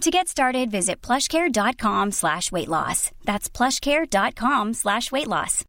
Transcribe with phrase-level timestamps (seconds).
[0.00, 3.10] To get started, visit plushcare.com slash weight loss.
[3.26, 5.64] That's plushcare.com slash weight loss.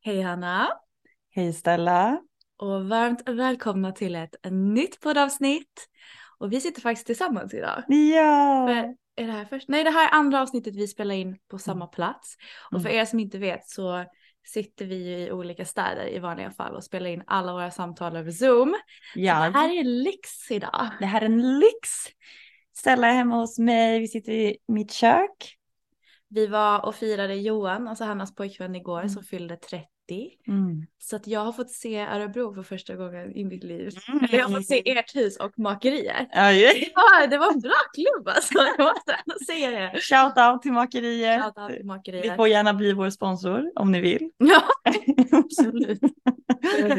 [0.00, 0.80] Hej Hanna
[1.30, 2.27] Hej Stella.
[2.58, 5.88] Och varmt välkomna till ett, nytt poddavsnitt.
[6.38, 7.82] Och vi sitter faktiskt tillsammans idag.
[7.88, 8.66] Ja.
[8.68, 9.68] För, är det här först?
[9.68, 12.36] Nej det här är andra avsnittet vi spelar in på samma plats.
[12.72, 14.04] Och för er som inte vet så
[14.46, 18.16] sitter vi ju i olika städer i vanliga fall och spelar in alla våra samtal
[18.16, 18.74] över zoom.
[19.14, 19.34] ja.
[19.34, 20.88] Det här är lyx idag.
[21.00, 21.88] Det här är en lyx.
[22.76, 25.54] Stella är hemma hos mig, vi sitter i mitt kök.
[26.28, 29.08] Vi var och firade Johan, alltså Hannas pojkvän igår Mm.
[29.08, 29.86] som fyllde 30.
[30.48, 30.86] Mm.
[30.98, 33.90] Så att jag har fått se Örebro för första gången i mitt liv.
[34.08, 34.24] Mm.
[34.24, 36.28] Eller jag har fått se ert hus och makeriet.
[36.32, 36.92] Aj.
[36.94, 38.58] Ja, det var en bra klubb alltså.
[38.58, 40.00] Jag måste ändå säga det.
[40.00, 41.54] Shout out till makeriet.
[42.04, 44.30] Till Ni får gärna bli vår sponsor om ni vill.
[44.36, 44.62] Ja,
[45.38, 46.00] absolut.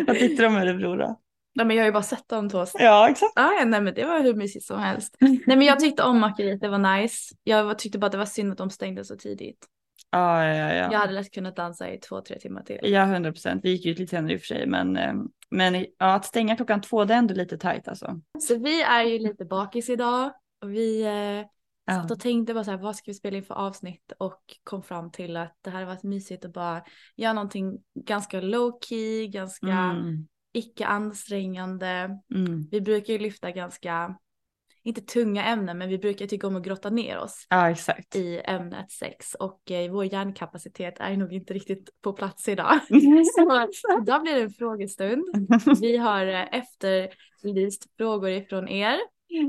[0.07, 1.19] Vad tyckte du om Örebro då?
[1.55, 2.65] Nej, men jag har ju bara sett dem två.
[2.73, 3.33] Ja exakt.
[3.35, 5.17] Ja, ja, nej men det var hur mysigt som helst.
[5.19, 7.35] Nej men jag tyckte om makeriet, det var nice.
[7.43, 9.67] Jag tyckte bara att det var synd att de stängde så tidigt.
[10.11, 10.73] Ja ja ja.
[10.73, 10.97] Jag ja.
[10.97, 12.79] hade lätt kunnat dansa i två, tre timmar till.
[12.81, 13.65] Ja, 100 procent.
[13.65, 15.13] Vi gick ut lite senare i och för sig, men, eh,
[15.49, 18.21] men ja, att stänga klockan två, det är ändå lite tajt alltså.
[18.39, 20.31] Så vi är ju lite bakis idag
[20.61, 23.55] och vi eh, satt och tänkte bara så här, vad ska vi spela in för
[23.55, 26.83] avsnitt och kom fram till att det hade varit mysigt att bara
[27.15, 30.27] göra någonting ganska low key, ganska Mm.
[30.53, 32.19] icke ansträngande.
[32.35, 32.67] Mm.
[32.71, 34.17] Vi brukar ju lyfta ganska,
[34.89, 37.75] inte tunga ämnen, men vi brukar tycka om att grotta ner oss Ja
[38.15, 42.79] i ämnet sex och eh, vår hjärnkapacitet är nog inte riktigt på plats idag.
[43.35, 45.23] Så idag blir det en frågestund.
[45.81, 48.97] Vi har eh, efterlyst frågor ifrån er.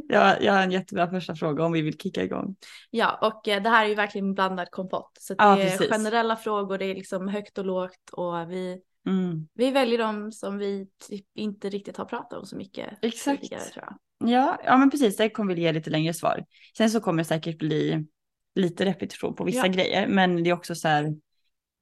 [0.09, 2.57] jag, jag har en jättebra första fråga om vi vill kicka igång.
[2.91, 5.11] Ja, och eh, det här är ju verkligen blandad kompott.
[5.21, 5.89] Så att Ja, det är precis.
[5.93, 9.49] generella frågor, det är liksom högt och lågt och vi, Mm.
[9.55, 13.43] vi väljer de som vi typ inte riktigt har pratat om så mycket Exakt.
[13.43, 13.99] tidigare tror jag.
[14.25, 16.45] Ja, ja men precis, det kommer vi ge lite längre svar.
[16.77, 18.07] Sen så kommer det säkert bli
[18.55, 19.73] lite repetition på vissa Ja.
[19.73, 21.15] grejer, men det är också så här,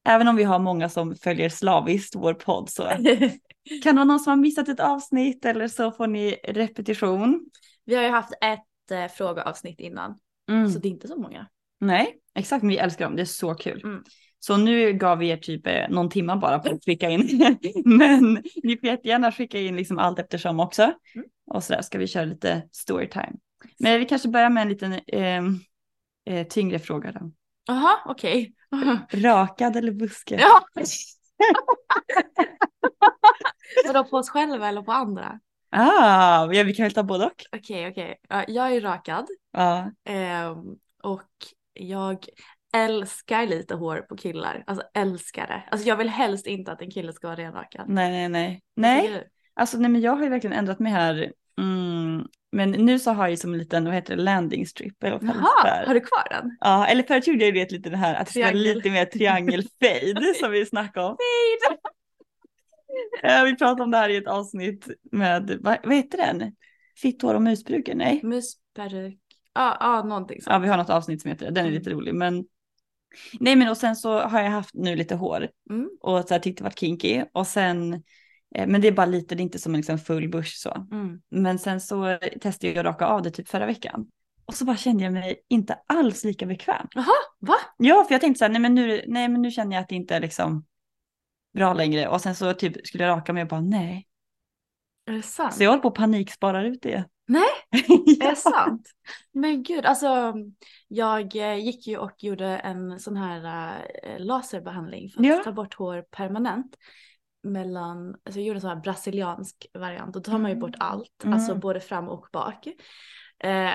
[0.09, 2.83] även om vi har många som följer slaviskt vår podd så
[3.83, 7.47] kan det vara någon som har missat ett avsnitt eller så får ni repetition.
[7.85, 10.19] vi har ju haft ett eh, frågeavsnitt innan,
[10.51, 10.69] Mm.
[10.71, 11.47] så det är inte så många.
[11.81, 13.81] Nej, exakt, men vi älskar dem, det är så kul.
[13.85, 14.03] Mm.
[14.41, 18.43] Så nu gav vi er typ eh, någon timma bara på att skicka in, men
[18.63, 20.83] ni får jättegärna skicka in liksom allt eftersom också.
[20.83, 21.27] Mm.
[21.51, 23.33] Och så där ska vi köra lite storytime.
[23.79, 25.43] Men vi kanske börjar med en liten eh,
[26.27, 27.33] eh, tyngre fråga då.
[27.67, 28.55] Jaha, okej.
[29.13, 30.41] Rakad eller buske?
[30.41, 30.65] Ja.
[33.87, 35.41] Vadå på oss själva eller på andra?
[35.71, 37.45] Ah, ja, vi kan väl ta både och.
[37.57, 38.17] Okej, okej.
[38.29, 41.31] Ja, Jag är rakad Ja, ehm, och
[41.73, 42.27] jag
[42.85, 44.65] älskar lite hår på killar.
[44.67, 45.63] Alltså älskar det.
[45.71, 47.85] Alltså jag vill helst inte att en kille ska vara renrakad.
[47.89, 49.01] nej, nej, nej.
[49.01, 51.33] Tycker Nej, alltså nej, men jag har ju verkligen ändrat mig här.
[51.61, 55.03] Mm, men nu så har jag som en liten, vad heter det, landing strip.
[55.03, 56.57] Eller vad Jaha, har du kvar den?
[56.61, 58.75] Ja, eller förut gjorde jag det lite det här att det ska vara Triangel.
[58.77, 61.17] lite mer triangelfade som vi snackade om.
[63.23, 66.53] Eh, Vi pratade om det här i ett avsnitt med, vad, vad heter den?
[66.97, 67.95] Fitt hår och musbrukar?
[67.95, 68.21] Nej.
[68.25, 69.19] Musperuk.
[69.55, 70.65] Ja, ja, någonting Ja, sånt.
[70.65, 71.53] vi har något avsnitt som heter det.
[71.53, 71.79] Den är Mm.
[71.79, 72.15] lite rolig.
[72.15, 72.45] Men
[73.41, 75.89] Nej men och sen så har jag haft nu lite hår Mm.
[76.01, 77.93] och så här, tyckte det var kinky och sen,
[78.55, 80.87] eh, men det är bara lite, det är inte som en liksom full bush så.
[80.93, 81.21] Mm.
[81.29, 84.07] Men sen så testade jag att raka av det typ förra veckan.
[84.45, 86.87] Och så bara kände jag mig inte alls lika bekväm.
[86.95, 87.55] Jaha, va?
[87.77, 89.89] Ja, för jag tänkte så här, nej men nu, nej, men nu känner jag att
[89.89, 90.65] det inte är liksom
[91.55, 92.09] bra längre.
[92.09, 94.07] Och sen så typ skulle jag raka mig och bara nej.
[95.07, 95.55] Är det sant?
[95.55, 97.05] Så jag håller på att paniksparar ut det.
[97.29, 97.49] Nej,
[97.89, 98.27] ja.
[98.27, 98.89] Är det sant?
[99.33, 100.35] Men gud, alltså
[100.89, 105.41] jag eh, gick ju och gjorde en sån här eh, laserbehandling för att Ja.
[105.45, 106.77] ta bort hår permanent.
[107.43, 110.75] Mellan, alltså jag gjorde en sån här brasiliansk variant och då tar man ju bort
[110.79, 111.35] allt, Mm.
[111.35, 112.67] alltså både fram och bak.
[113.45, 113.71] Eh,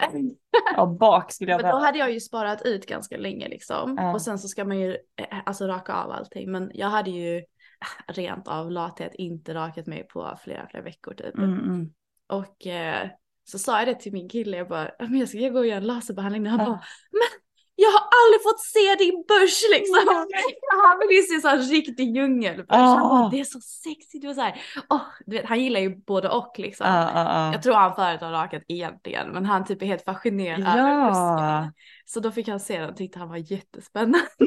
[0.75, 3.97] ja, bak skulle jag men då hade jag ju sparat ut ganska länge liksom.
[3.97, 4.13] Ja.
[4.13, 6.51] Och sen så ska man ju eh, alltså raka av allting.
[6.51, 7.44] Men jag hade ju
[8.07, 11.38] rent av lathet inte rakat mig på flera, flera veckor typ.
[11.38, 11.94] Mm, mm.
[12.27, 13.09] Och eh,
[13.43, 15.77] så sa jag det till min kille, jag bara, men jag ska gå och göra
[15.77, 16.43] en laserbehandling.
[16.45, 16.65] Och han Ja.
[16.65, 17.39] bara, men
[17.75, 19.95] jag har aldrig fått se din börs liksom.
[20.89, 22.65] Han vill ju se så här riktig djungelbörs.
[22.77, 24.25] Han bara, det är så sexigt.
[24.27, 24.61] Och så här,
[25.25, 26.87] du vet, han gillar ju både och liksom.
[26.87, 27.51] Ja, ja, ja.
[27.53, 31.05] Jag tror han förut har rakat egentligen, men han typ är helt fascinerad över Ja.
[31.07, 31.73] buskarna.
[32.05, 34.19] Så då fick han se den och tyckte han var jättespännande.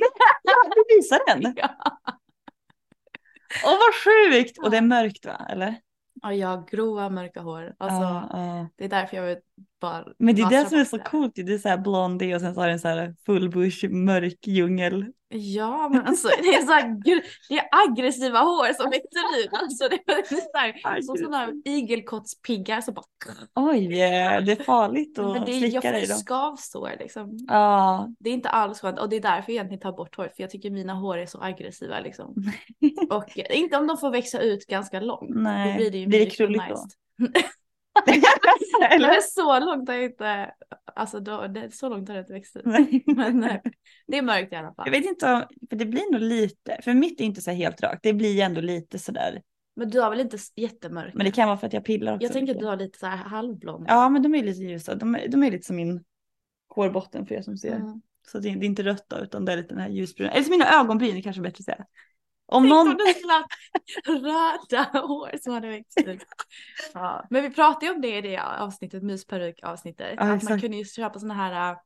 [0.43, 1.55] ja, du visar den.
[1.57, 1.71] ja.
[3.65, 4.59] Åh vad sjukt!
[4.59, 5.47] Och det är mörkt va?
[5.49, 5.75] Eller?
[6.23, 7.75] Och jag har grova mörka hår.
[7.79, 8.69] Alltså, Ja, ja.
[8.77, 9.41] Det är därför jag vill
[9.81, 11.33] bara Men det är det som är så coolt.
[11.35, 14.47] Det är så här blondie och sen så har den så här full bush, mörk
[14.47, 15.07] djungel.
[15.29, 19.49] Ja men alltså det är så här, det är aggressiva hår som växer ut.
[19.53, 20.59] Alltså det är så
[20.89, 23.05] här, som sådana här igelkottspiggar som bara.
[23.55, 26.15] Oj, det är farligt Men att det är, jag slicka får dig då.
[26.15, 27.39] skavsår liksom.
[27.49, 30.25] Ja, Det är inte alls skönt och det är därför jag egentligen tar bort hår
[30.25, 32.35] för jag tycker mina hår är så aggressiva liksom.
[33.11, 35.31] Och inte om de får växa ut ganska långt.
[35.31, 36.87] Nej, Då blir det ju blir det krulligt då?
[38.91, 39.21] Eller?
[39.21, 40.51] Så långt har jag inte,
[40.97, 42.65] alltså då, det, så långt har det inte växt ut.
[43.07, 43.57] Men eh,
[44.07, 44.87] det är mörkt i alla fall.
[44.87, 47.57] Jag vet inte om, för det blir nog lite, för mitt är inte så här
[47.59, 49.43] helt rakt, det blir ändå lite sådär.
[49.77, 51.15] Men du har väl inte s- jättemörk?
[51.15, 52.23] Men det kan vara för att jag pillar också.
[52.25, 52.63] jag tänker att mycket.
[52.65, 53.85] du har lite så här halvblond.
[53.89, 56.05] Ja, men de är lite ljusa, de är, de är lite som min
[56.69, 57.73] hårbotten för er som ser.
[57.77, 58.01] Mm.
[58.29, 60.31] Så det är, det är inte rött då, utan det är lite den här ljusbruna.
[60.33, 61.85] Eller som mina ögonbryn, är kanske bättre att säga.
[62.49, 62.89] Om Tänk någon...
[62.89, 66.23] om du skulle röda hår som hade växt ut.
[66.95, 67.27] Ja.
[67.31, 70.15] Men vi pratade ju om det i det avsnittet, mysperuk avsnittet.
[70.17, 71.77] Ja, att man kunde ju köpa såna här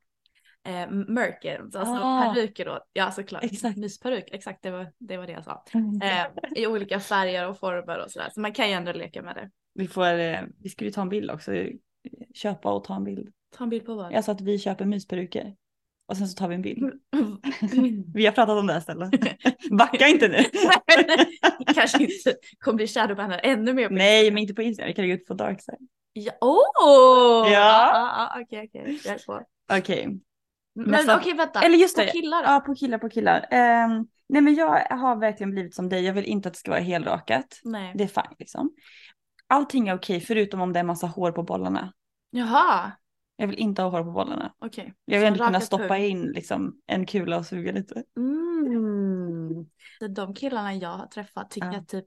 [0.67, 2.33] äh, merkens, alltså Ah.
[2.33, 2.79] peruker då.
[2.93, 3.77] Ja såklart, Exakt.
[3.77, 5.63] mysperuk, exakt det var, det var det jag sa.
[6.03, 6.25] Eh,
[6.55, 8.29] I olika färger och former och sådär.
[8.33, 9.49] Så man kan ju ändå leka med det.
[9.73, 11.51] Vi får, eh, vi skulle ju ta en bild också,
[12.33, 13.29] köpa och ta en bild.
[13.57, 14.25] Ta en bild på vad?
[14.25, 15.55] Sa att vi köper mysperuker.
[16.11, 16.93] Och sen så tar vi en bild.
[18.13, 19.09] Vi har pratat om det här stället.
[19.71, 20.37] Backa inte nu.
[21.73, 23.87] Kanske inte kommer bli shadowbannad ännu mer.
[23.87, 24.87] på Nej, men inte på Instagram.
[24.87, 25.77] Vi kan lägga ut på darkside.
[26.13, 27.51] Ja, oh!
[27.51, 28.41] Ja.
[28.41, 28.99] Okej, okej.
[29.05, 29.45] Jag är på.
[29.77, 30.19] Okej.
[30.75, 31.61] Men okej, vänta.
[31.61, 32.11] Eller just På det.
[32.11, 32.49] killar då?
[32.49, 33.47] Ja, på killar, på killar.
[33.51, 36.05] Ehm, nej, men jag har verkligen blivit som dig.
[36.05, 37.59] Jag vill inte att det ska vara helrakat.
[37.63, 37.93] Nej.
[37.95, 38.71] Det är fine liksom.
[39.47, 41.93] Allting är okej, förutom om det är massa hår på bollarna.
[42.29, 42.91] Jaha,
[43.41, 44.53] Jag vill inte ha hår på bollarna.
[44.59, 44.93] okej.
[45.05, 46.01] Jag vill ändå kunna stoppa pung.
[46.03, 48.03] in liksom, en kula och suga lite.
[48.17, 49.65] Mm.
[50.15, 51.77] De killarna jag har träffat tycker Ja.
[51.77, 52.05] att typ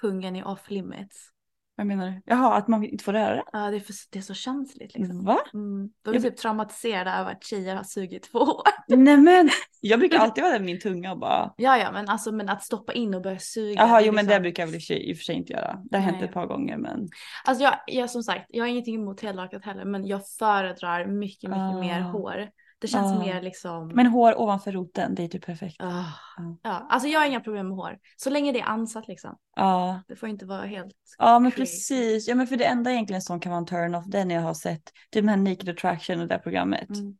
[0.00, 1.30] pungen är off limits.
[1.78, 2.22] Vad menar du?
[2.24, 3.42] Jaha, att man inte får röra?
[3.52, 5.24] Ja, det är, för, det är så känsligt liksom.
[5.24, 5.38] Va?
[5.54, 5.90] Mm.
[6.04, 8.62] De är Jag- typ traumatiserade över att tjejer har sugit två år.
[8.88, 12.08] Nej men, jag brukar alltid vara där med min tunga och bara Ja, ja, men
[12.08, 13.74] alltså men att stoppa in och börja suga.
[13.80, 15.78] Jaha, jo men det liksom- brukar jag väl i och för sig- inte göra.
[15.84, 17.08] Det har hänt ett par gånger men.
[17.44, 21.50] Alltså jag, jag som sagt, jag har ingenting emot helrakat heller, men jag föredrar mycket,
[21.50, 21.80] mycket Ah.
[21.80, 22.48] mer hår.
[22.80, 23.18] Det känns Ah.
[23.18, 23.88] mer liksom.
[23.88, 25.76] Men hår ovanför roten, det är typ perfekt.
[25.78, 26.04] Ah.
[26.36, 26.58] Ja.
[26.62, 27.98] Ja, alltså jag har inga problem med hår.
[28.16, 29.36] Så länge det är ansatt liksom.
[29.56, 30.94] Ja, Det får inte vara helt.
[31.18, 31.62] ja men crazy.
[31.62, 32.28] precis.
[32.28, 34.42] Ja men för det enda egentligen som kan vara en turn-off det är när jag
[34.42, 34.92] har sett typ
[35.22, 36.88] den här Naked Attraction och det här programmet.
[36.90, 37.16] Mm.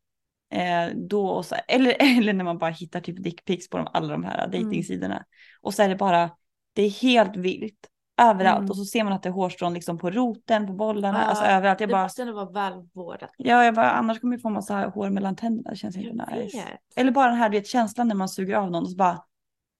[0.90, 4.08] Eh, då och så, eller, eller när man bara hittar typ dickpics på de, alla
[4.12, 4.50] de här Mm.
[4.50, 5.24] dejtingsidorna.
[5.60, 6.30] Och så är det bara,
[6.72, 7.88] det är helt vilt.
[8.18, 8.70] Överallt Mm.
[8.70, 11.44] och så ser man att det är hårstrån liksom på roten, på bollarna, Ja, alltså
[11.44, 11.80] överallt.
[11.80, 13.30] Jag det bara, måste ändå vara välvårdat.
[13.37, 16.34] ja jag bara, annars kommer jag få massa hår mellan tänderna, det känns Jag inte
[16.37, 16.62] nice.
[16.96, 19.25] Eller bara den här vet, känslan när man suger av någon och så bara,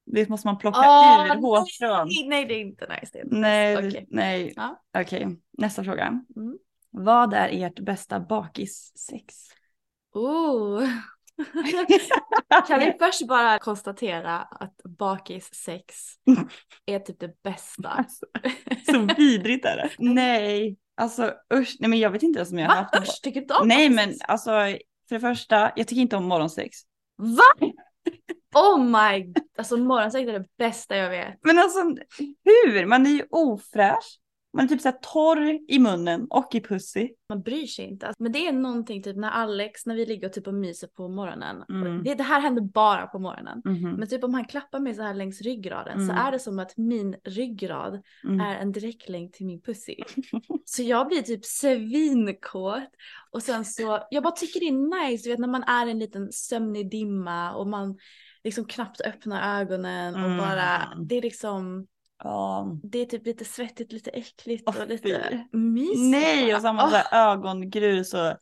[0.07, 2.07] det måste man plocka Åh, ur hårstrån.
[2.09, 3.11] nej, nej, det är inte nice.
[3.13, 4.05] Det är inte Nej, nice.
[4.09, 4.53] nej.
[4.57, 4.83] Ja.
[4.99, 5.27] Okej,
[5.59, 6.07] nästa fråga.
[6.37, 6.59] Mm.
[6.91, 9.35] Vad är ert bästa bakissex?
[10.15, 10.83] Oh.
[12.69, 15.95] kan vi först bara konstatera att bakissex
[16.87, 17.89] är typ det bästa.
[17.89, 18.27] Alltså,
[18.93, 19.91] så vidrigt är det.
[19.99, 23.41] Nej, alltså usch, nej men jag vet inte ens om jag har haft Usch, tycker
[23.41, 24.51] du om Nej men alltså,
[25.09, 26.77] för det första, jag tycker inte om morgonsex.
[27.17, 27.69] Va?
[28.55, 31.39] Oh my alltså morgonsex är det bästa jag vet.
[31.43, 31.79] Men alltså
[32.45, 32.87] hur?
[32.87, 34.19] Man är ju ofräsch.
[34.53, 37.09] Man är typ så här torr i munnen och i pussy.
[37.29, 38.07] Man bryr sig inte.
[38.07, 40.87] Alltså, Men det är någonting typ när Alex, när vi ligger och typ och myser
[40.87, 41.65] på morgonen.
[41.69, 42.03] Mm.
[42.05, 43.63] Det, det här händer bara på morgonen.
[43.65, 43.91] Mhm.
[43.93, 46.27] Men typ om han klappar mig så här längs ryggraden så Mm.
[46.27, 48.41] är det som att min ryggrad Mm.
[48.41, 49.95] är en direktlänk till min pussy.
[50.65, 52.83] så jag blir typ svinkåt.
[53.31, 55.91] Och sen så, jag bara tycker det är nice, du vet när man är i
[55.91, 57.99] en liten sömnig dimma och man
[58.45, 60.39] liksom knappt öppnar ögonen och Mm.
[60.39, 61.87] bara, det är liksom,
[62.25, 62.77] Ja.
[62.83, 65.99] det är typ lite svettigt, lite äckligt Åh, och lite mysigt.
[65.99, 68.33] Nej, och man Åh, så ögongrus och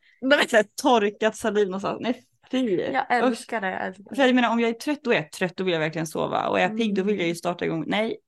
[0.50, 1.98] så torkat saliv någonstans.
[2.00, 2.80] Nej fy.
[2.80, 3.70] Jag älskar det.
[3.70, 4.14] jag älskar.
[4.14, 6.06] För jag menar om jag är trött då är jag trött, då vill jag verkligen
[6.06, 6.48] sova.
[6.48, 7.84] Och är jag pigg då vill jag ju starta igång.
[7.86, 8.18] Nej.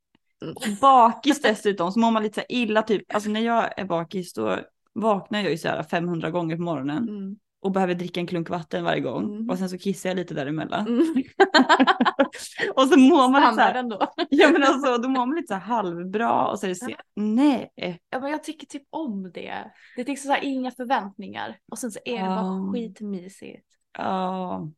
[0.42, 0.54] Mm.
[0.56, 3.14] Och bakis dessutom så mår man lite så illa typ.
[3.14, 4.58] Alltså när jag är bakis då
[4.92, 7.08] vaknar jag ju så här 500 gånger på morgonen.
[7.08, 7.36] Mm.
[7.60, 9.24] Och behöver dricka en klunk vatten varje gång.
[9.24, 9.50] Mm.
[9.50, 10.86] Och sen så kissar jag lite däremellan.
[10.88, 11.02] Mm.
[12.76, 14.08] Och så mår man lite så här.
[14.30, 16.90] Ja men alltså då mår man lite så här halvbra och så är det så,
[17.14, 17.72] nej.
[18.10, 19.72] Ja, men jag tycker typ om det.
[19.96, 21.58] Det är liksom så här inga förväntningar.
[21.70, 22.42] Och sen så är det Ja.
[22.42, 23.66] bara skitmysigt.
[23.98, 24.68] Ja.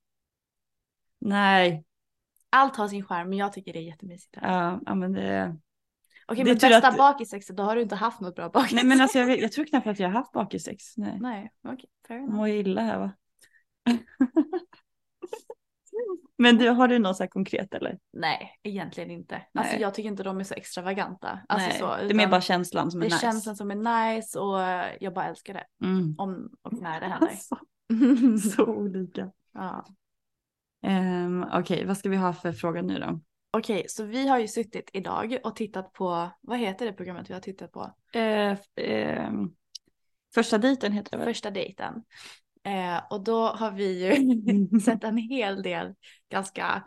[1.18, 1.84] Nej,
[2.52, 4.36] Allt har sin charm men jag tycker det är jättemysigt.
[4.42, 5.56] ja, ja men det.
[6.30, 8.72] Okej men bästa att- bakisexet då har du inte haft något bra bakis.
[8.72, 10.96] Nej men alltså jag, jag tror knappt att jag har haft bakissex.
[10.96, 11.18] Nej.
[11.20, 12.34] Nej okej enough.
[12.34, 13.12] mår illa här va.
[16.38, 17.98] men du, har du något så här konkret eller?
[18.12, 19.34] Nej egentligen inte.
[19.54, 19.82] Alltså Nej.
[19.82, 21.40] jag tycker inte de är så extravaganta.
[21.48, 21.86] Alltså Nej, så.
[22.06, 23.20] det är mer bara känslan som är det är nice.
[23.20, 24.60] känslan som är nice och
[25.00, 25.64] jag bara älskar det.
[25.86, 26.14] Mm.
[26.18, 27.28] Om och när det händer.
[27.28, 27.56] Alltså,
[28.56, 29.30] så olika.
[29.54, 29.84] ja.
[30.86, 33.20] Um, Okej, vad ska vi ha för fråga nu då?
[33.52, 37.34] Okej så vi har ju suttit idag och tittat på, vad heter det programmet vi
[37.34, 37.94] har tittat på?
[38.12, 39.50] Eh, ehm,
[40.34, 41.26] första dejten heter det väl?
[41.26, 42.04] första dejten.
[42.64, 45.94] Eh, och då har vi ju sett en hel del
[46.28, 46.82] ganska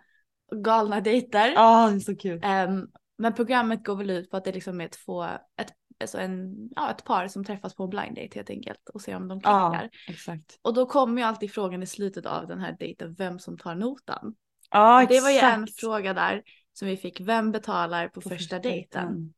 [0.63, 1.51] galna dejter.
[1.55, 2.41] Ja, det är så kul.
[2.43, 6.69] Ehm, men programmet går väl ut på att det liksom är två, ett, alltså en,
[6.75, 9.39] ja, ett par som träffas på en blind date helt enkelt och ser om de
[9.43, 9.89] Ja, klickar.
[10.09, 10.59] exakt.
[10.61, 13.75] Och då kommer ju alltid frågan i slutet av den här dejten vem som tar
[13.75, 14.35] notan.
[14.73, 19.33] Ja, Det var ju en fråga där som vi fick, vem betalar på, första dejten?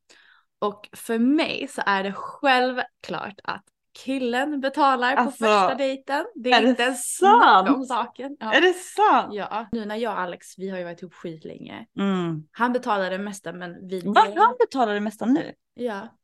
[0.60, 3.64] Och för mig så är det självklart att
[4.04, 6.26] killen betalar Alltså, på första dejten.
[6.36, 7.44] Det är, är inte en sant?
[7.44, 8.38] snack om saken.
[8.40, 8.54] Ja.
[8.54, 9.34] Är det sant?
[9.34, 11.86] Ja, nu när jag och Alex, vi har ju varit ihop skitlänge.
[12.00, 12.48] Mm.
[12.52, 14.02] Han betalar det mesta men vi...
[14.02, 14.28] Va?
[14.36, 15.54] Han betalar det mesta nu?
[15.74, 16.18] Ja.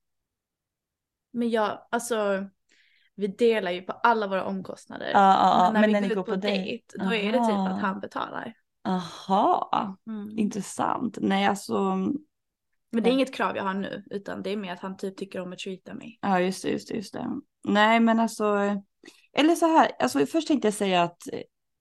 [1.34, 2.46] Men jag, alltså,
[3.15, 5.12] vi delar ju på alla våra omkostnader.
[5.13, 5.63] Ja, ja.
[5.63, 7.82] men när Men vi när går ni ut på dejt, då är det typ att
[7.82, 8.53] han betalar.
[8.83, 10.38] Aha, Mm.
[10.38, 11.17] intressant.
[11.21, 11.95] Nej, alltså.
[12.91, 15.17] Men det är inget krav jag har nu, utan det är mer att han typ
[15.17, 16.19] tycker om att treata mig.
[16.21, 17.27] Ja, just det, just det, just det.
[17.63, 18.57] Nej, men alltså.
[19.33, 21.21] Eller så här, alltså först tänkte jag säga att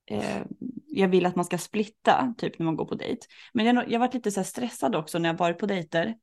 [0.07, 0.43] eh,
[0.87, 3.27] jag vill att man ska splitta, typ när man går på dejt.
[3.53, 6.15] Men jag, jag varit lite så här stressad också när jag varit på dejter.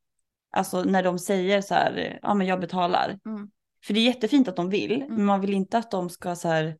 [0.50, 3.18] Alltså när de säger så här, ja men jag betalar.
[3.26, 3.50] Mm.
[3.84, 6.48] För det är jättefint att de vill, men man vill inte att de ska så
[6.48, 6.76] här,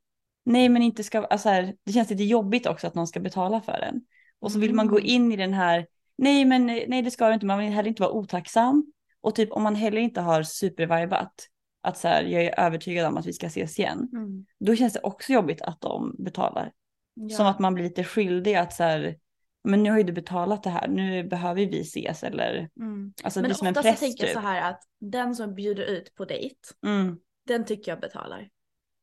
[0.49, 3.61] nej men inte ska, alltså här, det känns lite jobbigt också att någon ska betala
[3.61, 4.01] för en.
[4.41, 5.11] Och så vill man gå Mm.
[5.11, 5.87] in i den här,
[6.19, 8.93] nej men nej det ska du inte, man vill heller inte vara otacksam.
[9.21, 11.47] Och typ om man heller inte har supervibat,
[11.83, 14.09] att så här, jag är övertygad om att vi ska ses igen.
[14.13, 14.47] Mm.
[14.61, 16.73] Då känns det också jobbigt att de betalar.
[17.15, 17.37] Ja.
[17.37, 19.17] Som att man blir lite skyldig att så här,
[19.65, 23.13] men nu har ju du betalat det här, nu behöver vi ses eller, Mm.
[23.25, 24.43] alltså det Men blir som en ofta så press tänker jag typ.
[24.43, 26.55] så här att den som bjuder ut på dejt,
[26.87, 27.19] Mm.
[27.47, 28.49] den tycker jag betalar.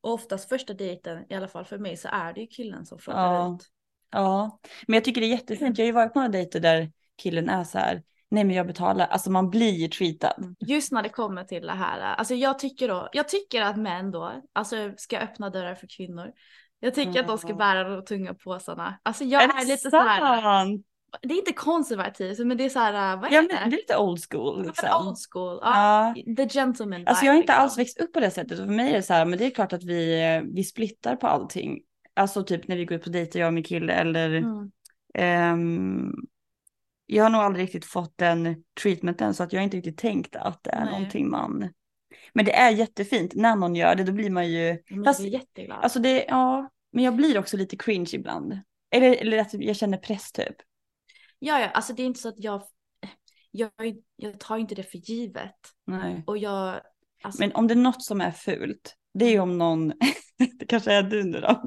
[0.06, 3.00] Och oftast första dejten, i alla fall för mig, så är det ju killen som
[3.00, 3.56] frågar Ja.
[3.56, 3.68] ut.
[4.12, 5.78] Ja, men jag tycker det är jättefint.
[5.78, 8.68] Jag har ju varit på några dejter där killen är så här, nej men jag
[8.68, 10.56] betalar, alltså man blir ju treatad.
[10.60, 14.12] Just när det kommer till det här, alltså jag tycker då, jag tycker att män
[14.12, 16.32] då, alltså ska öppna dörrar för kvinnor.
[16.80, 19.00] Jag tycker att de ska bära de tunga påsarna.
[19.04, 20.86] Alltså jag är, det lite så här, sant?
[21.22, 23.80] Det är inte konservativt, men det är så här, vad Ja, heter men det är
[23.80, 25.08] lite old school Ja, liksom.
[25.08, 26.14] Old school, ja.
[26.26, 26.36] Ja.
[26.36, 27.82] The gentleman Alltså jag har inte alls liksom.
[27.82, 28.60] växt upp på det sättet.
[28.60, 31.16] Och för mig är det så här, men det är klart att vi, vi splittar
[31.16, 31.82] på allting.
[32.14, 34.72] Alltså typ när vi går ut på dejter, jag och min kille, eller Mm.
[35.14, 36.14] ehm,
[37.06, 40.36] jag har nog aldrig riktigt fått den treatmenten så att jag har inte riktigt tänkt
[40.36, 40.94] att det är Nej.
[40.94, 41.70] någonting man...
[42.34, 44.78] Men det är jättefint när någon gör det, då blir man ju...
[45.06, 45.80] Fast- jag är jätteglad.
[45.84, 48.60] Alltså det, ja, men jag blir också lite cringe ibland.
[48.92, 50.56] Eller, eller att jag känner press typ.
[51.46, 52.62] Ja, ja, alltså det är inte så att jag,
[53.52, 53.72] jag,
[54.16, 55.56] jag tar inte det för givet.
[55.86, 56.24] Nej.
[56.28, 56.82] Och jag,
[57.24, 59.88] alltså, Men om det är något som är fult, det är ju om någon,
[60.60, 61.64] det kanske är du nu då,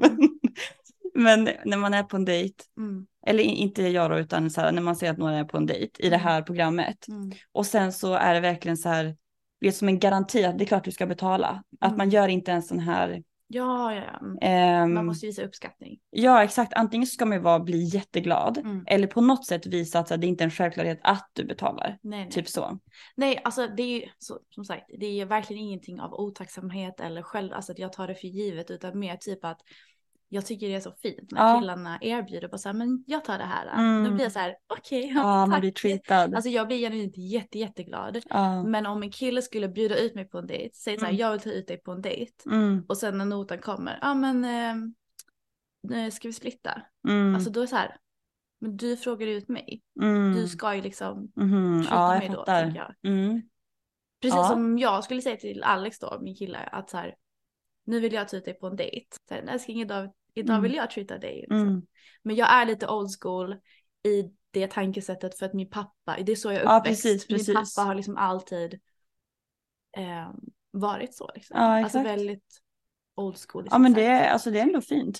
[1.13, 4.71] men när man är på en dejt, mm, eller inte jag då, utan så här,
[4.71, 7.65] när man ser att någon är på en dejt i det här programmet, mm, och
[7.65, 9.15] sen så är det verkligen så här,
[9.61, 11.97] det är som en garanti att det är klart du ska betala, att Mm.
[11.97, 14.47] man gör inte en sån här Ja, ja, ja.
[14.47, 15.99] Ehm, Man måste visa uppskattning.
[16.09, 18.83] Ja exakt, antingen ska man ju vara, bli jätteglad Mm.
[18.87, 21.45] eller på något sätt visa att så här, det inte är en självklarhet att du
[21.45, 21.97] betalar.
[22.01, 22.31] Nej, nej.
[22.31, 22.79] Typ så.
[23.15, 27.21] nej, alltså det är ju så, som sagt, det är verkligen ingenting av otacksamhet eller
[27.21, 29.61] själv, alltså att jag tar det för givet utan mer typ att
[30.29, 31.59] jag tycker det är så fint när Ja.
[31.59, 33.67] killarna erbjuder på så här, men jag tar det här.
[33.67, 34.03] Mm.
[34.03, 35.59] Då blir jag så här, okej, Ja, man tack.
[35.59, 36.35] blir treatad.
[36.35, 38.19] Alltså jag blir genuint jätte, jätteglad.
[38.29, 38.63] Ja.
[38.63, 41.19] Men om en kille skulle bjuda ut mig på en dejt, säg så här, Mm.
[41.19, 42.33] jag vill ta ut dig på en dejt.
[42.45, 44.43] Mm, Och sen när notan kommer, ja men
[45.91, 46.81] eh, ska vi splitta?
[47.07, 47.97] mm, Alltså då är det så här,
[48.61, 49.81] men du frågar ut mig.
[50.01, 52.43] mm, Du ska ju liksom treata Ja, mig då,
[52.75, 52.95] jag.
[53.03, 53.41] Mm,
[54.21, 54.47] Precis Ja.
[54.49, 57.15] som jag skulle säga till Alex då, min kille, att så här,
[57.85, 59.07] nu vill jag ta ut dig på en dejt.
[59.31, 60.63] Älskling idag, idag Mm.
[60.63, 61.35] vill jag treata dig.
[61.41, 61.57] Liksom.
[61.67, 61.81] mm.
[62.23, 63.55] Men jag är lite old school
[64.03, 67.03] i det tankesättet för att min pappa, det är så jag är Ja, uppväxt.
[67.03, 67.47] precis, precis.
[67.47, 68.73] Min pappa har liksom alltid
[69.97, 70.31] eh,
[70.71, 71.31] varit så.
[71.35, 71.57] Liksom.
[71.59, 72.61] Ja, alltså väldigt
[73.15, 73.65] old school.
[73.65, 75.19] i Ja men det är, alltså, det är ändå fint.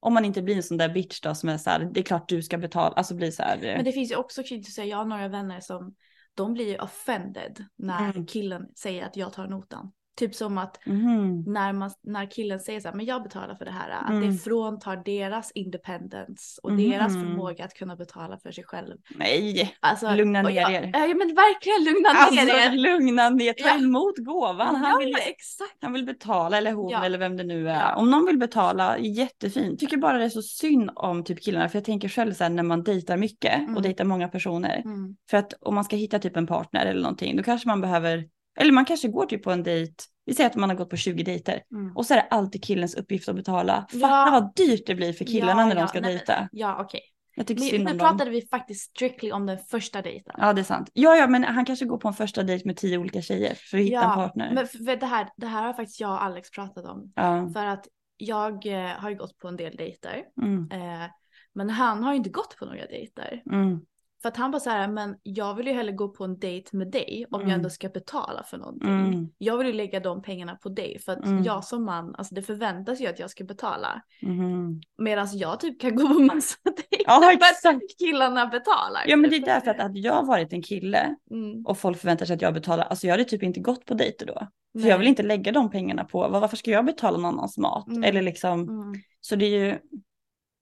[0.00, 2.04] Om man inte blir en sån där bitch då som är så här, det är
[2.04, 3.58] klart du ska betala, alltså blir så här.
[3.60, 5.94] Men det finns ju också kritiskt, jag har några vänner som
[6.34, 8.26] de blir ju offended när Mm.
[8.26, 9.92] killen säger att jag tar notan.
[10.18, 11.44] Typ som att mhm.
[11.46, 14.30] när, man, när killen säger så här, men jag betalar för det här, att Mm.
[14.30, 16.90] det fråntar deras independence och Mhm.
[16.90, 18.96] deras förmåga att kunna betala för sig själv.
[19.16, 20.90] Nej, Alltså, Lugna ner jag, er.
[20.92, 22.76] Ja men verkligen lugna alltså ner er.
[22.76, 23.74] lugna ner, ta Ja.
[23.78, 24.76] emot gåvan.
[24.76, 25.76] Han, Ja, vill, exakt.
[25.82, 27.04] han vill betala eller hon Ja.
[27.04, 27.94] eller vem det nu är.
[27.96, 29.80] Om någon vill betala, jättefint.
[29.80, 32.50] Tycker bara det är så synd om typ killarna, för jag tänker själv så här
[32.50, 33.76] när man dejtar mycket Mm.
[33.76, 34.82] och dejtar många personer.
[34.84, 35.16] Mm.
[35.30, 38.24] För att om man ska hitta typ en partner eller någonting, då kanske man behöver,
[38.58, 40.96] eller man kanske går typ på en dejt, vi säger att man har gått på
[40.96, 41.62] 20 dejter.
[41.72, 41.96] Mm.
[41.96, 43.86] Och så är det alltid killens uppgift att betala.
[43.92, 44.28] Fatta Ja.
[44.32, 46.48] vad dyrt det blir för killarna Ja, när de ja, ska nej, dejta.
[46.52, 47.00] Ja okej.
[47.36, 48.08] Jag tycker Men synd Nu om dem.
[48.08, 50.34] pratade vi faktiskt strictly om den första dejten.
[50.38, 50.90] Ja det är sant.
[50.92, 53.78] Ja ja men han kanske går på en första dejt med tio olika tjejer för
[53.78, 54.52] att hitta en partner.
[54.54, 57.12] Men för för det här, det här har faktiskt jag och Alex pratat om.
[57.54, 57.86] För att
[58.16, 60.24] jag eh, har ju gått på en del dejter.
[60.42, 61.08] Mm, Eh,
[61.54, 63.42] men han har ju inte gått på några dejter.
[63.52, 63.80] mm,
[64.22, 66.76] För att han bara så här, men jag vill ju hellre gå på en dejt
[66.76, 67.50] med dig om Mm.
[67.50, 68.88] jag ändå ska betala för någonting.
[68.90, 71.42] mm, Jag vill ju lägga de pengarna på dig för att Mm.
[71.44, 74.02] jag som man, alltså det förväntas ju att jag ska betala.
[74.22, 74.80] mhm.
[74.98, 77.98] Medan jag typ kan gå på massa dejter Ja exakt.
[77.98, 79.02] killarna betalar.
[79.06, 79.46] Ja men det är typ.
[79.46, 81.66] därför att hade jag varit en kille Mm.
[81.66, 84.26] och folk förväntar sig att jag betalar, alltså jag hade typ inte gått på dejter
[84.26, 84.34] då.
[84.34, 84.48] För
[84.80, 84.88] Nej.
[84.88, 87.88] jag vill inte lägga de pengarna på, varför ska jag betala någon annans mat?
[87.88, 88.04] Mm.
[88.04, 88.94] Eller liksom, Mm.
[89.20, 89.78] så det är ju,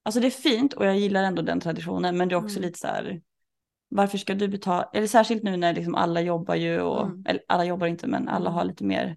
[0.04, 2.66] alltså det är fint och jag gillar ändå den traditionen men det är också Mm.
[2.66, 3.20] lite så här,
[3.88, 7.24] varför ska du betala, eller särskilt nu när liksom alla jobbar ju och, Mm.
[7.26, 8.52] eller alla jobbar inte men alla Mm.
[8.54, 9.16] har lite mer,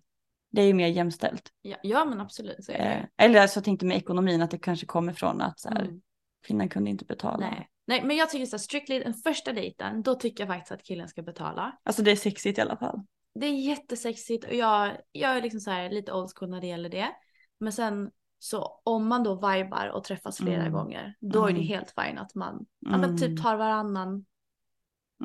[0.51, 1.49] det är ju mer jämställt.
[1.61, 2.71] Ja, ja men absolut så.
[2.71, 5.81] Eh, eller så jag tänkte med ekonomin att det kanske kommer från att så här,
[5.81, 6.01] Mm.
[6.47, 7.37] kvinnan kunde inte betala.
[7.37, 7.69] Nej.
[7.87, 10.83] Nej men jag tycker så här, strictly den första dejten, då tycker jag faktiskt att
[10.83, 11.77] killen ska betala.
[11.83, 13.01] Alltså det är sexigt i alla fall.
[13.39, 16.67] Det är jättesexigt och jag, jag är liksom så här lite old school när det
[16.67, 17.07] gäller det.
[17.59, 20.73] Men sen så om man då vibar och träffas flera Mm.
[20.73, 21.67] gånger, då är det Mm.
[21.67, 23.01] helt fine att man ja, Mm.
[23.01, 24.25] men typ tar varannan,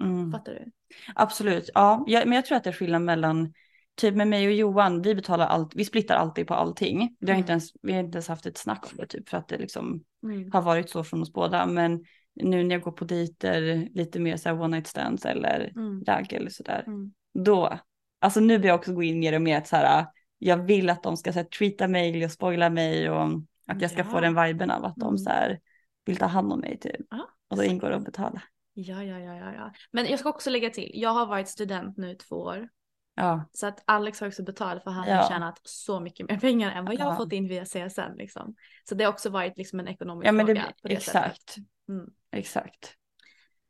[0.00, 0.32] Mm.
[0.32, 0.70] fattar du?
[1.14, 2.04] Absolut, ja.
[2.06, 3.52] Jag, men jag tror att det är skillnad mellan,
[3.94, 7.16] typ med mig och Johan, vi betalar allt, vi splittar alltid på allting.
[7.20, 7.40] Vi har, Mm.
[7.40, 9.58] inte ens, vi har inte ens haft ett snack om det typ för att det
[9.58, 10.52] liksom Mm.
[10.52, 11.66] har varit så från oss båda.
[11.66, 12.04] Men
[12.34, 16.04] nu när jag går på dejter, lite mer så här one night stands eller Mm.
[16.06, 16.84] ragg eller sådär.
[16.86, 17.12] Mm.
[17.44, 17.78] Då,
[18.20, 20.06] alltså nu vill jag också gå in mer och mer att så här,
[20.38, 23.28] jag vill att de ska så här, treata mig och spoila mig och
[23.66, 24.04] att jag ska Ja.
[24.04, 25.18] få den viben av att de Mm.
[25.18, 25.60] så här,
[26.04, 27.06] vill ta hand om mig typ.
[27.10, 28.42] Ja, Och då ingår det att betala.
[28.74, 29.72] Ja, ja, ja, ja, ja.
[29.90, 32.68] Men jag ska också lägga till, jag har varit student nu två år.
[33.14, 35.16] Ja, Så att Alex har också betalat för han Ja.
[35.16, 38.54] har tjänat så mycket mer pengar än vad jag har fått in via CSN liksom.
[38.88, 41.56] Så det har också varit liksom en ekonomisk ja men det fråga på det exakt.
[41.88, 42.10] Mm.
[42.30, 42.96] Exakt.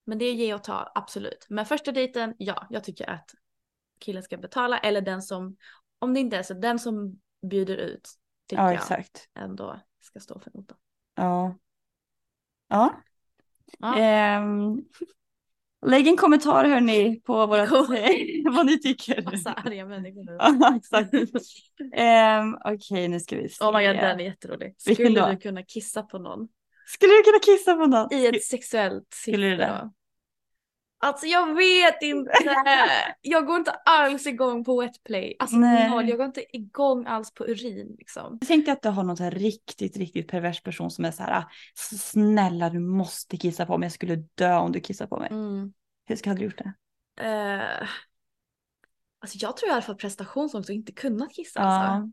[0.04, 1.46] Men det är ge och ta, absolut.
[1.48, 3.30] Men första dejten, ja, jag tycker att
[4.00, 5.56] killen ska betala eller den som,
[5.98, 8.08] om det inte är så, den som bjuder ut
[8.48, 10.76] tycker Ja, jag ändå ska stå för notan.
[11.14, 11.54] Ja.
[12.68, 12.94] Ja.
[13.78, 13.98] Ja.
[13.98, 14.82] Ehm,
[15.86, 17.70] lägg en kommentar hörni på vårat,
[18.56, 19.22] vad ni tycker.
[19.22, 20.36] Massa arga människor nu.
[20.38, 21.14] Ja, exakt.
[21.94, 23.64] Ehm, Okej, nu ska vi se.
[23.64, 24.74] Oh my god, den är jätterolig.
[24.78, 26.48] Skulle du kunna kissa på någon?
[26.86, 28.12] Skulle du kunna kissa på någon?
[28.12, 29.90] I ett sexuellt Skulle du syfte det?
[31.04, 32.30] Alltså jag vet inte.
[33.22, 35.36] Jag går inte alls igång på wetplay.
[35.38, 35.90] Alltså Nej.
[35.90, 38.38] noll, jag går inte igång alls på urin liksom.
[38.40, 41.22] Jag tänkte att du har någon så här riktigt, riktigt pervers person som är så
[41.22, 41.44] här, "Ah,
[41.96, 45.28] snälla du måste kissa på mig, jag skulle dö om du kissar på mig.
[45.30, 45.72] Mm.
[46.06, 46.72] Hur ska du gjort det?
[47.28, 47.88] Eh,
[49.20, 51.64] alltså jag tror jag hade fått prestationsångest och inte kunnat kissa Ja.
[51.66, 52.10] alltså.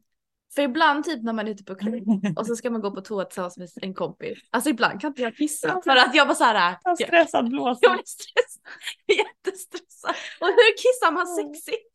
[0.56, 3.02] För ibland typ när man är ute på klubb och så ska man gå på
[3.02, 4.40] toa tillsammans med en kompis.
[4.50, 6.56] Alltså ibland kan inte jag kissa för att jag bara såhär.
[6.84, 7.80] Jag Jag, stressad blåsa.
[7.82, 8.51] jag blir stressad.
[9.08, 10.16] Jättestressad.
[10.40, 11.88] Och hur kissar man sexigt?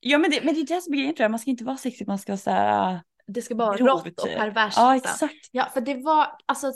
[0.00, 1.64] Ja men det, men det är det som är grejen tror jag, man ska inte
[1.64, 4.36] vara sexig, man ska så här, det ska vara rått och typ.
[4.36, 4.76] perverst.
[4.78, 5.10] Ja liksom.
[5.12, 5.48] exakt.
[5.52, 6.72] Ja, för det var alltså.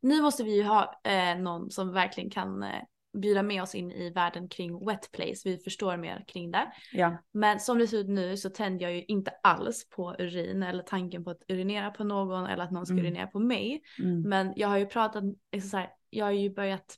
[0.00, 2.82] Nu måste vi ju ha eh, någon som verkligen kan eh,
[3.18, 5.40] bjuda med oss in i världen kring wet place.
[5.44, 6.72] Vi förstår mer kring det.
[6.92, 7.16] Ja.
[7.32, 10.82] Men som det ser ut nu så tänder jag ju inte alls på urin eller
[10.82, 13.04] tanken på att urinera på någon eller att någon ska Mm.
[13.04, 13.82] urinera på mig.
[13.98, 14.20] Mm.
[14.22, 16.96] Men jag har ju pratat, liksom så här, jag har ju börjat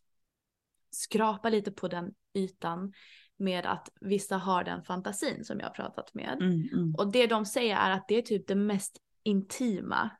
[0.90, 2.92] skrapa lite på den ytan
[3.37, 6.33] med att vissa har den fantasin som jag har pratat med.
[6.40, 6.94] Mm, mm.
[6.94, 10.11] Och det de säger är att det är typ det mest intima.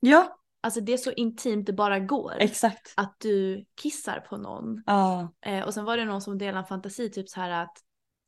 [0.00, 2.34] Ja, Alltså det är så intimt det bara går.
[2.38, 2.92] exakt.
[2.96, 4.82] Att du kissar på någon.
[4.86, 5.32] Ja.
[5.46, 7.78] Eh, och sen var det någon som delade en fantasi typ så här att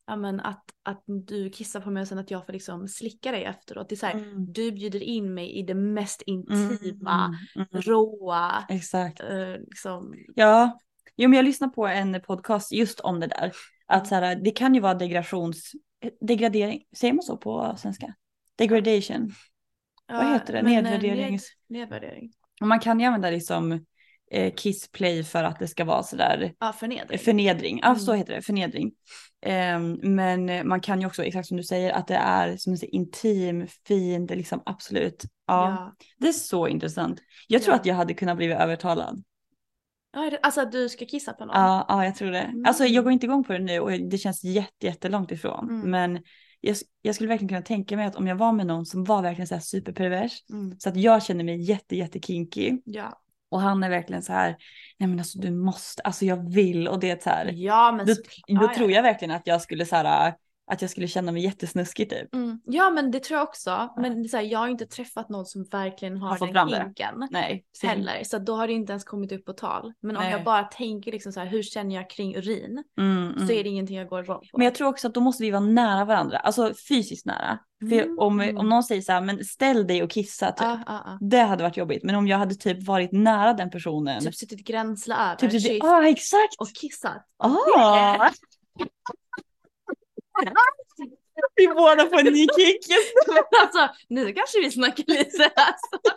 [0.07, 3.31] Ja men att, att du kissar på mig och sen att jag får liksom slicka
[3.31, 3.89] dig efteråt.
[3.89, 4.53] Det är så här, Mm.
[4.53, 7.81] du bjuder in mig i det mest Mm, intima, mm, mm.
[7.81, 9.19] råa, Exakt.
[9.19, 10.13] eh, liksom.
[10.35, 10.79] Ja,
[11.17, 13.51] jo, men jag lyssnade på en podcast just om det där.
[13.87, 15.71] Att så här, det kan ju vara degradations...
[16.21, 18.13] Degradering, säger man så på svenska?
[18.57, 19.31] Degradation.
[20.07, 20.59] Vad heter det?
[20.59, 21.41] eh, Nedvärderings- Ned,
[21.79, 22.31] nedvärdering.
[22.61, 23.85] Och man kan ju använda det som
[24.31, 27.19] eh, kissplay för att det ska vara sådär Ja, förnedring.
[27.19, 27.79] förnedring.
[27.83, 28.19] Ja, så Mm.
[28.19, 28.91] heter det, förnedring.
[29.41, 32.79] Ehm, men man kan ju också, exakt som du säger, att det är som en
[32.83, 35.23] intim, fin, det liksom absolut.
[35.47, 35.95] Ja, ja.
[36.17, 37.21] det är så intressant.
[37.47, 37.79] Jag tror Ja.
[37.79, 39.23] att jag hade kunnat bli övertalad.
[40.41, 41.55] Alltså att du ska kissa på någon?
[41.55, 42.39] Ja, ja, jag tror det.
[42.39, 42.65] Mm.
[42.65, 45.69] Alltså jag går inte igång på det nu och det känns jätte, jättelångt ifrån.
[45.69, 45.91] Mm.
[45.91, 46.23] Men
[46.61, 49.21] jag, jag skulle verkligen kunna tänka mig att om jag var med någon som var
[49.21, 50.79] verkligen så här superpervers, Mm.
[50.79, 53.21] så att jag känner mig jätte, jätte kinky Ja.
[53.49, 54.55] och han är verkligen så här,
[54.97, 58.05] nej men alltså du måste, alltså jag vill och det är så här, ja, men
[58.05, 58.73] då, då ja.
[58.75, 60.33] tror jag verkligen att jag skulle så här,
[60.67, 62.33] att jag skulle känna mig jättesnuskig typ.
[62.35, 62.59] Mm.
[62.65, 63.93] Ja, men det tror jag också.
[63.97, 67.27] Men så här, jag har inte träffat någon som verkligen har, Har den kinken.
[67.31, 67.65] Nej.
[67.83, 69.93] Heller, så då har det inte ens kommit upp på tal.
[70.01, 70.31] Men om Nej.
[70.31, 72.83] jag bara tänker liksom så här, hur känner jag kring urin?
[72.99, 73.47] Mm, mm.
[73.47, 74.57] Så är det ingenting jag går igång på.
[74.57, 77.59] Men jag tror också att då måste vi vara nära varandra, alltså fysiskt nära.
[77.79, 78.19] För Mm.
[78.19, 80.57] om, om någon säger så här, men ställ dig och kissa typ.
[80.61, 81.17] Ja, ja, ja.
[81.21, 82.03] Det hade varit jobbigt.
[82.03, 84.21] Men om jag hade typ varit nära den personen.
[84.21, 86.55] Typ suttit gränsla över, typ, typ, ja exakt.
[86.59, 87.25] och kissat.
[87.37, 88.29] Ah.
[91.55, 92.85] Vi båda får en ny kick.
[93.63, 96.11] alltså nu kanske vi snackar lite alltså.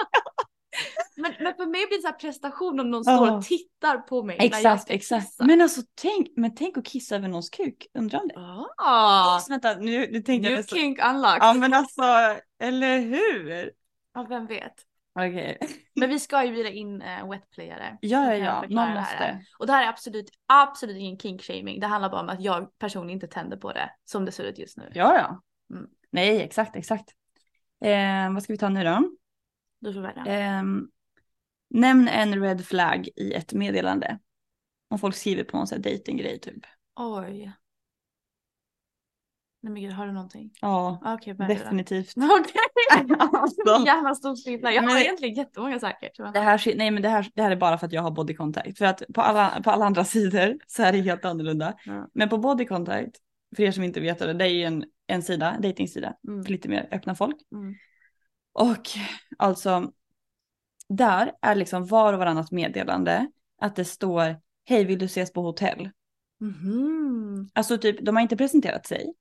[1.16, 3.36] men, men för mig blir det så här prestation om någon står Ja.
[3.36, 5.28] och tittar på mig när jag Exakt, exakt.
[5.38, 7.86] Men alltså tänk, men tänk att kissa över någons kuk.
[7.98, 8.34] Undrar om det.
[8.36, 11.38] Ah, Alltså, vänta, nu, nu tänkte jag new kink unlocked.
[11.42, 12.02] Ja men alltså,
[12.62, 13.70] eller hur?
[14.14, 14.74] Ja, vem vet.
[15.18, 15.58] Okej.
[15.94, 17.98] Men vi ska ju bjuda in uh, wetplayare.
[18.00, 18.60] Ja, ja, ja.
[18.60, 19.44] Någon det måste.
[19.58, 21.80] Och det här är absolut, absolut ingen kink-shaming.
[21.80, 24.58] Det handlar bara om att jag personligen inte tänder på det som det ser ut
[24.58, 24.90] just nu.
[24.94, 25.42] Ja, ja.
[25.76, 25.90] Mm.
[26.10, 27.10] Nej, exakt, exakt.
[27.84, 29.10] Eh, vad ska vi ta nu då?
[29.80, 30.24] Du får välja.
[30.24, 30.88] Ehm,
[31.70, 34.18] nämn en red flag i ett meddelande.
[34.90, 36.64] Om folk skriver på någon sån här datinggrej typ.
[36.96, 37.52] Oj.
[39.60, 40.50] Nej men gud, har du någonting?
[40.60, 41.12] Ja, Ah,
[41.48, 41.54] då.
[41.54, 42.12] definitivt.
[42.16, 44.72] Okej, alltså, jävla stor skillnad.
[44.74, 45.78] Jag har Men- egentligen jättemånga
[46.24, 46.32] jag.
[46.32, 48.34] det, här, nej, men det, här, det här är bara för att jag har body
[48.34, 48.78] contact.
[48.78, 51.74] För att på alla, på alla andra sidor så är det helt annorlunda.
[51.84, 52.08] Ja.
[52.14, 53.16] Men på body contact,
[53.56, 56.44] för er som inte vet det, det är ju en, en sida, datingsida Mm.
[56.44, 57.36] för lite mer öppna folk.
[57.52, 57.74] Mm.
[58.52, 58.82] Och
[59.38, 59.92] alltså,
[60.88, 65.42] där är liksom var och varannat meddelande att det står hej vill du ses på
[65.42, 65.90] hotell?
[66.40, 67.48] Mhm.
[67.54, 69.14] Alltså typ, de har inte presenterat sig.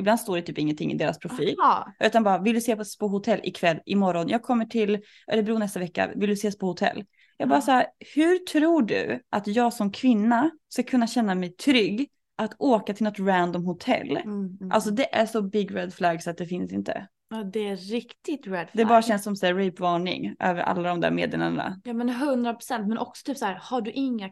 [0.00, 1.56] Ibland står det typ ingenting i deras profil.
[1.62, 1.92] Aha.
[2.00, 4.28] Utan bara, vill du ses på hotell ikväll, imorgon?
[4.28, 4.98] Jag kommer till
[5.32, 7.04] Örebro nästa vecka, vill du ses på hotell?
[7.36, 11.50] Jag bara så här, hur tror du att jag som kvinna ska kunna känna mig
[11.56, 14.16] trygg att åka till något random hotell?
[14.16, 14.72] Mm, mm.
[14.72, 17.06] Alltså det är så big red flag så att det finns inte.
[17.30, 18.68] ja, det är riktigt red flag.
[18.72, 21.80] Det bara känns som rape-varning över alla de där meddelandena.
[21.84, 24.30] Ja men 100 procent men också typ så här, har du inga,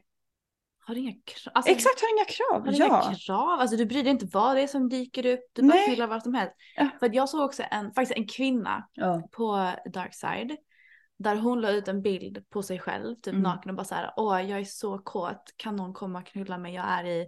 [0.88, 1.52] har du inga krav?
[1.54, 2.64] Alltså, Exakt, har inga krav.
[2.66, 3.02] Har du Ja.
[3.08, 3.60] inga krav?
[3.60, 5.88] Alltså du bryr dig inte vad det är som dyker upp, du bara Nej.
[5.88, 6.54] pillar vad som helst.
[6.76, 6.88] Ja.
[7.00, 9.28] För jag såg också en, faktiskt en kvinna ja.
[9.32, 10.56] på Darkside.
[11.18, 13.42] Där hon la ut en bild på sig själv, typ Mm.
[13.42, 16.58] naken och bara så här, åh jag är så kåt, kan någon komma och knulla
[16.58, 16.74] mig?
[16.74, 17.26] Jag är i,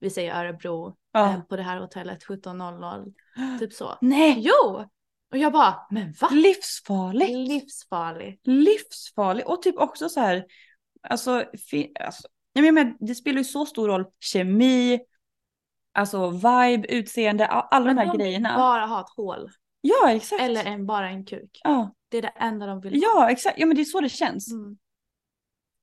[0.00, 3.12] vi säger Örebro, eh, på det här hotellet 17.00.
[3.58, 3.98] Typ så.
[4.00, 4.84] Nej, Jo!
[5.32, 6.28] Och jag bara, men va?
[6.32, 7.30] livsfarligt.
[7.30, 8.40] Livsfarlig.
[8.44, 10.44] livsfarlig och typ också så här,
[11.08, 11.44] alltså,
[12.00, 15.00] alltså menar, men det spelar ju så stor roll, kemi,
[15.92, 18.56] alltså vibe, utseende, alla de här de grejerna.
[18.56, 19.50] bara ha ett hål.
[19.80, 20.42] Ja, exakt.
[20.42, 21.60] Eller en, bara en kuk.
[21.64, 23.00] Ja, Det är det enda de vill ha.
[23.02, 23.58] ja, exakt.
[23.58, 24.52] Ja, men det är så det känns.
[24.52, 24.78] Mm.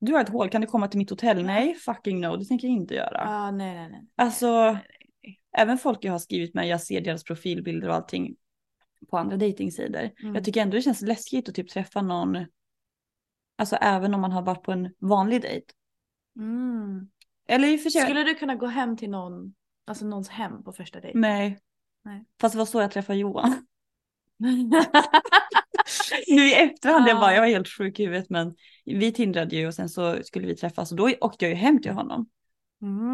[0.00, 1.44] Du har ett hål, kan du komma till mitt hotell?
[1.44, 3.20] Nej, fucking no, det tänker jag inte göra.
[3.20, 4.06] Ah, nej, nej, nej.
[4.16, 4.78] Alltså,
[5.58, 8.36] även folk jag har skrivit med, jag ser deras profilbilder och allting
[9.10, 10.10] på andra dejtingsidor.
[10.22, 10.34] Mm.
[10.34, 12.46] Jag tycker ändå det känns läskigt att typ träffa någon,
[13.58, 15.66] alltså även om man har varit på en vanlig dejt.
[16.36, 17.08] Mm.
[17.48, 19.54] Eller i och för sig, Skulle du kunna gå hem till någon,
[19.86, 21.20] alltså någons hem på första dejten?
[21.20, 21.58] nej.
[22.04, 22.24] Nej.
[22.40, 23.66] Fast det var så jag träffade Johan.
[26.28, 27.34] Nu i efterhand, jag bara, Ja.
[27.34, 30.56] jag var helt sjuk i huvudet men vi tindrade ju och sen så skulle vi
[30.56, 32.28] träffas och då åkte jag ju hem till honom.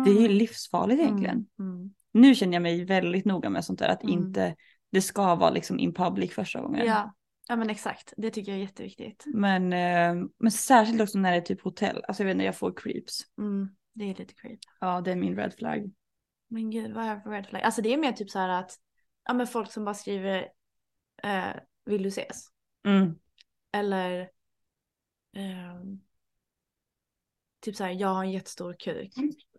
[0.04, 1.46] Det är ju livsfarligt egentligen.
[1.58, 1.72] Mm.
[1.74, 1.94] Mm.
[2.12, 4.14] Nu känner jag mig väldigt noga med sånt där att Mm.
[4.18, 4.56] inte,
[4.92, 6.86] det ska vara liksom in public första gången.
[6.86, 7.14] Ja.
[7.52, 8.12] Ja, men exakt.
[8.16, 9.24] Det tycker jag är jätteviktigt.
[9.26, 12.56] Men, eh, men särskilt också när det är typ hotell, alltså jag vet inte, jag
[12.56, 13.20] får creeps.
[13.38, 13.68] Mm.
[13.92, 14.58] Det är lite creep.
[14.80, 15.90] Ja det är min red flag.
[16.48, 17.62] Men gud, vad är det för red flag?
[17.62, 18.76] Alltså det är mer typ så här att,
[19.24, 20.48] ja men folk som bara skriver,
[21.22, 21.52] eh,
[21.84, 22.46] vill du ses?
[22.86, 23.14] Mm.
[23.72, 24.30] Eller,
[25.36, 26.00] ehm,
[27.60, 29.12] typ så här, jag har en jättestor kuk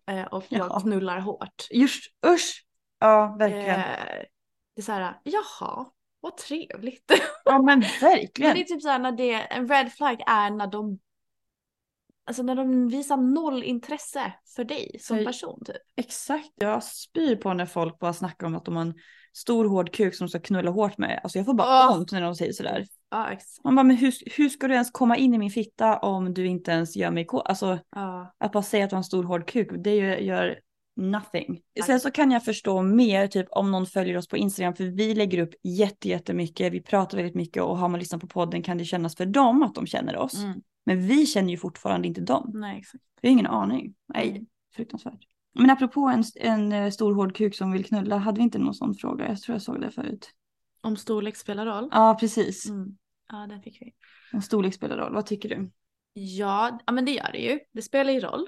[0.07, 0.79] eh, och jag Ja.
[0.79, 1.67] knullar hårt.
[1.71, 2.65] Just, usch!
[2.99, 3.79] Ja verkligen.
[3.79, 4.25] Eh,
[4.75, 5.85] det är så här, jaha,
[6.23, 7.11] vad trevligt.
[7.45, 8.55] Ja men Men verkligen.
[8.55, 10.99] det är typ så här när det, en red flag är när de,
[12.25, 15.75] alltså när de visar noll intresse för dig som För- person typ.
[15.95, 18.93] Exakt, jag spyr på när folk bara snackar om att de har en
[19.33, 21.19] stor hård kuk som de ska knulla hårt med.
[21.23, 21.97] Alltså jag får bara Åh.
[21.97, 22.85] ont när de säger sådär.
[23.09, 23.63] Ja, exakt.
[23.63, 26.47] Man bara, men hur, hur ska du ens komma in i min fitta om du
[26.47, 27.47] inte ens gör mig kåt?
[27.47, 28.33] Alltså Ja.
[28.37, 30.59] att bara säga att du har en stor hård kuk, det gör
[30.95, 31.61] nothing.
[31.85, 35.15] Sen så kan jag förstå mer typ om någon följer oss på Instagram för vi
[35.15, 38.77] lägger upp jätte, jättemycket, vi pratar väldigt mycket och har man lyssnat på podden kan
[38.77, 40.43] det kännas för dem att de känner oss.
[40.43, 40.61] Mm.
[40.85, 42.51] Men vi känner ju fortfarande inte dem.
[42.53, 43.03] Nej, exakt.
[43.21, 43.95] Vi har ingen aning.
[44.13, 44.45] Nej, Mm.
[44.75, 45.19] fruktansvärt.
[45.55, 48.73] Men apropå en, en eh, stor hård kuk som vill knulla, hade vi inte någon
[48.73, 49.27] sån fråga?
[49.27, 50.29] Jag tror jag såg det förut.
[50.81, 51.89] Om storlek spelar roll.
[51.91, 52.69] Ja, precis.
[52.69, 52.97] Mm.
[53.29, 53.93] Ja, den fick vi.
[54.33, 55.13] Om storlek spelar roll.
[55.13, 55.71] Vad tycker du?
[56.13, 57.59] Ja, ja, men det gör det ju.
[57.71, 58.47] Det spelar ju roll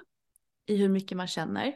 [0.65, 1.73] i hur mycket man känner.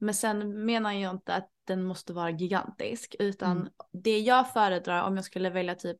[0.00, 3.68] Men sen menar jag inte att den måste vara gigantisk, utan Mm.
[3.92, 5.96] det jag föredrar om jag skulle välja typ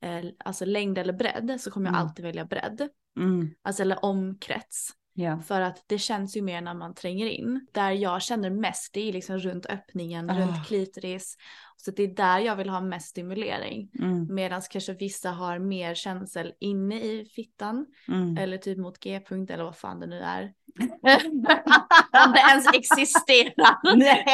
[0.00, 2.06] eh, alltså längd eller bredd så kommer jag Mm.
[2.08, 2.88] alltid välja bredd.
[3.18, 3.50] Mm.
[3.62, 4.90] Alltså eller omkrets.
[5.16, 5.40] Ja.
[5.40, 7.66] För att det känns ju mer när man tränger in.
[7.72, 10.40] Där jag känner mest det är liksom runt öppningen, Ah.
[10.40, 11.36] runt klitoris.
[11.76, 13.90] Så det är där jag vill ha mest stimulering.
[13.98, 14.34] Mm.
[14.34, 17.86] Medan kanske vissa har mer känsel inne i fittan.
[18.08, 18.36] Mm.
[18.38, 20.52] Eller typ mot G-punkt eller vad fan det nu är.
[22.26, 23.96] Om det ens existerar.
[23.96, 24.24] Nej.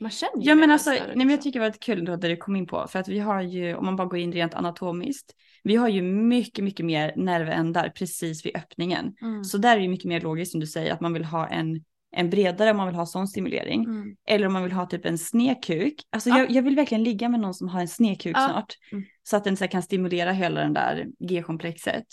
[0.00, 1.42] Man känner ju Ja men alltså, nej, men jag liksom.
[1.42, 2.86] tycker det var kul då det du kom in på.
[2.88, 6.02] För att vi har ju, om man bara går in rent anatomiskt, vi har ju
[6.02, 9.14] mycket, mycket mer nervändar precis vid öppningen.
[9.22, 9.44] Mm.
[9.44, 11.84] Så där är det mycket mer logiskt som du säger att man vill ha en,
[12.16, 13.84] en bredare om man vill ha sån stimulering.
[13.84, 14.16] Mm.
[14.28, 15.94] Eller om man vill ha typ en snedkuk.
[16.10, 16.38] Alltså Ja.
[16.38, 18.48] jag, jag vill verkligen ligga med någon som har en snedkuk Ja.
[18.48, 18.74] snart.
[18.92, 19.04] Mm.
[19.22, 22.04] Så att den så kan stimulera hela den där G-komplexet.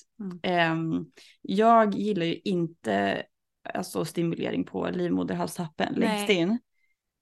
[0.43, 1.05] Ehm,
[1.41, 3.23] jag gillar ju inte
[3.73, 6.60] alltså, stimulering på livmoderhalstappen längst in.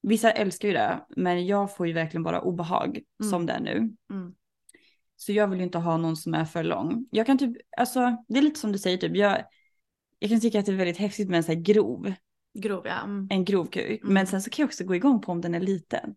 [0.07, 2.87] Vissa älskar ju det, men jag får ju verkligen bara obehag
[3.21, 3.31] Mm.
[3.31, 3.75] som det är nu.
[4.11, 4.33] Mm.
[5.25, 7.07] Så jag vill ju inte ha någon som är för lång.
[7.11, 9.43] Jag kan typ, alltså det är lite som du säger typ, jag,
[10.19, 12.13] jag kan tycka att det är väldigt häftigt med en så här grov,
[12.59, 13.01] Grov ja.
[13.03, 13.27] Mm.
[13.31, 14.01] en grov kuk.
[14.01, 14.13] Mm.
[14.13, 16.15] Men sen så kan jag också gå igång på om den är liten.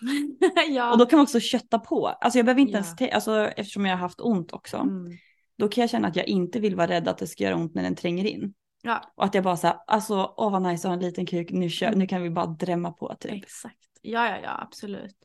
[0.68, 0.92] ja.
[0.92, 2.06] Och då kan man också kötta på.
[2.08, 2.78] Alltså jag behöver inte Ja.
[2.78, 4.76] ens, te- alltså eftersom jag har haft ont också.
[4.76, 5.12] Mm.
[5.58, 7.74] Då kan jag känna att jag inte vill vara rädd att det ska göra ont
[7.74, 8.54] när den tränger in.
[8.82, 11.50] Ja, Och att jag bara såhär, alltså åh vad nice att ha en liten kuk,
[11.50, 11.98] nu, kör, Mm.
[11.98, 13.32] nu kan vi bara drämma på typ.
[13.32, 13.78] exakt.
[14.02, 15.16] Ja, ja, ja, absolut.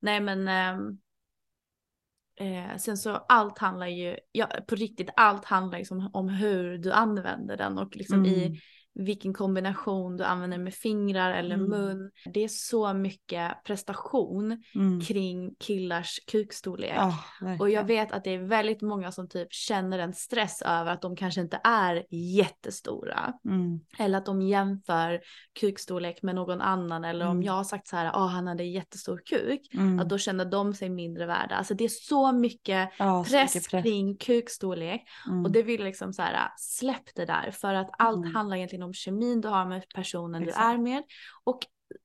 [0.00, 0.98] Nej, men ehm,
[2.36, 6.92] eh, sen så allt handlar ju, ja, på riktigt, allt handlar liksom om hur du
[6.92, 8.28] använder den och liksom Mm.
[8.28, 8.60] i
[8.98, 11.70] vilken kombination du använder med fingrar eller Mm.
[11.70, 12.10] mun.
[12.34, 15.00] Det är så mycket prestation Mm.
[15.00, 16.92] kring killars kukstorlek.
[16.96, 17.14] Ja,
[17.60, 21.02] Och jag vet att det är väldigt många som typ känner en stress över att
[21.02, 23.32] de kanske inte är jättestora.
[23.44, 23.80] Mm.
[23.98, 25.20] Eller att de jämför
[25.60, 27.04] kukstorlek med någon annan.
[27.04, 27.42] Eller om Mm.
[27.42, 29.60] jag har sagt så här, ah han hade jättestor kuk.
[29.74, 30.00] Mm.
[30.00, 31.54] Att då känner de sig mindre värda.
[31.54, 33.82] Alltså det är så mycket så press, mycket press.
[33.84, 35.02] kring kukstorlek.
[35.26, 35.44] Mm.
[35.44, 37.50] Och det vill liksom så här, släpp det där.
[37.50, 40.58] För att allt handlar egentligen om kemin du har med personen Exakt.
[40.60, 41.02] du är med.
[41.44, 41.58] Och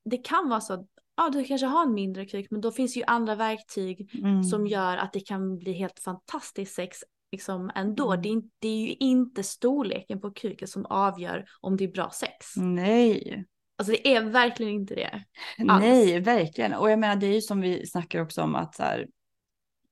[0.05, 0.85] det kan vara så att
[1.17, 4.43] ja, du kanske har en mindre kuk men då finns ju andra verktyg Mm.
[4.43, 6.97] som gör att det kan bli helt fantastiskt sex
[7.31, 8.11] liksom ändå.
[8.11, 8.21] Mm.
[8.21, 12.09] Det, är, det är ju inte storleken på kuken som avgör om det är bra
[12.09, 12.55] sex.
[12.57, 13.45] Nej.
[13.77, 15.23] Alltså det är verkligen inte det.
[15.67, 15.81] Alls.
[15.83, 16.73] Nej, verkligen.
[16.73, 19.07] Och jag menar det är ju som vi snackar också om att så här,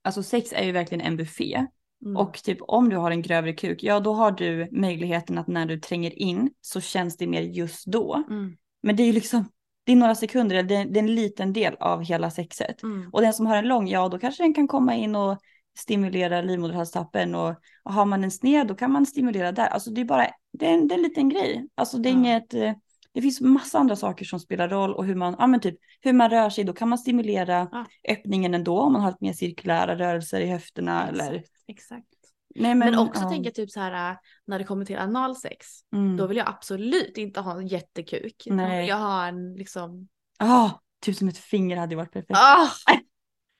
[0.01, 1.65] alltså sex är ju verkligen en buffé.
[2.05, 2.17] Mm.
[2.17, 5.65] Och typ om du har en grövre kuk, ja då har du möjligheten att när
[5.65, 8.23] du tränger in så känns det mer just då.
[8.29, 8.57] Mm.
[8.83, 9.51] Men det är ju liksom,
[9.83, 12.83] det är några sekunder, det är, det är en liten del av hela sexet.
[12.83, 13.09] Mm.
[13.13, 15.37] Och den som har en lång, ja då kanske den kan komma in och
[15.77, 19.67] stimulera livmoderhalstappen och, och har man en sned då kan man stimulera där.
[19.67, 21.67] Alltså det är bara, det är en, det är en liten grej.
[21.75, 22.73] Alltså det är inget, eh,
[23.13, 26.13] det finns massa andra saker som spelar roll och hur man, ja men typ hur
[26.13, 27.85] man rör sig, då kan man stimulera Ja.
[28.09, 31.43] öppningen ändå om man har lite mer cirkulära rörelser i höfterna eller.
[31.69, 32.07] Exakt.
[32.55, 33.29] Nej, Men, också ja.
[33.29, 35.67] tänker jag typ så här äh, när det kommer till analsex.
[35.93, 36.17] Mm.
[36.17, 38.43] Då vill jag absolut inte ha en jättekuk.
[38.45, 38.79] Då Nej.
[38.79, 40.07] vill jag ha en liksom.
[40.39, 40.69] Ah,
[41.01, 42.39] typ som ett finger hade ju varit perfekt.
[42.39, 42.69] Ah!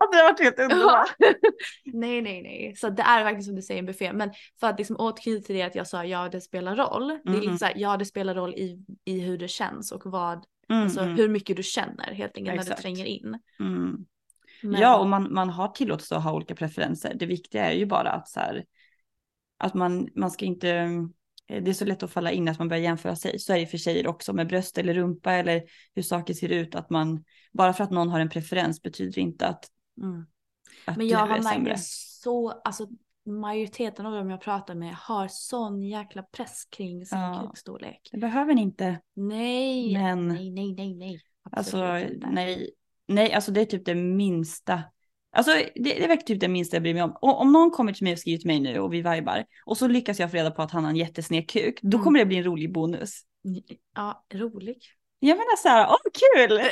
[0.01, 1.15] Alltså det har varit helt underbart.
[1.85, 2.75] nej, nej, nej.
[2.75, 4.13] Så det är verkligen som du säger en buffé.
[4.13, 7.19] Men för att liksom återknyta till det att jag sa ja, det spelar roll.
[7.23, 10.01] Det är lite så här, ja, det spelar roll i, i hur det känns och
[10.05, 12.77] vad, Mm, alltså mm, hur mycket du känner helt enkelt när Exakt.
[12.77, 13.39] du tränger in.
[13.59, 14.05] mm.
[14.63, 17.13] Men- Ja, och man, man har tillåtelse att ha olika preferenser.
[17.13, 18.65] Det viktiga är ju bara att så här,
[19.57, 20.69] att man, man ska inte,
[21.47, 23.39] eh, det är så lätt att falla in att man börjar jämföra sig.
[23.39, 25.63] Så är det för tjejer också med bröst eller rumpa eller
[25.95, 26.75] hur saker ser ut.
[26.75, 29.65] Att man, bara för att någon har en preferens betyder inte att,
[30.01, 30.25] Mm.
[30.85, 32.87] att Men jag har märkt så, alltså
[33.25, 37.43] majoriteten av dem jag pratar med har sån jäkla press kring sin Ja.
[37.47, 38.09] kukstorlek.
[38.11, 39.01] Det behöver ni inte.
[39.13, 41.21] Nej, Men- nej, nej, nej, nej.
[41.51, 42.27] Alltså inte.
[42.31, 42.71] nej,
[43.09, 44.83] nej, alltså det är typ det minsta.
[45.31, 47.15] Alltså det, det är verkligen typ det minsta jag bryr mig om.
[47.21, 49.77] Och, om någon kommer till mig och skriver till mig nu och vi vibar och
[49.77, 52.03] så lyckas jag få reda på att han har en jättesned kuk, då Mm.
[52.03, 53.21] kommer det bli en rolig bonus.
[53.95, 54.77] Ja, rolig.
[55.19, 56.61] Jag menar så här, åh kul!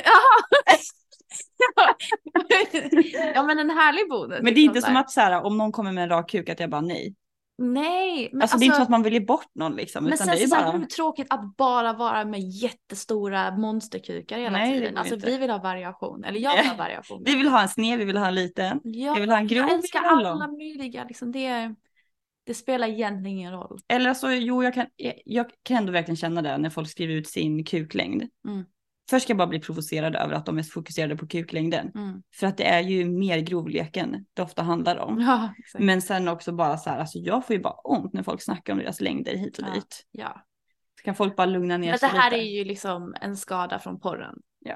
[3.34, 4.38] ja men en härlig bonus.
[4.42, 6.30] Men det är inte liksom som att så här, om någon kommer med en rak
[6.30, 7.14] kuk att jag bara nej.
[7.58, 10.04] Nej, men Alltså, det är inte så att man vill ge bort någon liksom.
[10.04, 10.70] Men utan sen det är så, bara...
[10.70, 14.96] hur tråkigt att bara vara med jättestora monsterkukar hela Nej, det tiden.
[14.96, 15.26] Alltså inte.
[15.26, 16.24] vi vill ha variation.
[16.24, 17.22] Eller jag vill ha variation.
[17.24, 18.80] Vi vill ha en sned, vi vill ha en liten.
[18.84, 21.04] ja, Jag vill ha en grov, jag älskar alla möjliga.
[21.04, 21.74] Liksom det, är-
[22.46, 23.78] det spelar egentligen ingen roll.
[23.88, 24.86] Eller alltså, jo, jag kan,
[25.24, 28.22] jag kan ändå verkligen känna det när folk skriver ut sin kuklängd.
[28.48, 28.64] Mm.
[29.10, 31.92] Först ska jag bara bli provocerad över att de är fokuserade på kuklängden.
[31.94, 32.22] Mm.
[32.34, 35.20] För att det är ju mer grovleken det ofta handlar om.
[35.20, 35.54] Ja.
[35.78, 38.72] Men sen också bara så här, alltså jag får ju bara ont när folk snackar
[38.72, 39.74] om deras längder hit och Ja.
[39.74, 40.06] dit.
[40.10, 40.44] ja.
[40.98, 42.42] Så kan folk bara lugna ner Men det sig här lite.
[42.42, 44.38] är ju liksom en skada från porren.
[44.58, 44.74] Ja.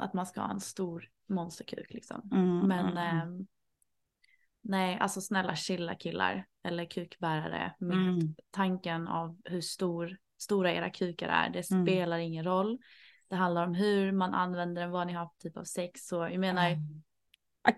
[0.00, 2.28] Att man ska ha en stor monsterkuk liksom.
[2.32, 3.18] Mm, Men mm, mm.
[3.28, 3.46] ehm,
[4.62, 7.74] nej, alltså snälla chilla killar eller kukbärare.
[7.78, 8.34] Med Mm.
[8.50, 11.50] tanken av hur stor, stora era kukar är.
[11.50, 11.86] Det Mm.
[11.86, 12.78] spelar ingen roll.
[13.28, 16.06] Det handlar om hur man använder den, vad ni har för typ av sex.
[16.06, 16.76] Så jag menar,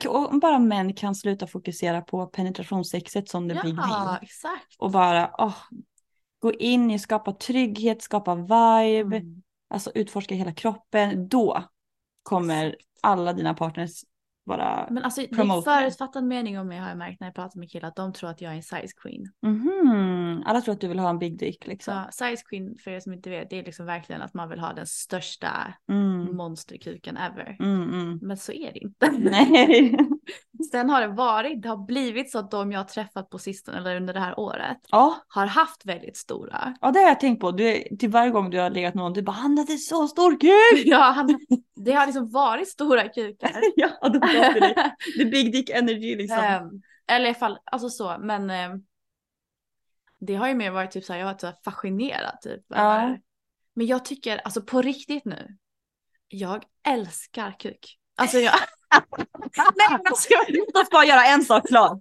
[0.08, 4.76] och Om bara män kan sluta fokusera på penetrationssexet som the big ja exakt.
[4.78, 5.56] Och bara åh,
[6.38, 9.42] gå in i, skapa trygghet, skapa vibe, Mm.
[9.70, 11.28] alltså utforska hela kroppen.
[11.28, 11.64] Då
[12.22, 14.04] kommer alla dina partners
[14.50, 17.58] vara Men alltså det är förutfattad mening om mig har jag märkt när jag pratar
[17.58, 19.24] med killar att de tror att jag är en size queen.
[19.42, 20.42] Mhm.
[20.46, 22.04] Alla tror att du vill ha en big dick liksom.
[22.10, 24.58] Så size queen för er som inte vet det är liksom verkligen att man vill
[24.58, 26.36] ha den största Mm.
[26.36, 27.56] monsterkuken ever.
[27.60, 28.18] Mm, mm.
[28.22, 29.10] Men så är det inte.
[29.18, 29.96] Nej.
[30.70, 33.78] Sen har det varit, det har blivit så att de jag har träffat på sistone
[33.78, 36.76] eller under det här året ja, har haft väldigt stora.
[36.80, 37.50] ja, det har jag tänkt på.
[37.50, 40.40] Du, till varje gång du har legat med någon, du bara han hade så stor
[40.40, 40.87] kuk.
[40.90, 41.40] Ja, han,
[41.76, 43.61] det har liksom varit stora kukar.
[43.76, 44.94] ja, du det.
[45.18, 46.38] The big dick energy liksom.
[46.38, 48.83] Ehm, eller i alla fall, alltså så, men ehm,
[50.20, 52.64] det har ju mer varit typ så här, jag har varit så fascinerad typ.
[52.68, 53.16] Ja.
[53.74, 55.56] Men jag tycker, alltså på riktigt nu,
[56.28, 57.98] jag älskar kuk.
[58.16, 58.54] Alltså jag,
[59.76, 62.00] nej men alltså jag, oss bara göra en sak klar.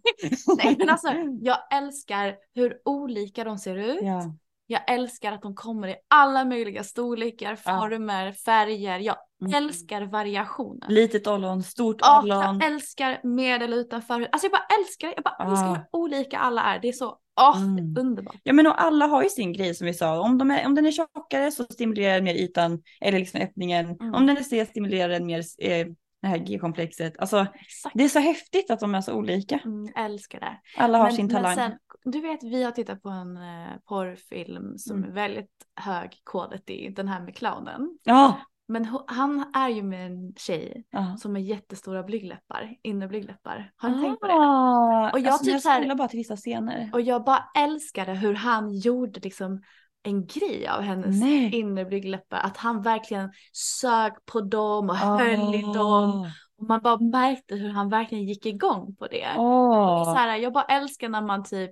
[0.58, 1.08] nej men alltså
[1.42, 4.00] jag älskar hur olika de ser ut.
[4.02, 4.34] Ja.
[4.72, 7.80] Jag älskar att de kommer i alla möjliga storlekar, Ja.
[7.80, 9.00] former, färger.
[9.00, 9.54] Jag Mm.
[9.54, 10.94] älskar variationen.
[10.94, 12.38] Litet ollon, stort Ja, ollon.
[12.60, 14.28] jag älskar med eller utanför.
[14.32, 15.14] Alltså jag bara älskar.
[15.16, 15.52] Jag bara Ja.
[15.52, 16.80] älskar hur olika alla är.
[16.80, 17.96] Det är så, åh, det Mm.
[18.00, 18.36] underbart.
[18.44, 20.20] Ja men och alla har ju sin grej som vi sa.
[20.22, 23.86] Om, de är, om den är tjockare så stimulerar den mer ytan eller liksom öppningen.
[23.86, 24.14] Mm.
[24.16, 25.88] Om den är C stimulerar den mer eh,
[26.22, 27.20] det här G-komplexet.
[27.20, 27.96] Alltså Exakt.
[27.98, 29.58] det är så häftigt att de är så olika.
[29.66, 30.60] Mm, älskar det.
[30.78, 31.56] Alla har men, sin talang.
[31.56, 31.72] Sen,
[32.04, 35.10] du vet, vi har tittat på en eh, porrfilm som Mm.
[35.10, 37.98] är väldigt hög quality, den här med clownen.
[38.04, 38.40] Ja.
[38.68, 41.18] Men han är ju med en tjej ja.
[41.18, 43.72] som har jättestora blygdläppar, innerblygdläppar.
[43.78, 44.34] Har ni tänkt på det?
[44.34, 46.90] Ah, Och jag alltså, typ jag så här- bara till vissa scener.
[46.94, 49.62] Och jag bara älskade hur han gjorde liksom
[50.04, 51.56] en grej av hennes Nej.
[51.56, 52.38] innerblygdläppar.
[52.38, 55.18] Att han verkligen sög på dem och Ah.
[55.18, 56.32] höll i dem.
[56.58, 59.28] Och man bara märkte hur han verkligen gick igång på det.
[59.38, 60.04] Åh.
[60.04, 61.72] Så här, jag bara älskar när man typ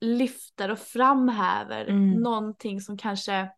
[0.00, 2.10] lyfter och framhäver Mm.
[2.10, 3.50] någonting som kanske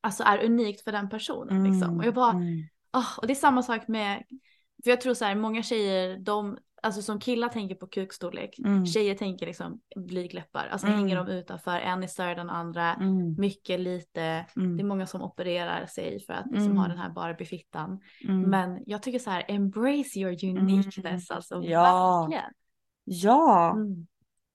[0.00, 1.64] alltså, är unikt för den personen.
[1.72, 1.98] Liksom.
[1.98, 2.62] Och jag bara, mm.
[2.92, 4.24] åh, och det är samma sak med,
[4.84, 8.86] för jag tror så här, många tjejer, de, alltså som killar tänker på kukstorlek, Mm.
[8.86, 10.98] tjejer tänker liksom blygdläppar, alltså Mm.
[10.98, 13.34] hänger de utanför, en är större än den andra, Mm.
[13.38, 14.88] mycket lite, det är Mm.
[14.88, 16.76] många som opererar sig för att liksom Mm.
[16.78, 18.00] ha den här Barbie-fittan.
[18.24, 18.40] Mm.
[18.50, 22.20] Men jag tycker så här, embrace your uniqueness, alltså Ja.
[22.20, 22.52] verkligen.
[23.04, 23.70] Ja.
[23.72, 24.06] Mm.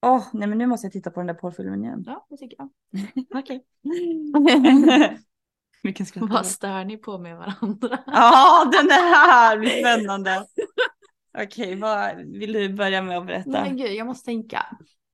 [0.06, 2.04] Åh, nej men nu måste jag titta på den där porrfilmen igen.
[2.08, 2.70] Ja, det tycker jag.
[3.40, 3.66] Okej.
[5.84, 6.30] Vilken skratt.
[6.30, 8.00] Vad stör ni på med varandra?
[8.06, 10.46] Ja, den här blir spännande.
[11.38, 13.50] Okej, vad vill du börja med att berätta?
[13.50, 14.66] Men gud, jag måste tänka.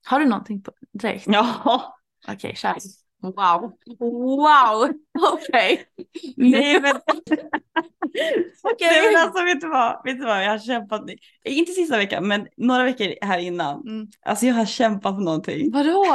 [0.05, 1.25] Har du någonting på direkt?
[1.27, 1.95] Ja,
[2.27, 2.75] Okej, kör.
[3.21, 3.73] Wow.
[3.99, 4.89] Wow.
[5.33, 5.85] Okej.
[6.37, 6.95] Nej men,
[8.63, 8.87] Okej.
[8.87, 11.01] Nej, men alltså vet du vad, vet du vad, jag har kämpat,
[11.45, 13.87] inte sista veckan men några veckor här innan.
[13.87, 14.07] Mm.
[14.25, 15.71] Alltså jag har kämpat för någonting.
[15.71, 16.05] Vadå?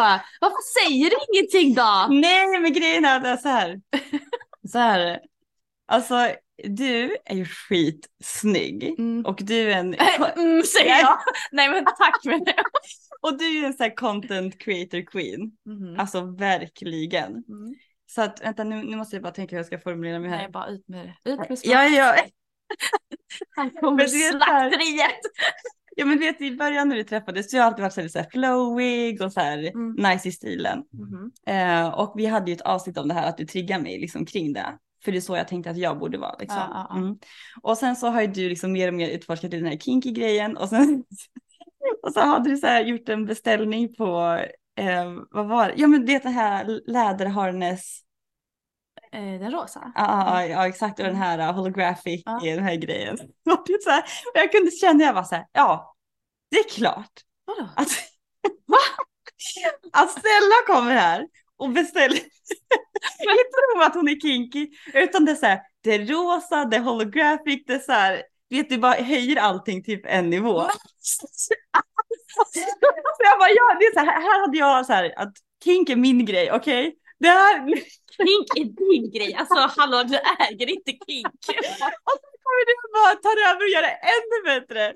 [0.41, 2.07] Varför säger du ingenting då?
[2.11, 3.81] Nej men grejen är att det är så här.
[4.73, 5.21] Så här.
[5.87, 6.15] Alltså
[6.65, 9.25] du är ju skitsnygg Mm.
[9.27, 11.19] och du är en Mm, säger jag.
[11.53, 12.41] Nej men tack men
[13.21, 15.53] och du är en så här content creator queen.
[15.67, 16.01] Mhm.
[16.01, 17.27] Alltså verkligen.
[17.33, 17.75] Mm.
[18.07, 20.37] Så att vänta nu, nu måste jag bara tänka hur jag ska formulera mig här.
[20.39, 21.31] Nej bara ut med det.
[21.31, 22.17] Ut med Ja, ja,
[23.57, 25.21] Här kommer slakteriet.
[25.97, 28.09] ja men vet i början när vi träffades så har jag alltid varit så här,
[28.09, 29.93] så här flowig och så här Mm.
[30.13, 30.83] nice i stilen.
[30.93, 31.31] Mhm.
[31.47, 34.27] Eh, och vi hade ju ett avsnitt om det här att du triggar mig liksom
[34.27, 34.79] kring det.
[35.05, 36.59] För det är så jag tänkte att jag borde vara liksom.
[36.59, 36.97] Ja, ja.
[36.97, 37.19] Mm.
[37.63, 40.57] Och sen så har ju du liksom mer och mer utforskat den här kinky grejen
[40.57, 41.05] och sen
[42.03, 44.41] och så hade du så här gjort en beställning på
[44.77, 45.75] eh, vad var det?
[45.77, 48.01] Ja men det är det här läderharness.
[49.13, 49.93] Eh, den rosa?
[49.95, 52.41] Ja, ja, ja exakt och den här uh, holographic Ja.
[52.43, 53.15] den här grejen.
[53.51, 55.95] Och, det så här, och jag kunde känna jag var så här, ja
[56.51, 57.13] det är klart
[57.45, 57.69] Vadå?
[57.77, 57.89] att,
[59.93, 61.27] att Stella kommer här
[61.59, 62.19] och beställer.
[63.19, 66.77] Jag tror att hon är kinky utan det är så här, det är rosa, det
[66.77, 70.61] är holographic, det är så här, vet du bara höjer allting typ en nivå.
[71.01, 71.55] så
[73.19, 75.33] jag bara, ja det är så här, här hade jag så här att
[75.65, 76.95] kink är min grej, okej?
[77.19, 77.67] Det här,
[78.17, 79.35] Kink är din grej.
[79.35, 80.17] Alltså hallå du
[80.49, 81.27] äger inte kink.
[82.09, 84.87] och så kommer du bara ta över och göra det ännu bättre.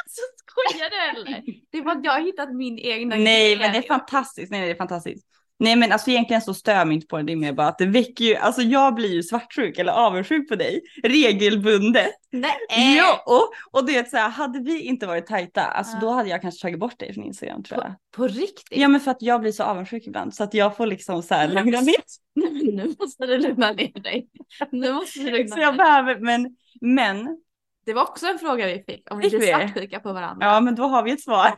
[0.00, 1.42] Alltså skojar du eller?
[1.70, 3.58] Det är bara att jag har hittat min egna Nej grej.
[3.58, 5.26] men det är fantastiskt, nej det är fantastiskt.
[5.62, 7.68] Nej men alltså egentligen så stör jag mig inte på det, det är mer bara
[7.68, 12.10] att det väcker ju, alltså jag blir ju svartsjuk eller avundsjuk på dig regelbundet.
[12.30, 12.96] Nej.
[12.96, 16.00] Ja, och, och det är så här, hade vi inte varit tajta, alltså Ja.
[16.00, 17.94] då hade jag kanske tagit bort dig från Instagram tror jag.
[18.16, 18.78] På riktigt?
[18.78, 21.34] Ja men för att jag blir så avundsjuk ibland så att jag får liksom så
[21.34, 21.94] här lugna ner
[22.74, 24.28] nu måste du lugna ner dig.
[24.70, 25.86] Nu måste du lugna Så jag ner dig.
[25.86, 27.38] behöver, men, men,
[27.86, 29.12] Det var också en fråga vi fick.
[29.12, 30.46] Om vi blir svartsjuka på varandra.
[30.46, 31.54] ja men då har vi ett svar.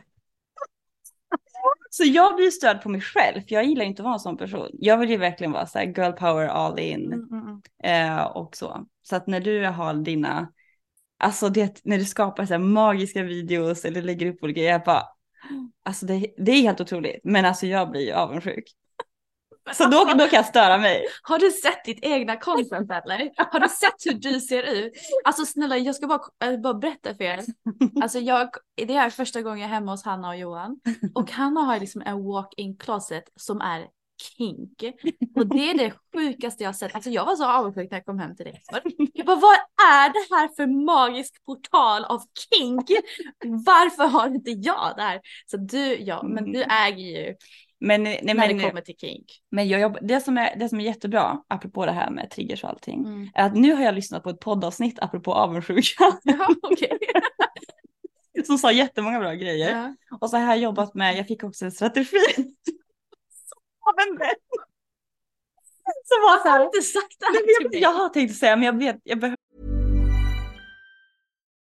[1.89, 4.37] Så jag blir störd på mig själv, för jag gillar inte att vara en sån
[4.37, 4.69] person.
[4.73, 7.13] Jag vill ju verkligen vara så här girl power all in.
[7.13, 8.17] Mm, mm, mm.
[8.17, 8.85] Eh, och så.
[9.01, 10.51] Så att när du har dina,
[11.19, 15.03] alltså det, när du skapar så här magiska videos eller lägger upp olika jag bara,
[15.83, 17.19] alltså det, det är helt otroligt.
[17.23, 18.63] Men alltså jag blir ju avundsjuk.
[19.73, 21.05] Så då, då kan jag störa mig.
[21.23, 23.31] Har du sett ditt egna content eller?
[23.51, 24.93] Har du sett hur du ser ut?
[25.23, 27.39] Alltså snälla jag ska bara, bara berätta för er.
[28.01, 30.79] Alltså jag, det är första gången jag är hemma hos Hanna och Johan.
[31.15, 33.87] Och Hanna har liksom en walk-in closet som är
[34.37, 34.83] kink.
[35.35, 36.95] Och det är det sjukaste jag har sett.
[36.95, 38.61] Alltså jag var så avundsjuk när jag kom hem till dig.
[39.13, 39.55] Jag bara vad
[39.89, 42.89] är det här för magisk portal av kink?
[43.45, 45.21] Varför har inte jag det här?
[45.45, 47.35] Så du, ja, men du äger ju
[47.79, 49.25] Men, nej, när men, det kommer till kink.
[49.51, 52.63] men jag jobbar, det, som är, det som är jättebra, apropå det här med triggers
[52.63, 53.29] och allting, Mm.
[53.33, 56.97] är att nu har jag lyssnat på ett poddavsnitt apropå avundsjuka Ja, okej.
[58.45, 59.69] som sa jättemånga bra grejer.
[59.71, 59.95] Ja.
[60.21, 62.17] Och så har jag jobbat med, jag fick också en strategi.
[63.87, 64.35] av en vän.
[66.05, 68.55] Som var så Jag har här, inte sagt det här jag, jag har tänkt säga
[68.55, 69.37] men jag vet, jag behöver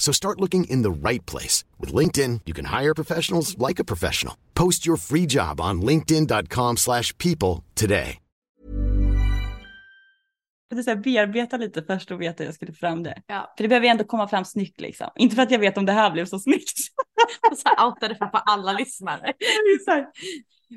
[0.00, 1.64] So start looking in the right place.
[1.78, 4.34] With LinkedIn, you can hire professionals like a professional.
[4.54, 8.18] Post your free job on linkedin.com slash people today.
[10.76, 13.22] jag så här bearbeta lite först och veta att jag skulle få fram det.
[13.26, 13.54] Ja.
[13.56, 15.10] För det behöver ju ändå komma fram snyggt liksom.
[15.16, 16.78] Inte för att jag vet om det här blev så snyggt.
[17.50, 19.32] Och så här outade för alla lyssnare.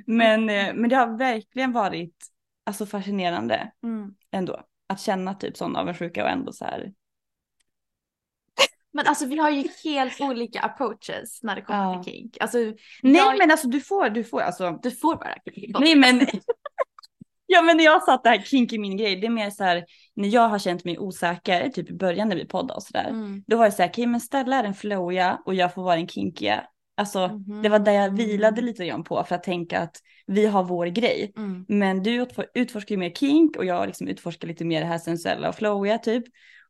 [0.06, 2.16] Men, eh, men det har verkligen varit
[2.66, 4.12] alltså, fascinerande Mm.
[4.32, 4.62] ändå.
[4.90, 6.92] Att känna typ sån avundsjuka och ändå så här.
[8.94, 12.04] Men alltså vi har ju helt olika approaches när det kommer Ja.
[12.04, 12.38] till kink.
[12.40, 12.76] Alltså Nej
[13.16, 14.80] jag, men alltså du får, du får alltså.
[14.84, 15.80] du får bara kink.
[15.80, 16.28] Nej men.
[17.46, 19.64] Ja men när jag satt det här kink i min grej, det är mer så
[19.64, 19.86] här
[20.16, 23.10] när jag har känt mig osäker, typ i början när vi poddade och sådär.
[23.10, 23.44] Mm.
[23.48, 25.96] Då var det så här, okej men Stella är den flowiga och jag får vara
[25.96, 26.64] den kinkiga.
[26.98, 27.62] Alltså Mhm.
[27.62, 29.96] det var där jag vilade lite grann på för att tänka att
[30.28, 31.34] vi har vår grej.
[31.38, 31.66] Mm.
[31.68, 34.98] Men du utfor- utforskar ju mer kink och jag liksom utforskar lite mer det här
[34.98, 36.24] sensuella och flowiga typ.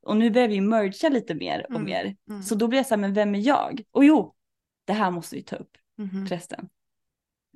[0.06, 1.84] Och nu börjar vi mergea lite mer och Mm.
[1.86, 2.16] mer.
[2.30, 2.43] Mm.
[2.43, 3.82] Så då blir jag så här, men vem är jag?
[3.91, 4.34] Och jo,
[4.86, 6.28] det här måste vi ta upp Mhm.
[6.28, 6.70] förresten.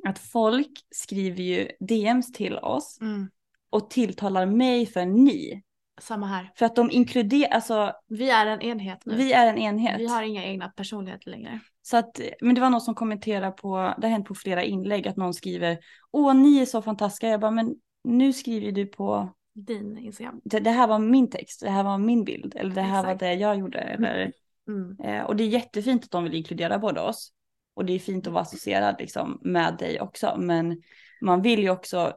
[0.08, 3.30] Att folk skriver ju DMs till oss Mm.
[3.70, 5.64] och tilltalar mig för ni.
[6.02, 6.52] Samma här.
[6.56, 9.16] För att de inkluderar, alltså Vi är en enhet nu.
[9.16, 10.00] vi är en enhet.
[10.00, 11.60] Vi har inga egna personligheter längre.
[11.82, 15.08] Så att, men det var någon som kommenterade på, det har hänt på flera inlägg,
[15.08, 15.78] att någon skriver
[16.12, 17.28] Åh, ni är så fantastiska.
[17.28, 19.34] Jag bara, men nu skriver du på,
[19.66, 20.42] Din Instagram.
[20.44, 23.22] det, det här var min text, det här var min bild, eller det här Exakt.
[23.22, 23.80] var det jag gjorde.
[23.80, 24.32] Eller,
[24.68, 24.98] Mm.
[25.00, 27.34] eh, och det är jättefint att de vill inkludera båda oss.
[27.74, 30.36] Och det är fint att vara associerad liksom, med dig också.
[30.40, 30.82] Men
[31.22, 32.14] man vill ju också,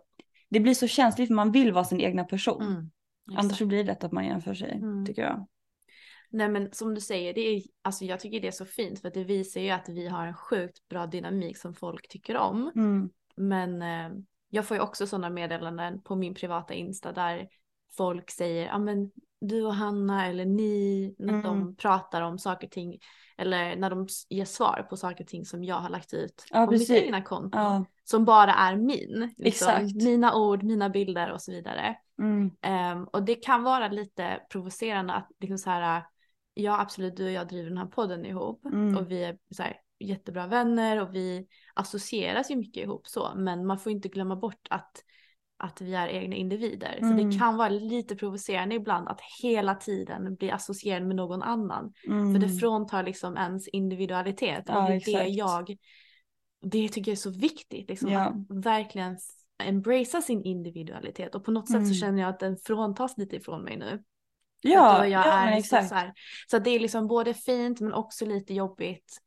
[0.49, 2.63] det blir så känsligt för man vill vara sin egna person.
[2.63, 2.91] Mm.
[3.39, 5.07] Annars så blir det lätt att man jämför sig, Mm.
[5.07, 5.47] tycker jag.
[6.31, 9.09] Nej men som du säger, det är, alltså jag tycker det är så fint för
[9.09, 12.73] att det visar ju att vi har en sjukt bra dynamik som folk tycker om.
[12.77, 13.11] Mm.
[13.37, 14.19] Men eh,
[14.51, 17.49] jag får ju också sådana meddelanden på min privata Insta där
[17.97, 21.43] folk säger, ja men du och Hanna eller ni, när Mm.
[21.43, 22.99] de pratar om saker och ting
[23.39, 26.67] eller när de ger svar på saker och ting som jag har lagt ut Ja,
[26.67, 27.59] på mitt egna konto.
[27.59, 27.85] Ja.
[28.05, 29.35] Som bara är min.
[29.37, 29.69] Liksom.
[29.69, 29.95] Exakt.
[30.05, 31.97] Mina ord, mina bilder och så vidare.
[32.19, 32.51] Mm.
[32.63, 36.03] Ehm, och det kan vara lite provocerande att liksom så här,
[36.55, 38.97] ja absolut du och jag driver den här podden ihop Mm.
[38.97, 43.67] och vi är så här, jättebra vänner och vi associeras ju mycket ihop så men
[43.67, 45.05] man får inte glömma bort att,
[45.57, 46.99] att vi är egna individer.
[47.01, 47.31] Så Mm.
[47.31, 51.93] det kan vara lite provocerande ibland att hela tiden bli associerad med någon annan.
[52.07, 52.35] Mm.
[52.35, 54.65] För det fråntar liksom ens individualitet.
[54.67, 55.19] Ja, och det är exakt.
[55.19, 55.77] det jag,
[56.63, 57.89] det tycker jag är så viktigt.
[57.89, 58.21] Liksom, Ja.
[58.21, 58.35] Att
[58.65, 59.19] verkligen
[59.63, 61.35] embracea sin individualitet.
[61.35, 61.89] Och på något sätt Mm.
[61.89, 64.03] så känner jag att den fråntas lite ifrån mig nu.
[64.63, 65.89] Ja, jag ja är exakt.
[65.89, 66.13] Så, här,
[66.51, 69.19] så det är liksom både fint men också lite jobbigt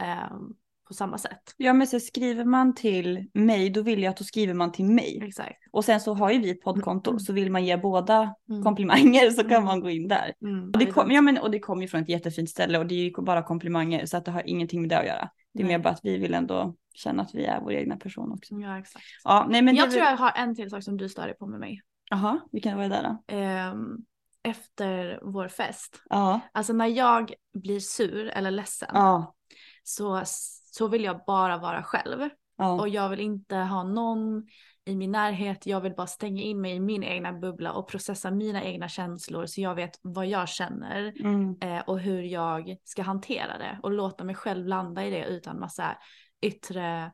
[0.00, 0.54] ehm,
[0.88, 1.54] på samma sätt.
[1.56, 4.84] Ja men så skriver man till mig då vill jag att då skriver man till
[4.84, 5.20] mig.
[5.22, 5.58] Exakt.
[5.70, 7.20] Och sen så har ju vi ett poddkonto Mm.
[7.20, 8.62] så vill man ge båda Mm.
[8.64, 9.64] komplimanger så kan Mm.
[9.64, 10.32] man gå in där.
[10.42, 11.12] Mm, Och det, kom, sant.
[11.12, 13.42] ja, men, och det kommer ju från ett jättefint ställe och det är ju bara
[13.42, 15.30] komplimanger så att det har ingenting med det att göra.
[15.54, 18.32] Det är mer bara att vi vill ändå känna att vi är vår egna person
[18.32, 18.54] också.
[18.54, 19.04] Ja exakt.
[19.24, 21.36] Ja, nej men jag det tror jag har en till sak som du stör dig
[21.36, 21.82] på med mig.
[22.10, 23.34] Jaha, vilken var det där då?
[23.36, 23.96] Ehm,
[24.42, 26.02] efter vår fest.
[26.10, 26.40] Ja.
[26.52, 29.34] Alltså när jag blir sur eller ledsen Ja.
[29.82, 30.22] Så,
[30.70, 32.28] så vill jag bara vara själv.
[32.56, 32.80] Ja.
[32.80, 34.46] Och jag vill inte ha någon
[34.84, 35.66] i min närhet.
[35.66, 39.46] Jag vill bara stänga in mig i min egna bubbla och processa mina egna känslor
[39.46, 41.56] så jag vet vad jag känner Mm.
[41.60, 45.60] eh, och hur jag ska hantera det och låta mig själv landa i det utan
[45.60, 45.96] massa
[46.40, 47.12] yttre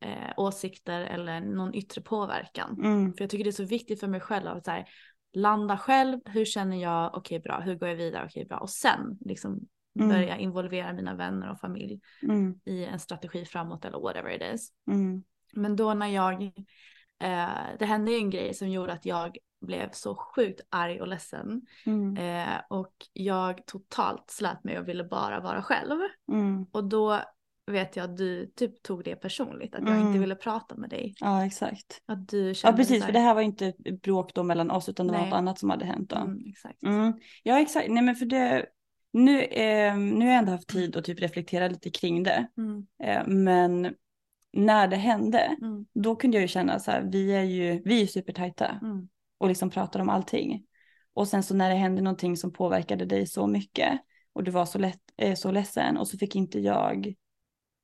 [0.00, 2.80] eh, åsikter eller någon yttre påverkan.
[2.84, 3.14] Mm.
[3.14, 4.88] För jag tycker det är så viktigt för mig själv att så här,
[5.32, 9.18] landa själv, hur känner jag, okej bra, hur går jag vidare, okej bra och sen
[9.20, 9.60] liksom
[9.96, 10.08] Mm.
[10.08, 12.60] börja involvera mina vänner och familj Mm.
[12.64, 14.68] i en strategi framåt eller whatever it is.
[14.90, 15.22] Mm.
[15.52, 16.42] Men då när jag,
[17.22, 21.08] eh, det hände ju en grej som gjorde att jag blev så sjukt arg och
[21.08, 21.62] ledsen.
[21.86, 22.16] Mm.
[22.16, 26.00] Eh, och jag totalt slät mig och ville bara vara själv.
[26.32, 26.66] Mm.
[26.72, 27.20] Och då
[27.70, 30.06] vet jag att du typ tog det personligt, att jag Mm.
[30.06, 31.14] inte ville prata med dig.
[31.20, 32.02] Ja, exakt.
[32.06, 33.72] Att du Ja, kände precis, så för här- det här var inte
[34.02, 35.30] bråk då mellan oss utan det var Nej.
[35.30, 36.16] något annat som hade hänt då.
[36.16, 36.82] Mm, exakt.
[36.82, 37.12] Mm.
[37.42, 37.88] Ja, exakt.
[37.90, 38.66] Nej, men för det,
[39.16, 42.46] nu, eh, nu har jag ändå haft tid att typ reflektera lite kring det.
[42.58, 43.94] Mm, Eh, men
[44.52, 48.02] när det hände, mm, då kunde jag ju känna så här, vi är ju, vi
[48.02, 49.08] är supertajta mm,
[49.38, 50.64] och liksom pratar om allting.
[51.14, 54.00] Och sen så när det hände någonting som påverkade dig så mycket
[54.32, 57.14] och du var så, lätt, eh, så ledsen och så fick inte jag,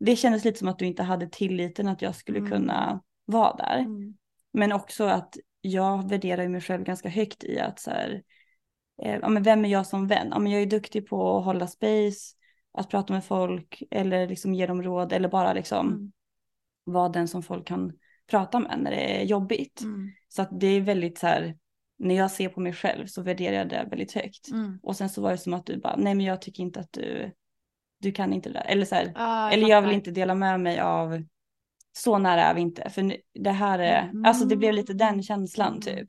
[0.01, 2.51] det kändes lite som att du inte hade tilliten att jag skulle Mm.
[2.51, 3.79] kunna vara där.
[3.79, 4.15] mm,
[4.53, 8.23] Men också att jag värderar mig själv ganska högt i att så här,
[9.03, 10.29] eh, ja, men vem är jag som vän?
[10.31, 12.35] Ja, men jag är duktig på att hålla space,
[12.73, 16.13] att prata med folk eller liksom ge dem råd eller bara liksom mm,
[16.85, 17.93] vara den som folk kan
[18.31, 19.81] prata med när det är jobbigt.
[19.81, 21.57] mm, Så att det är väldigt så här,
[21.99, 24.51] när jag ser på mig själv så värderar jag det väldigt högt.
[24.51, 24.79] mm.
[24.83, 26.93] Och sen så var det som att du bara, nej men jag tycker inte att
[26.93, 27.33] du,
[27.99, 28.65] du kan inte det där.
[28.67, 31.23] Eller så här, Ja, eller jag vill inte dela med mig av,
[31.93, 32.91] så nära är vi inte.
[32.91, 35.81] För det här är, alltså det blev lite den känslan Mm.
[35.81, 36.09] typ.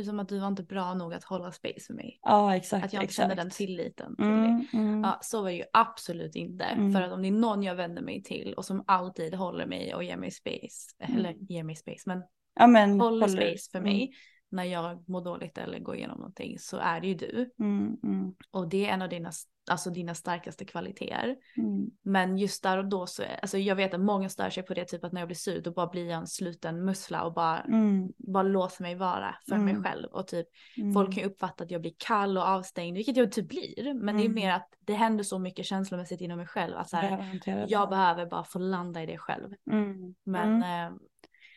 [0.00, 2.18] Typ som att du var inte bra nog att hålla space för mig.
[2.22, 2.84] Ja exakt.
[2.84, 4.34] Att jag inte kände den tilliten till dig.
[4.36, 6.64] Mm, mm, Ja, så var det ju absolut inte.
[6.64, 6.92] Mm.
[6.92, 9.94] För att om det är någon jag vänder mig till och som alltid håller mig
[9.94, 11.18] och ger mig space, Mm.
[11.18, 12.22] eller ger mig space, men
[12.54, 14.10] ja, men, håller håller- space för mm, mig,
[14.50, 17.50] när jag mår dåligt eller går igenom någonting så är det ju du.
[17.60, 19.30] Mm, mm, Och det är en av dina,
[19.70, 21.36] alltså dina starkaste kvaliteter.
[21.56, 21.90] mm.
[22.02, 24.84] Men just där och då så, alltså jag vet att många stör sig på det,
[24.84, 27.60] typ att när jag blir sur då bara blir jag en sluten mussla och bara,
[27.60, 29.64] Mm, bara låser mig vara för Mm.
[29.66, 30.08] mig själv.
[30.12, 30.46] Och typ
[30.78, 30.92] mm.
[30.92, 33.94] folk kan ju uppfatta att jag blir kall och avstängd, vilket jag typ blir.
[33.94, 34.34] Men det är Mm.
[34.34, 36.76] mer att det händer så mycket känslomässigt inom mig själv.
[36.76, 39.48] Att så här, jag behöver bara få landa i det själv.
[39.70, 40.86] Mm, Men mm.
[40.92, 40.98] eh,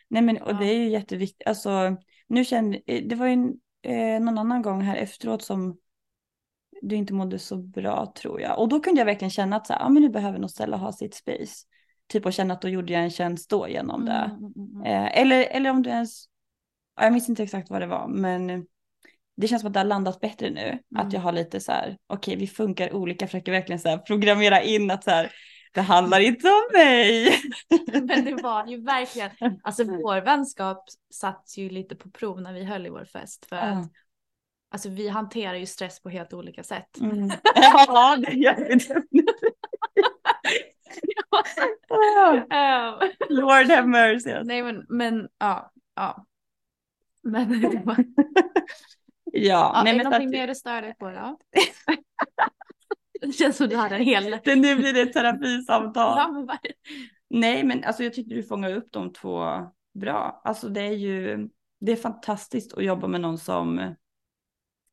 [0.08, 0.54] Nej men och Ja.
[0.60, 1.48] det är ju jätteviktigt.
[1.48, 1.98] Alltså
[2.34, 5.78] nu kände, eh, det var ju en, eh, någon annan gång här efteråt som
[6.82, 8.60] du inte mådde så bra tror jag.
[8.60, 10.78] Och då kunde jag verkligen känna att så här, ja, men nu behöver nog Stella
[10.78, 11.66] ha sitt space.
[12.08, 14.12] Typ och känna att då gjorde jag en tjänst då genom det.
[14.12, 15.06] mm, mm, mm, mm.
[15.06, 16.26] Eh, eller, eller om du ens,
[16.96, 18.66] ja, jag minns inte exakt vad det var men
[19.38, 20.62] det känns som att det har landat bättre nu.
[20.62, 20.82] Mm.
[20.96, 24.62] Att jag har lite så här, okej vi funkar olika, försöker verkligen så här programmera
[24.62, 25.32] in att så här,
[25.74, 27.42] det handlar inte om mig.
[28.04, 29.32] Men det var ju verkligen,
[29.64, 33.46] alltså vår vänskap satt ju lite på prov när vi höll i vår fest.
[33.46, 33.62] För Ja.
[33.62, 33.92] att
[34.72, 36.98] alltså, vi hanterar ju stress på helt olika sätt.
[37.02, 37.30] Mm.
[37.56, 39.36] ja, det gör vi definitivt.
[43.30, 44.34] Lord have mercy.
[44.44, 46.26] nej men, men ja, ja.
[47.22, 47.96] Men det var,
[49.36, 51.38] Ja, ja, nej är det någonting att, mer du stör dig på då?
[53.28, 54.40] det känns som du hade en hel...
[54.44, 56.18] det, nu blir det ett terapisamtal.
[56.18, 56.58] Ja, men vad-
[57.30, 59.46] Nej, men alltså jag tyckte du fångar upp de två
[59.94, 60.42] bra.
[60.44, 61.50] Alltså det är ju,
[61.80, 63.80] det är fantastiskt att jobba med någon som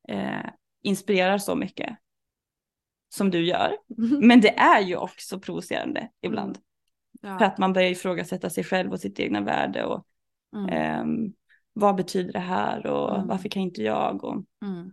[0.08, 0.46] eh,
[0.82, 1.96] inspirerar så mycket.
[3.08, 3.76] Som du gör.
[4.20, 6.58] Men det är ju också provocerande ibland.
[7.20, 7.44] För ja.
[7.46, 10.06] att man börjar ifrågasätta sig själv och sitt egna värde och
[10.56, 11.32] mm, ehm,
[11.72, 13.28] vad betyder det här och Mm.
[13.28, 14.24] varför kan inte jag?
[14.24, 14.92] Och, mm,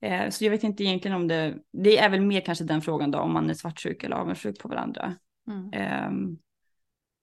[0.00, 3.10] eh, så jag vet inte egentligen om det, det är väl mer kanske den frågan
[3.10, 5.14] då om man är svartsjuk eller avundsjuk på varandra.
[5.48, 6.38] mm, Ehm,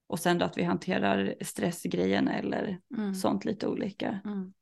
[0.08, 4.20] och sen då att vi hanterar stressgrejen eller mm, sånt lite olika.
[4.26, 4.54] mm.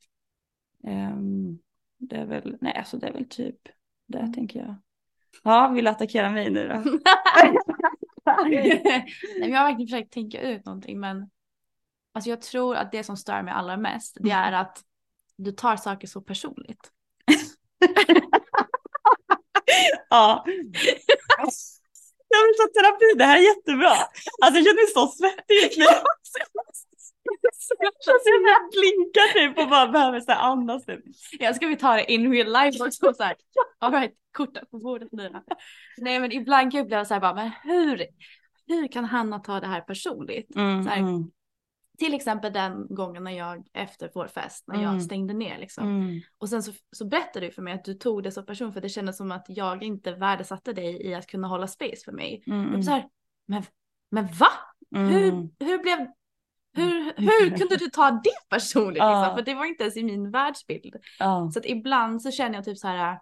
[0.84, 1.60] Ehm,
[1.98, 3.58] det är väl, nej alltså det är väl typ
[4.08, 4.34] det Mm.
[4.34, 4.76] tänker jag.
[5.44, 6.74] Ja, vill du attackera mig nu då?
[8.50, 8.84] Nej,
[9.40, 11.30] men jag har verkligen försökt tänka ut någonting men
[12.14, 14.82] alltså jag tror att det som stör mig allra mest det är att
[15.38, 16.92] du tar saker så personligt.
[20.10, 20.46] Ja.
[22.28, 23.92] Jag vill ta terapi, det här är jättebra.
[24.42, 25.86] Alltså jag känner mig så svettig just nu.
[27.80, 31.00] Jag känner att jag blinkar typ och bara behöver så här andas typ.
[31.40, 33.36] Ja, ska vi ta det in real life också så här.
[33.80, 35.32] All right, kortet på bordet nu.
[35.98, 38.06] Nej men ibland kan jag uppleva så här bara, men hur,
[38.68, 40.56] hur kan Hanna ta det här personligt?
[40.56, 41.24] Mm, Så här, mm,
[42.02, 44.86] Till exempel den gången när jag efter vår fest, när Mm.
[44.94, 45.88] jag stängde ner liksom.
[45.88, 48.74] mm, Och sen så, så berättade du för mig att du tog det som person
[48.74, 52.12] för det kändes som att jag inte värdesatte dig i att kunna hålla space för
[52.12, 52.44] mig.
[52.48, 53.08] mm, Jag mm, var så här,
[53.48, 53.64] men,
[54.12, 54.48] men va?
[54.96, 55.50] Hur, mm.
[55.60, 56.08] hur blev...
[56.74, 58.94] Hur, hur kunde du ta det personligt?
[59.04, 59.36] Liksom?
[59.36, 60.96] För det var inte ens i min världsbild.
[61.20, 61.52] Ja.
[61.54, 63.20] Så att ibland så känner jag typ så här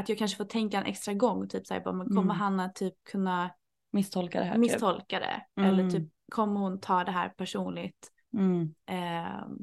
[0.00, 1.48] att jag kanske får tänka en extra gång.
[1.48, 2.36] Typ så här, bara, kommer Mm.
[2.36, 3.50] Hanna typ kunna
[3.92, 4.60] Misstolka det här typ.
[4.60, 5.46] misstolka det?
[5.62, 5.70] Mm.
[5.70, 8.12] Eller typ kommer hon ta det här personligt?
[8.34, 9.58] Mm, Ehm,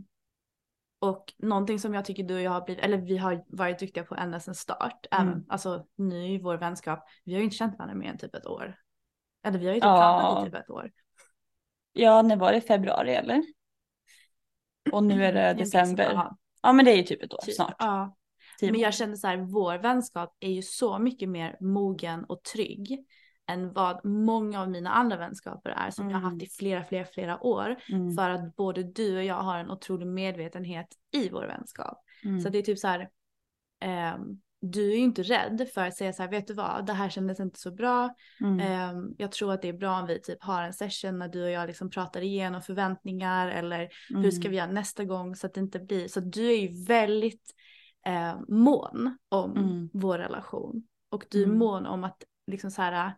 [0.99, 4.03] och någonting som jag tycker du och jag har blivit, eller vi har varit duktiga
[4.03, 5.05] på ända sedan start.
[5.11, 5.27] Mm.
[5.27, 8.35] Även, alltså nu i vår vänskap, vi har ju inte känt varandra mer än typ
[8.35, 8.75] ett år.
[9.43, 10.19] Eller vi har ju typ Ja.
[10.21, 10.91] pratat i typ ett år.
[11.93, 12.61] Ja, när var det?
[12.61, 13.43] Februari eller?
[14.91, 16.11] Och nu är det minns december.
[16.13, 17.55] ja, Ja, men det är ju typ ett år typ.
[17.55, 17.75] snart.
[17.79, 18.15] Ja.
[18.61, 23.05] Men jag kände så här, vår vänskap är ju så mycket mer mogen och trygg
[23.47, 27.05] än vad många av mina andra vänskaper är som jag har haft i flera, flera,
[27.05, 27.75] flera år.
[27.89, 32.03] Mm, För att både du och jag har en otrolig medvetenhet i vår vänskap.
[32.23, 33.09] mm, Så det är typ så här,
[33.79, 36.93] ehm, du är ju inte rädd för att säga så här, vet du vad, det
[36.93, 38.15] här kändes inte så bra.
[38.41, 41.27] mm, Ehm, jag tror att det är bra om vi typ har en session när
[41.27, 45.35] du och jag liksom pratar igenom förväntningar eller hur ska mm, vi göra nästa gång
[45.35, 47.53] så att det inte blir, så du är ju väldigt
[48.05, 49.89] eh, mån om Mm.
[49.93, 50.83] vår relation.
[51.09, 51.57] Och du är Mm.
[51.57, 53.13] mån om att liksom så här,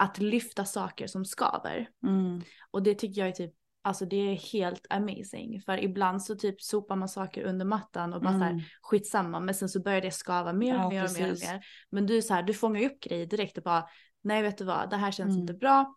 [0.00, 1.88] att lyfta saker som skaver.
[2.06, 5.62] mm, Och det tycker jag är typ, alltså det är helt amazing.
[5.62, 8.62] För ibland så typ sopar man saker under mattan och bara så här, mm.
[8.82, 9.40] skitsamma.
[9.40, 11.66] Men sen så börjar det skava mer och Ja, mer och mer och mer.
[11.90, 13.88] Men du så här, du fångar upp grejer direkt och bara,
[14.22, 15.40] nej vet du vad, det här känns Mm.
[15.40, 15.94] inte bra.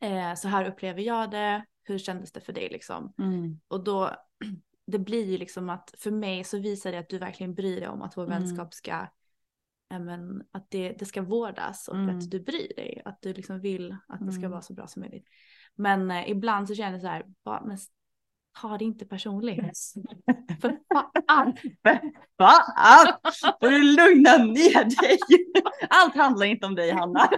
[0.00, 1.64] Eh, så här upplever jag det.
[1.82, 3.12] Hur kändes det för dig liksom?
[3.18, 4.10] Mm, Och då,
[4.86, 7.88] det blir ju liksom att för mig så visar det att du verkligen bryr dig
[7.88, 8.38] om att vår Mm.
[8.42, 9.06] vänskap ska,
[9.90, 12.16] ja, men, att det, det ska vårdas och Mm.
[12.18, 13.02] att du bryr dig.
[13.04, 14.50] Att du liksom vill att det ska Mm.
[14.50, 15.26] vara så bra som möjligt.
[15.74, 17.78] Men eh, ibland så känner jag så här, bara, men
[18.60, 19.76] ta det inte personligt.
[20.60, 21.56] för fan.
[22.38, 23.12] Fan!
[23.60, 25.18] Får du lugna ner dig?
[25.88, 27.30] Allt handlar inte om dig Hanna.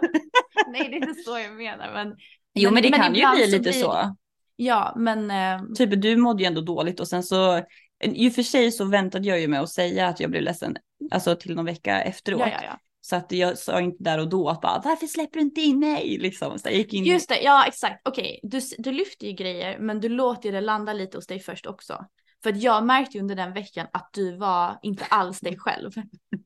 [0.68, 1.92] Nej det är inte så jag menar.
[1.92, 2.16] Men,
[2.54, 4.16] Jo men det kan ju bli lite blir- så.
[4.56, 7.62] Ja men eh, Typ du mådde ju ändå dåligt och sen så
[8.04, 10.76] I och för sig så väntade jag ju med att säga att jag blev ledsen,
[11.10, 12.40] alltså till någon vecka efteråt.
[12.40, 12.78] Ja, ja, ja.
[13.00, 15.78] Så att jag sa inte där och då att bara, varför släpper du inte in
[15.78, 16.18] mig?
[16.18, 16.58] Liksom.
[16.58, 17.04] Så jag gick in.
[17.04, 18.08] Just det, ja exakt.
[18.08, 21.66] Okej, du, du lyfter ju grejer men du låter det landa lite hos dig först
[21.66, 22.04] också.
[22.42, 25.90] För att jag märkte under den veckan att du var inte alls dig själv.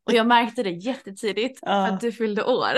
[0.07, 1.87] Och jag märkte det jättetidigt Ja.
[1.87, 2.73] att du fyllde år.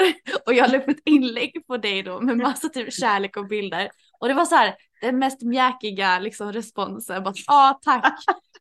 [0.46, 3.90] Och jag la upp ett inlägg på dig då med massa typ kärlek och bilder.
[4.20, 7.22] Och det var så här den mest mjäkiga liksom responsen.
[7.22, 8.14] Bara ja tack.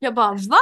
[0.03, 0.57] Jag bara va?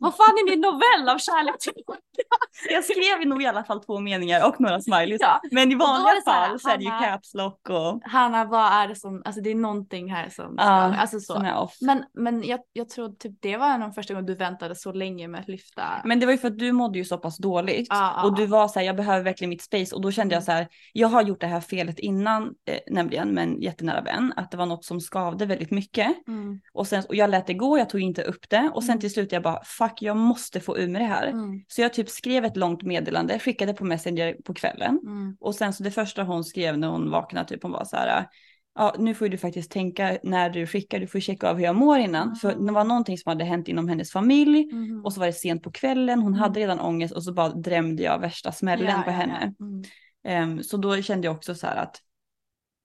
[0.00, 1.72] Vad fan är din novell av kärlek till
[2.70, 5.20] Jag skrev nog i alla fall två meningar och några smileys.
[5.20, 5.40] Ja.
[5.50, 8.44] Men i vanliga så här, fall så är det ju Hanna- caps lock och Hanna
[8.44, 10.64] vad är det som, alltså det är någonting här som, Ja,
[10.96, 11.34] alltså så.
[11.34, 11.76] som är off.
[11.80, 14.76] Men, men jag, jag tror typ det var en av de första gångerna du väntade
[14.76, 15.82] så länge med att lyfta.
[16.04, 17.86] Men det var ju för att du mådde ju så pass dåligt.
[17.90, 19.94] Ja, ja, och du var så här, jag behöver verkligen mitt space.
[19.94, 23.28] Och då kände jag så här, jag har gjort det här felet innan, eh, nämligen
[23.28, 24.32] med en jättenära vän.
[24.36, 26.28] Att det var något som skavde väldigt mycket.
[26.28, 26.60] Mm.
[26.72, 28.70] Och, sen, och jag lät det gå, jag tog inte upp det.
[28.74, 29.00] Och sen Mm.
[29.00, 31.26] till slut jag bara, fuck jag måste få ur mig det här.
[31.26, 31.64] Mm.
[31.68, 34.98] Så jag typ skrev ett långt meddelande, skickade på Messenger på kvällen.
[35.02, 35.36] Mm.
[35.40, 38.26] Och sen så det första hon skrev när hon vaknade, typ hon var så här,
[38.74, 41.76] ja nu får du faktiskt tänka när du skickar, du får checka av hur jag
[41.76, 42.36] mår innan.
[42.36, 44.68] För det var någonting som hade hänt inom hennes familj.
[44.72, 45.04] Mhm.
[45.04, 46.40] Och så var det sent på kvällen, hon Mm.
[46.40, 49.54] hade redan ångest och så bara drämde jag värsta smällen Ja, på ja, henne.
[49.58, 49.64] ja.
[49.66, 49.82] Mm.
[50.26, 51.96] Ehm, så då kände jag också så här att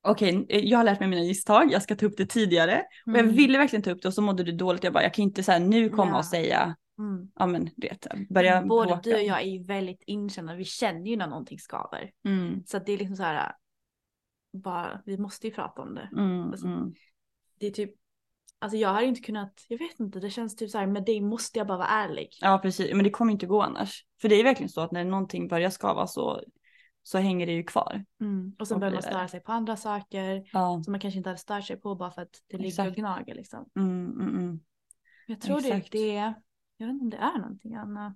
[0.02, 2.84] okej, eh, jag har lärt mig mina misstag, jag ska ta upp det tidigare.
[3.06, 3.36] Och jag Mm.
[3.36, 4.84] ville verkligen ta upp det och så mådde du dåligt.
[4.84, 6.18] Jag bara, jag kan inte så här nu komma Ja.
[6.18, 7.32] och säga, Mm.
[7.36, 9.02] ja men du vet, börja Både bråka.
[9.04, 12.12] du och jag är ju väldigt inkända, vi känner ju när någonting skaver.
[12.26, 13.52] Mm, Så det är liksom så här,
[14.54, 16.10] bara, vi måste ju prata om det.
[16.12, 16.94] mm, Alltså, mm.
[17.60, 17.92] Det är typ,
[18.60, 21.22] alltså jag har inte kunnat, jag vet inte, det känns typ så här, med dig
[21.22, 22.30] måste jag bara vara ärlig.
[22.42, 24.06] Ja precis, men det kommer inte gå annars.
[24.22, 26.42] För det är verkligen så att när någonting börjar skava så,
[27.10, 28.06] så hänger det ju kvar.
[28.22, 28.56] Mm.
[28.60, 30.82] Och sen börjar man störa sig på andra saker Ja.
[30.84, 33.36] som man kanske inte hade stört sig på bara för att det ligger och gnager
[33.36, 33.70] liksom.
[33.76, 34.60] Mm, mm, mm.
[35.28, 35.92] Jag tror Exakt.
[35.92, 36.34] det, det,
[36.78, 38.16] jag vet inte om det är någonting Anna.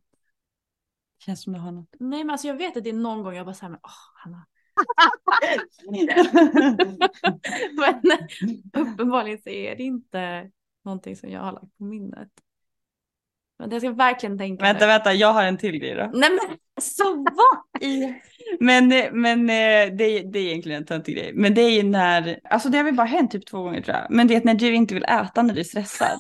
[1.26, 1.96] Känns som du har något.
[2.00, 3.92] Nej men alltså jag vet att det är någon gång jag bara såhär, men åh
[4.24, 4.48] Hanna.
[8.02, 10.52] men uppenbarligen så är det inte
[10.86, 12.30] någonting som jag har lagt på minnet.
[13.58, 14.88] Men jag ska verkligen tänka vänta, nu.
[14.88, 16.12] vänta, jag har en till grej då.
[16.14, 18.22] Nej men så vad i?
[18.60, 18.88] Men,
[19.22, 21.32] men eh, det, är- det är egentligen en töntig grej.
[21.36, 23.98] Men det är ju när, alltså det har väl bara hänt typ två gånger tror
[23.98, 24.08] jag.
[24.10, 26.20] Men det är när du inte vill äta när du är stressad.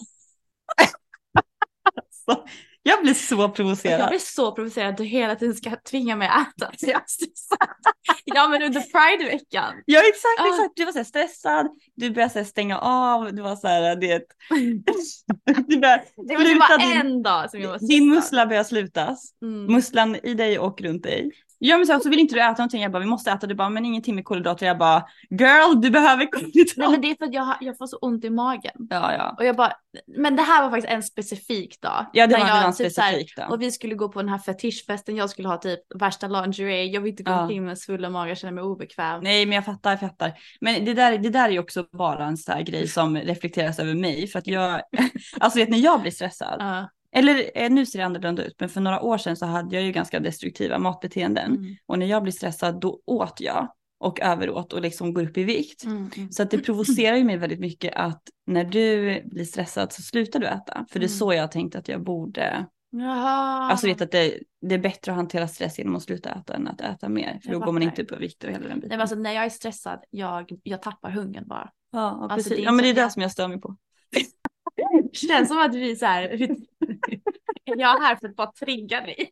[1.96, 2.46] alltså,
[2.84, 4.10] jag blir så Jag provocerad.
[4.10, 6.72] blir så provocerad att du hela tiden ska tvinga mig att äta.
[6.78, 7.58] Så jag är stressad.
[8.26, 9.74] Ja men under Pride-veckan.
[9.86, 10.74] Ja exakt, exakt.
[10.76, 13.96] Du var så här stressad, du började så här stänga av, du var så här,
[13.96, 14.08] det
[15.68, 18.08] du började Det var bara din, en dag som jag var din stressad.
[18.08, 19.34] mussla börjar slutas.
[19.42, 19.66] Mm.
[19.74, 21.32] Musslan i dig och runt dig.
[21.66, 23.55] Ja men så, så vill inte du äta någonting, jag bara vi måste äta, du
[23.55, 26.91] bara men ingenting med kolhydrater, jag bara girl du behöver Nej kolhydrater.
[26.91, 28.72] men det är för att jag, jag får så ont i magen.
[28.89, 29.36] Ja ja.
[29.38, 29.74] Och jag bara,
[30.18, 32.05] men det här var faktiskt en specifik dag.
[32.14, 33.43] Ja det var, jag det var en typ specifik då.
[33.43, 37.01] Och vi skulle gå på den här fetischfesten, jag skulle ha typ värsta lingerie, jag
[37.01, 37.41] vill inte gå Ja.
[37.41, 39.20] omkring med svullen mage, jag känner mig obekväm.
[39.24, 40.34] Nej men jag fattar, jag fattar.
[40.61, 43.93] Men det där, det där är också bara en sån här grej som reflekteras över
[43.93, 44.28] mig.
[44.28, 44.82] För att jag,
[45.39, 46.89] alltså vet när jag blir stressad, Ja.
[47.14, 49.86] Eller eh, nu ser det annorlunda ut, men för några år sedan så hade jag
[49.86, 51.51] ju ganska destruktiva matbeteenden.
[51.55, 51.76] Mm.
[51.86, 53.68] Och när jag blir stressad då åt jag
[53.99, 55.84] och överåt och liksom går upp i vikt.
[55.84, 56.32] Mm, mm.
[56.32, 60.39] Så att det provocerar ju mig väldigt mycket att när du blir stressad så slutar
[60.39, 60.86] du äta.
[60.91, 61.18] För det är Mm.
[61.20, 63.72] så jag har tänkt att jag borde, Jaha.
[63.72, 66.68] alltså vet att det, det är bättre att hantera stress genom att sluta äta än
[66.68, 67.39] att äta mer.
[67.43, 68.89] För Jag då går man inte upp i vikt och hela den Nej biten.
[68.89, 71.70] men alltså när jag är stressad, jag, jag tappar hungern bara.
[71.91, 72.49] Ja, ja, Alltså, precis.
[72.53, 73.76] det är ja men det är det jävla- som jag stör mig på.
[75.11, 76.55] Det känns som att vi så här,
[77.80, 79.32] jag är här för att bara trigga dig.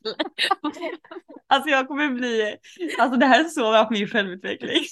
[1.47, 2.57] Alltså jag kommer bli,
[2.99, 4.83] alltså det här är så bra för min självutveckling.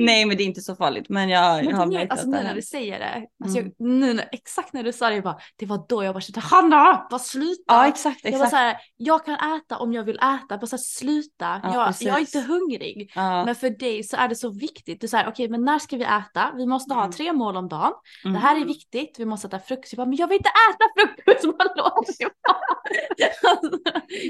[0.00, 2.32] Nej men det är inte så farligt men jag, jag har Men märkt alltså att
[2.32, 3.72] nu när du säger det, alltså Mm.
[3.78, 6.20] jag, nu, när- exakt när du sa det, jag bara, det var då jag bara
[6.20, 7.62] kände Hanna, bara sluta.
[7.66, 8.50] Ja exakt, Jag var exakt.
[8.50, 11.60] så här, jag kan äta om jag vill äta, bara så här, sluta.
[11.62, 13.12] Ja, jag, jag är inte hungrig.
[13.14, 15.00] Ja, Men för dig så är det så viktigt.
[15.00, 16.52] Du säger okej men när ska vi äta?
[16.56, 17.12] Vi måste ha Mm.
[17.12, 17.92] tre mål om dagen.
[18.24, 18.34] mm.
[18.34, 19.92] Det här är viktigt, vi måste äta frukost.
[19.92, 21.44] Jag bara, men jag vill inte äta frukost!
[21.58, 22.28] Man låter.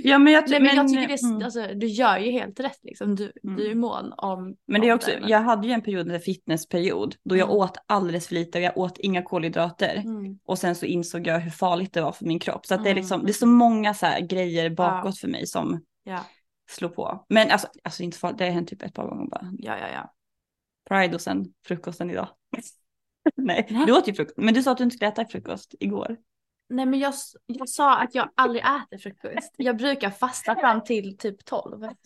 [0.05, 1.43] Ja men jag, Nej men jag tycker det mm.
[1.45, 3.15] alltså, du gör ju helt rätt liksom.
[3.17, 3.57] Du, Mm.
[3.57, 6.21] du är mån om Men det är också, men- jag hade ju en period, en
[6.21, 7.57] fitnessperiod, då jag Mm.
[7.57, 9.97] åt alldeles för lite och jag åt inga kolhydrater.
[9.97, 10.39] Mm.
[10.45, 12.67] Och sen så insåg jag hur farligt det var för min kropp.
[12.67, 12.97] Så det är Mm.
[12.97, 16.25] liksom, det är så många så grejer bakåt för mig som Ja,
[16.71, 17.25] slår på.
[17.29, 19.53] Men alltså, alltså inte farligt, det har hänt typ ett par gånger bara.
[19.59, 19.89] ja, ja.
[19.89, 20.15] ja.
[20.89, 22.29] Pride och sen frukosten idag.
[23.37, 23.87] Nej, Nej.
[23.87, 24.37] du åt ju frukost.
[24.39, 26.17] Men du sa att du inte skulle äta frukost igår.
[26.69, 27.15] Nej men jag,
[27.47, 29.55] jag sa att jag aldrig äter frukost.
[29.57, 31.89] Jag brukar fasta fram till typ 12.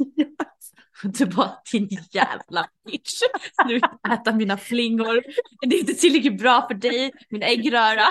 [1.05, 3.21] Du bara din jävla bitch.
[3.69, 3.83] Du vill
[4.13, 5.23] äta mina flingor.
[5.67, 7.13] Det är inte tillräckligt bra för dig.
[7.31, 8.01] Min äggröra.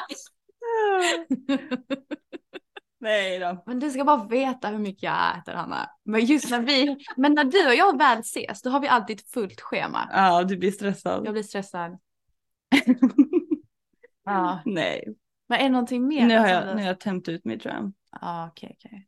[2.99, 3.63] Nej då.
[3.65, 5.89] Men du ska bara veta hur mycket jag äter Hanna.
[6.03, 9.19] Men just när vi, men när du och jag väl ses då har vi alltid
[9.19, 10.09] ett fullt schema.
[10.11, 11.25] Ja, du blir stressad.
[11.25, 11.97] Jag blir stressad.
[14.23, 14.61] Ja.
[14.65, 15.15] Nej,
[15.51, 16.25] Men är det någonting mer?
[16.27, 17.93] nu har, jag, nu har jag tömt ut mitt tror jag.
[18.21, 19.07] Ja okej okej.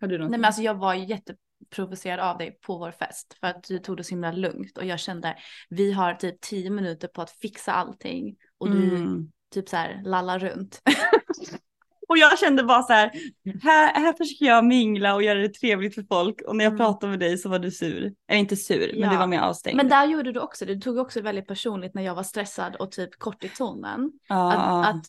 [0.00, 0.30] Har du någonting?
[0.30, 3.78] Nej men alltså jag var ju jätteprovocerad av dig på vår fest för att du
[3.78, 5.36] tog det så himla lugnt och jag kände
[5.68, 9.30] vi har typ tio minuter på att fixa allting och du Mm.
[9.54, 10.82] typ så här lallar runt.
[12.10, 13.10] Och jag kände bara så här,
[13.62, 16.78] här, här försöker jag mingla och göra det trevligt för folk och när jag Mm.
[16.78, 18.14] pratade med dig så var du sur.
[18.28, 19.10] Eller inte sur, men Ja.
[19.10, 19.76] du var mer avstängd.
[19.76, 22.92] Men där gjorde du också, du tog också väldigt personligt när jag var stressad och
[22.92, 24.12] typ kort i tonen.
[24.28, 25.04] ja, Att, att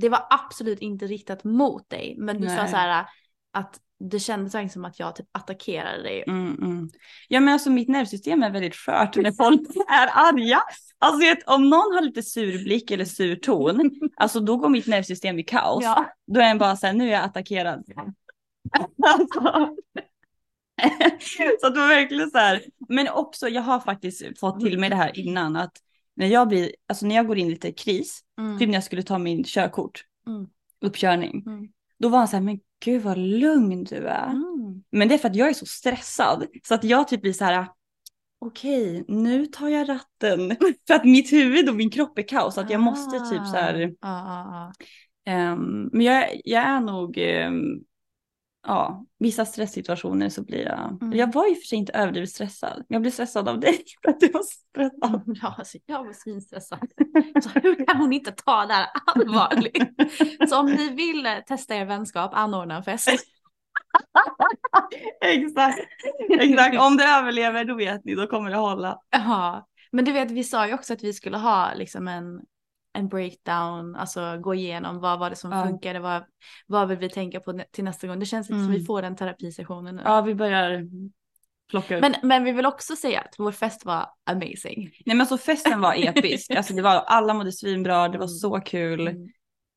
[0.00, 2.68] det var absolut inte riktat mot dig men du sa Nej.
[2.68, 3.06] så här
[3.52, 3.80] att
[4.10, 6.24] det kändes verkligen som att jag typ attackerade dig.
[6.26, 6.90] Mm, mm.
[7.28, 10.62] Ja men alltså mitt nervsystem är väldigt skört när folk är arga.
[10.98, 14.86] Alltså vet, om någon har lite sur blick eller sur ton, alltså då går mitt
[14.86, 15.84] nervsystem i kaos.
[15.84, 16.14] Ja.
[16.26, 17.84] Då är jag bara såhär, nu är jag attackerad.
[19.06, 19.40] alltså.
[21.60, 22.62] så att det var verkligen så här.
[22.88, 25.72] Men också, jag har faktiskt fått till mig det här innan att
[26.16, 28.58] när jag blir, alltså när jag går in i lite kris, Mm.
[28.58, 30.46] typ när jag skulle ta min körkort, Mm.
[30.80, 31.68] uppkörning, Mm.
[31.98, 34.30] då var han så här, men gud vad lugn du är.
[34.30, 34.82] Mm.
[34.92, 37.44] Men det är för att jag är så stressad så att jag typ blir så
[37.44, 37.66] här.
[38.38, 40.56] Okej, nu tar jag ratten.
[40.86, 42.54] För att mitt huvud och min kropp är kaos.
[42.54, 43.80] Så att jag måste typ så här.
[43.80, 44.72] Ja, ja.
[45.32, 47.18] ehm, men jag, jag är nog.
[47.18, 47.62] ehm,
[48.66, 51.02] ja, vissa stresssituationer så blir jag.
[51.02, 51.18] Mm.
[51.18, 52.84] Jag var ju för sig inte överdrivet stressad.
[52.88, 55.22] Jag blev stressad av dig för att du var stressad.
[55.42, 56.88] Ja, alltså, jag var svinstressad.
[57.42, 59.82] Så hur kan hon inte ta det här allvarligt?
[60.48, 63.08] Så om ni vill eh, testa er vänskap, anordna en fest.
[65.24, 65.78] Exakt.
[66.30, 66.80] Exakt.
[66.80, 68.98] Om det överlever då vet ni, då kommer det hålla.
[69.10, 72.40] Ja, men du vet vi sa ju också att vi skulle ha liksom en,
[72.94, 75.66] en breakdown, alltså gå igenom vad var det som Ja.
[75.66, 76.24] funkade, vad,
[76.66, 78.18] vad vill vi tänka på till nästa gång.
[78.18, 78.80] Det känns lite som Mm.
[78.80, 80.02] vi får den terapisessionen nu.
[80.04, 80.82] Ja, vi börjar
[81.70, 82.00] plocka upp.
[82.00, 84.82] Men, men vi vill också säga att vår fest var amazing.
[85.06, 86.50] Nej men alltså festen var episk.
[86.50, 88.28] Alltså det var, alla mådde svinbra, det var Mm.
[88.28, 89.08] så kul.
[89.08, 89.28] Mm.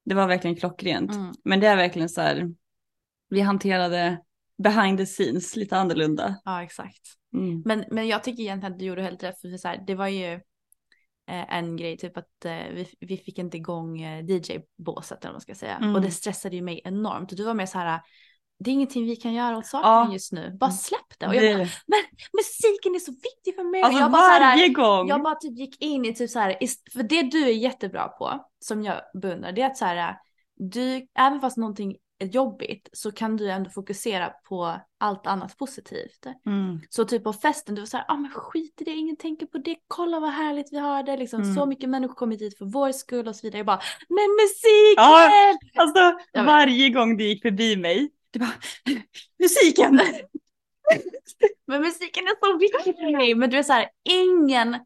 [0.06, 1.16] Det var verkligen klockrent.
[1.16, 1.34] Mm.
[1.44, 2.52] Men det är verkligen så här,
[3.30, 4.22] vi hanterade
[4.64, 6.36] behind the scenes lite annorlunda.
[6.46, 7.02] Ja, exakt.
[7.34, 7.62] Mm.
[7.66, 10.08] Men, men jag tycker egentligen att du gjorde helt rätt för så här, det var
[10.08, 10.40] ju
[11.34, 15.42] en grej, typ att eh, vi, vi fick inte igång eh, DJ-båset eller vad man
[15.42, 15.76] ska säga.
[15.76, 15.96] Mm.
[15.96, 17.32] Och det stressade ju mig enormt.
[17.32, 18.02] Och du var mer så här,
[18.60, 20.14] det är ingenting vi kan göra åt saken Ja.
[20.14, 21.28] just nu, bara släpp det.
[21.28, 22.00] Och jag bara, men
[22.38, 23.82] musiken är så viktig för mig.
[23.82, 25.08] alltså jag bara, så här, varje gång.
[25.08, 26.58] jag bara typ gick in i typ så här,
[26.94, 30.16] för det du är jättebra på, som jag beundrar, det är att så här,
[30.56, 36.26] du, även fast någonting jobbigt så kan du ändå fokusera på allt annat positivt.
[36.46, 36.80] Mm.
[36.90, 39.58] Så typ på festen, du var såhär, ah men skit i det, ingen tänker på
[39.58, 41.56] det, kolla vad härligt vi har det, liksom Mm.
[41.56, 43.60] så mycket människor kommit hit för vår skull och så vidare.
[43.60, 44.96] Jag bara, men musiken!
[45.04, 45.58] Ja.
[45.76, 48.54] Alltså varje gång du gick förbi mig, du bara
[49.40, 50.00] musiken.
[51.68, 53.36] Men musiken är så viktig för mig.
[53.36, 54.78] Men du är såhär, ingen,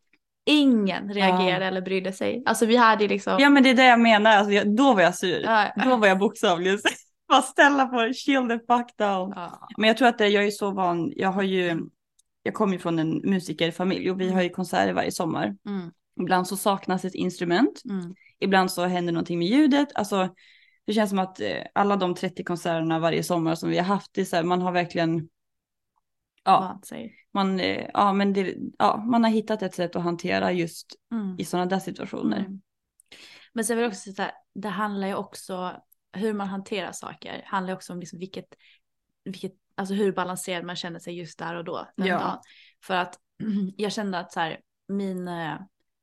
[0.45, 2.43] ingen reagerade eller brydde sig.
[2.45, 5.01] Alltså vi hade liksom, ja men det är det jag menar, alltså, jag, då var
[5.01, 5.41] jag sur.
[5.43, 6.79] Ja, Då var jag bokstavligen
[7.31, 9.33] bara ställa på chill the fuck down.
[9.35, 9.67] ja.
[9.77, 11.81] Men jag tror att det, jag är så van, jag har ju,
[12.43, 15.55] jag kommer ju från en musikerfamilj och vi har ju konserter varje sommar.
[15.65, 19.87] Mm, Ibland så saknas ett instrument, mm, ibland så händer någonting med ljudet.
[19.95, 20.35] Alltså
[20.85, 24.13] det känns som att eh, alla de 30 konserterna varje sommar som vi har haft,
[24.13, 25.29] det är så här, man har verkligen,
[26.43, 26.79] ja,
[27.33, 31.35] man, eh, ja, men det, ja, man har hittat ett sätt att hantera just Mm.
[31.39, 32.39] i sådana där situationer.
[32.39, 32.61] Mm.
[33.53, 35.71] Men sen vill jag också säga, det handlar ju också,
[36.13, 38.45] hur man hanterar saker, handlar också om liksom vilket,
[39.23, 41.87] vilket, alltså hur balanserad man känner sig just där och då.
[41.97, 42.19] Den Ja.
[42.19, 42.37] dagen.
[42.83, 43.19] För att
[43.77, 45.55] jag kände att så här, min, eh,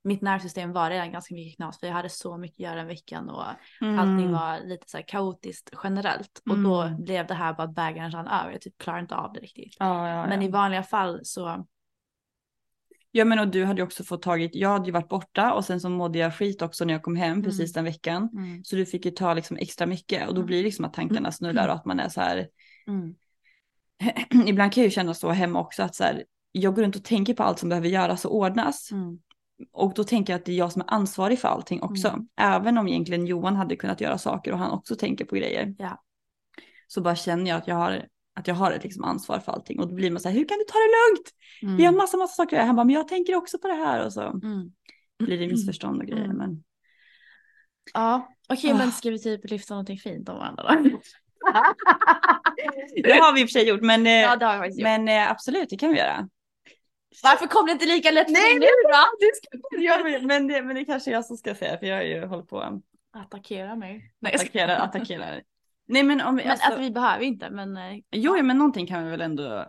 [0.04, 2.86] mitt nervsystem var redan ganska mycket knas, för jag hade så mycket att göra den
[2.86, 3.44] veckan och
[3.80, 4.32] allting Mm.
[4.32, 6.42] var lite så här kaotiskt generellt.
[6.50, 7.04] Och då Mm.
[7.04, 9.76] blev det här bara att bägaren rann över, jag typ klarade inte av det riktigt.
[9.78, 11.66] Ja, ja, Men i vanliga fall så,
[13.18, 15.64] Ja men och du hade ju också fått tagit, jag hade ju varit borta och
[15.64, 18.28] sen så mådde jag skit också när jag kom hem precis den veckan.
[18.32, 20.46] mm, Så du fick ju ta liksom extra mycket och då Mm.
[20.46, 22.48] blir det liksom att tankarna snurrar och att man är så här.
[22.86, 23.14] mm,
[24.48, 27.04] Ibland kan jag ju känna så hemma också att så här, jag går runt och
[27.04, 28.92] tänker på allt som behöver göras och ordnas.
[28.92, 29.18] mm,
[29.72, 32.08] Och då tänker jag att det är jag som är ansvarig för allting också.
[32.08, 32.28] Mm.
[32.36, 35.74] Även om egentligen Johan hade kunnat göra saker och han också tänker på grejer.
[35.78, 36.02] Ja.
[36.86, 38.06] Så bara känner jag att jag har,
[38.38, 39.80] att jag har ett liksom ansvar för allting.
[39.80, 41.30] Och då blir man så här, hur kan du ta det lugnt?
[41.62, 42.66] mm, Vi har massa, massa saker att göra.
[42.66, 44.06] Han bara, men jag tänker också på det här.
[44.06, 44.72] Och så mm.
[45.18, 46.24] blir det missförstånd och grejer.
[46.24, 46.36] Mm.
[46.36, 46.64] Men...
[47.94, 48.76] Ja, okej Ah.
[48.76, 50.80] men ska vi typ lyfta någonting fint om varandra då?
[53.02, 54.82] Det har vi i och för sig gjort, men, eh, Ja det har jag gjort.
[54.82, 56.28] men eh, absolut, det kan vi göra.
[57.22, 58.98] Varför kom det inte lika lätt Nej, nu då?
[59.80, 62.26] Ja, men, men, det, men det kanske jag som ska säga, för jag har ju
[62.26, 62.82] hållit på.
[63.12, 64.12] Attackera mig.
[64.18, 65.42] Nej, jag attackerar, attackerar.
[65.88, 67.76] Nej men om vi, Men alltså, alltså, vi behöver inte men.
[67.76, 69.64] eh, jo ja, men någonting kan vi väl ändå,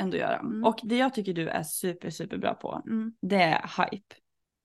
[0.00, 0.36] ändå göra.
[0.38, 0.64] Mm.
[0.64, 3.12] Och det jag tycker du är super super bra på, Mm.
[3.22, 4.14] det är hype.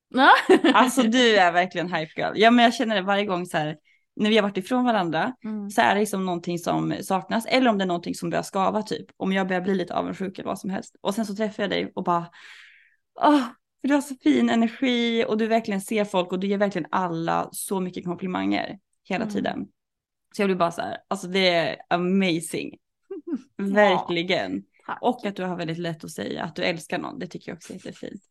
[0.74, 2.34] Alltså du är verkligen hype girl.
[2.36, 3.78] Ja men jag känner det varje gång så här,
[4.16, 5.70] när vi har varit ifrån varandra Mm.
[5.70, 7.46] så är det liksom någonting som saknas.
[7.46, 9.06] Eller om det är någonting som börjar skava typ.
[9.18, 10.96] Om jag börjar bli lite avundsjuk eller vad som helst.
[11.02, 12.26] Och sen så träffar jag dig och bara,
[13.82, 16.88] för du har så fin energi och du verkligen ser folk och du ger verkligen
[16.92, 18.80] alla så mycket komplimanger
[19.10, 19.34] hela Mm.
[19.34, 19.68] tiden.
[20.38, 22.78] Så jag blir bara så här, alltså det är amazing.
[23.58, 24.64] Verkligen.
[24.86, 24.98] Tack.
[25.02, 27.56] Och att du har väldigt lätt att säga att du älskar någon, det tycker jag
[27.56, 28.22] också är jättefint.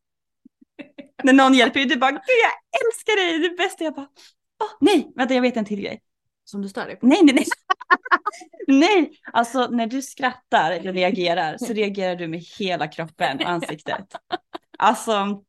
[1.23, 3.83] När någon hjälper dig, du bara, gud jag älskar dig, det är det bästa.
[3.83, 4.07] Jag bara,
[4.63, 6.01] åh, nej, vänta jag vet en till grej.
[6.43, 7.05] Som du stör dig på.
[7.05, 7.45] Nej, nej, nej.
[8.67, 14.15] nej, alltså när du skrattar eller reagerar så reagerar du med hela kroppen och ansiktet.
[14.77, 15.43] Alltså,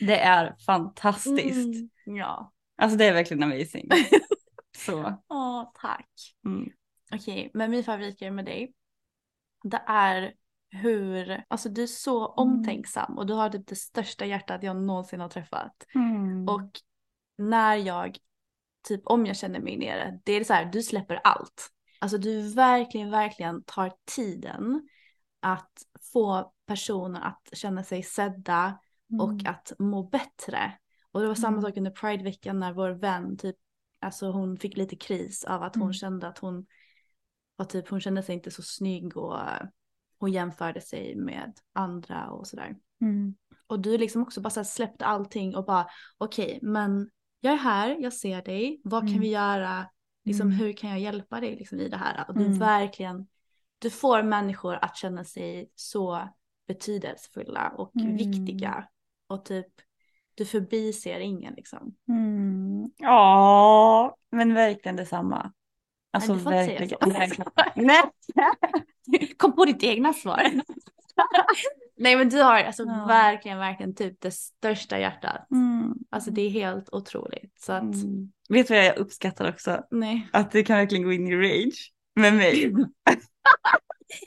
[0.00, 1.74] det är fantastiskt.
[2.06, 2.16] Mm.
[2.16, 2.52] Ja.
[2.82, 3.88] Alltså det är verkligen amazing.
[4.86, 5.18] Så.
[5.28, 6.10] Åh, tack.
[6.44, 6.68] Mm.
[7.14, 8.74] Okej, men min favoritgrej med dig.
[9.62, 10.34] Det är
[10.70, 12.34] hur, alltså du är så Mm.
[12.36, 15.86] omtänksam och du har typ det största hjärtat jag någonsin har träffat.
[15.94, 16.48] Mm.
[16.48, 16.70] Och
[17.38, 18.18] när jag,
[18.88, 21.68] typ om jag känner mig nere, det är så här, du släpper allt.
[21.98, 24.88] Alltså du verkligen, verkligen tar tiden
[25.40, 25.72] att
[26.12, 28.78] få personer att känna sig sedda
[29.20, 30.72] och att må bättre.
[31.12, 31.62] Och det var samma Mm.
[31.62, 33.56] sak under Prideveckan när vår vän typ,
[34.00, 35.92] alltså hon fick lite kris av att hon Mm.
[35.92, 36.66] kände att hon
[37.56, 39.38] var typ, hon kände sig inte så snygg och
[40.18, 42.76] hon jämförde sig med andra och sådär.
[43.00, 43.34] Mm.
[43.66, 45.86] Och du liksom också bara släppte allting och bara
[46.18, 49.20] okej men jag är här, jag ser dig, vad kan Mm.
[49.20, 49.90] vi göra,
[50.24, 50.58] liksom Mm.
[50.58, 52.24] hur kan jag hjälpa dig liksom i det här?
[52.28, 52.58] Och du Mm.
[52.58, 53.26] verkligen,
[53.78, 56.28] du får människor att känna sig så
[56.66, 58.88] betydelsefulla och viktiga
[59.26, 59.66] och typ
[60.40, 61.94] du förbiser ingen liksom.
[62.08, 62.90] Mm.
[62.96, 65.52] Ja, men verkligen detsamma.
[66.12, 67.30] Alltså du får inte säga verkligen.
[67.30, 67.42] så.
[67.76, 68.02] Nej.
[69.36, 70.42] Kom på ditt egna svar.
[71.96, 73.04] Nej men du har alltså Ja.
[73.08, 75.50] verkligen, verkligen typ det största hjärtat.
[75.50, 75.94] Mm.
[76.10, 77.60] Alltså det är helt otroligt.
[77.60, 78.32] Så att, Mm.
[78.48, 79.82] Vet du vad jag uppskattar också?
[79.90, 80.28] nej.
[80.32, 82.72] Att du kan verkligen gå in i rage med mig.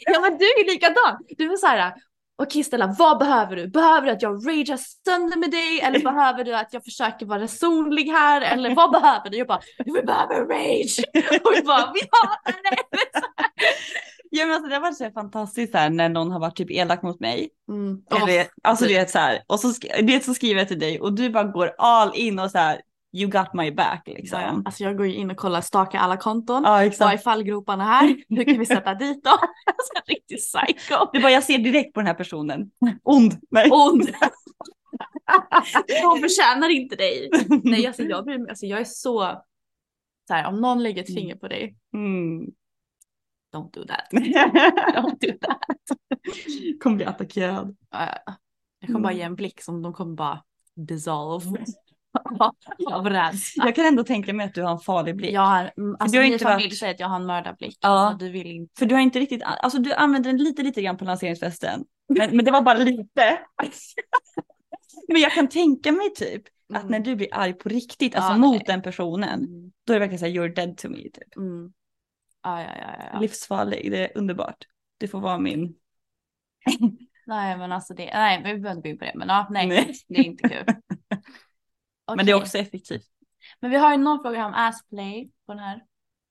[0.05, 1.23] Ja men du är likadan.
[1.37, 1.93] Du är så här.
[2.41, 3.67] Okej Stella, vad behöver du?
[3.67, 5.81] Behöver du att jag ragear sönder med dig?
[5.81, 8.41] Eller behöver du att jag försöker vara resonlig här?
[8.41, 9.37] Eller vad behöver du?
[9.37, 10.99] Jag bara, vi behöver rage!
[11.45, 12.77] Och vi bara, vi hatar det!
[14.35, 17.01] Ja men alltså det har varit så fantastiskt här när någon har varit typ elak
[17.03, 17.49] mot mig.
[17.69, 17.97] Mm.
[18.21, 20.79] Eller, alltså du- vet så här, och så, sk- du vet, så skriver jag till
[20.79, 22.81] dig och du bara går all in och så här,
[23.13, 24.39] you got my back liksom.
[24.41, 26.63] Ja, Alltså jag går ju in och kollar, stakar alla konton.
[26.63, 27.23] Ja Vad är exakt.
[27.23, 28.15] fallgroparna här?
[28.29, 29.37] Hur kan vi sätta dit dem?
[29.65, 31.09] Alltså en riktig psycho.
[31.13, 32.71] Du bara, jag ser direkt på den här personen.
[33.03, 33.33] Ond.
[33.51, 33.69] Nej.
[33.71, 34.01] Ond.
[36.03, 37.29] Hon förtjänar inte dig.
[37.63, 39.41] Nej alltså jag, mig, alltså jag är så,
[40.27, 42.45] så här, om någon lägger ett finger på dig, Mm.
[43.55, 44.07] don't do that.
[44.95, 45.97] Don't do that.
[46.83, 47.75] Kommer bli attackerad.
[48.79, 49.17] Jag kommer bara Mm.
[49.17, 50.43] ge en blick som de kommer bara
[50.75, 51.65] dissolve.
[52.91, 53.65] Av rädsla.
[53.65, 55.31] Jag kan ändå tänka mig att du har en farlig blick.
[55.33, 57.77] Jag har, alltså du har inte familj varit- säger att jag har en mördarblick.
[57.81, 57.89] Ja.
[57.89, 58.73] Alltså, du vill inte.
[58.79, 61.83] För du har inte riktigt, alltså du använder den lite lite grann på lanseringsfesten.
[62.09, 63.39] Men, men det var bara lite.
[65.07, 66.41] men jag kan tänka mig typ
[66.73, 66.91] att Mm.
[66.91, 68.63] när du blir arg på riktigt, alltså Ja, mot nej.
[68.67, 69.71] den personen, Mm.
[69.87, 70.97] då är det verkligen såhär you're dead to me.
[70.97, 71.35] Typ.
[71.37, 71.73] Mm.
[72.43, 73.19] Ja, ja, ja, ja.
[73.19, 74.57] Livsfarlig, det är underbart.
[74.97, 75.75] Du får vara min.
[77.25, 79.11] Nej men alltså det, nej vi behöver inte gå in på det.
[79.15, 79.93] Men ja, nej, Nej.
[80.07, 80.65] det är inte kul.
[82.07, 83.07] Men det är också effektivt.
[83.59, 85.83] Men vi har ju någon fråga om assplay på den här.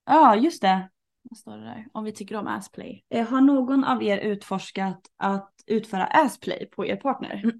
[0.06, 0.88] Ja, just det.
[1.22, 1.86] Vad står det där?
[1.92, 3.04] Om vi tycker om assplay.
[3.10, 7.52] Eh, Har någon av er utforskat att utföra assplay på er partner?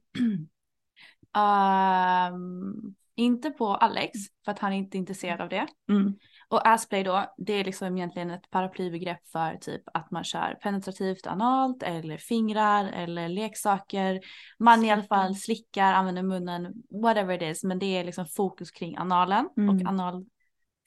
[1.37, 5.67] Ehm, inte på Alex, för att han är inte intresserad av det.
[5.89, 6.15] Mm.
[6.53, 11.27] Och assplay då, det är liksom egentligen ett paraplybegrepp för typ att man kör penetrativt
[11.27, 14.21] analt eller fingrar eller leksaker.
[14.59, 16.73] Man i alla fall slickar, använder munnen,
[17.03, 17.65] whatever it is.
[17.65, 19.77] Men det är liksom fokus kring analen Mm.
[19.77, 20.25] och anal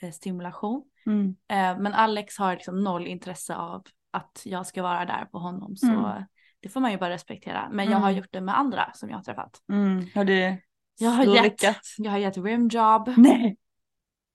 [0.01, 0.83] eh, stimulation.
[1.05, 1.35] Mm.
[1.47, 5.75] Eh, men Alex har liksom noll intresse av att jag ska vara där på honom.
[5.77, 6.23] Så Mm.
[6.59, 7.69] det får man ju bara respektera.
[7.71, 8.17] Men jag har Mm.
[8.17, 9.61] gjort det med andra som jag har träffat.
[9.71, 10.05] Mm.
[10.15, 10.57] Har du
[10.99, 11.61] Jag har gett,
[11.97, 13.13] jag har gett rimjob.
[13.17, 13.57] Nej.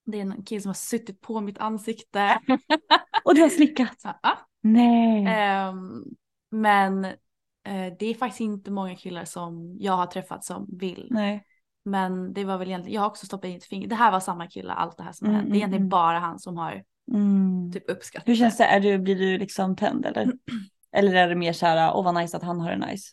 [0.07, 2.39] Det är en kille som har suttit på mitt ansikte.
[3.25, 3.97] Och du har slickat?
[4.23, 4.39] Ja.
[4.63, 5.27] Nej.
[5.27, 6.05] Ehm,
[6.51, 11.09] men eh, det är faktiskt inte många killar som jag har träffat som vill.
[11.11, 11.45] Nej.
[11.85, 13.89] Men det var väl egentligen, jag har också stoppat in ett finger.
[13.89, 15.51] Det här var samma kille, allt det här som Mm, hänt.
[15.51, 16.83] Det är egentligen mm, bara han som har
[17.13, 17.73] Mm.
[17.73, 18.65] typ uppskattat Hur känns det?
[18.65, 20.33] Är du, blir du liksom tänd eller?
[20.93, 23.11] Eller är det mer så här, åh vad nice att han har det nice?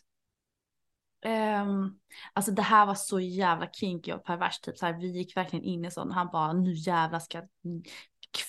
[1.24, 1.90] Ehm,
[2.32, 4.64] alltså det här var så jävla kinky och perverst.
[4.64, 6.10] Typ så här, vi gick verkligen in i sån.
[6.10, 7.42] Han bara nu jävlar ska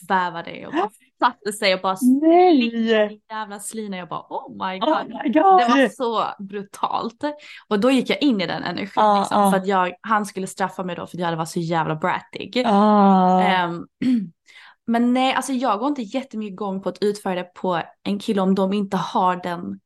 [0.08, 0.90] kväva dig och bara
[1.20, 3.22] satte sig och bara Nej!
[3.30, 3.98] jävla slina.
[3.98, 5.08] Jag bara oh my Oh god.
[5.08, 5.44] my Det god!
[5.44, 7.24] var så brutalt.
[7.68, 9.52] Och då gick jag in i den energin Ja, liksom, ja.
[9.52, 11.96] för att jag, han skulle straffa mig då för att jag hade varit så jävla
[11.96, 12.64] brattig.
[12.66, 13.42] Ah.
[13.42, 13.88] Ehm,
[14.88, 18.42] men nej, alltså jag går inte jättemycket igång på att utföra det på en kille
[18.42, 19.80] om de inte har den,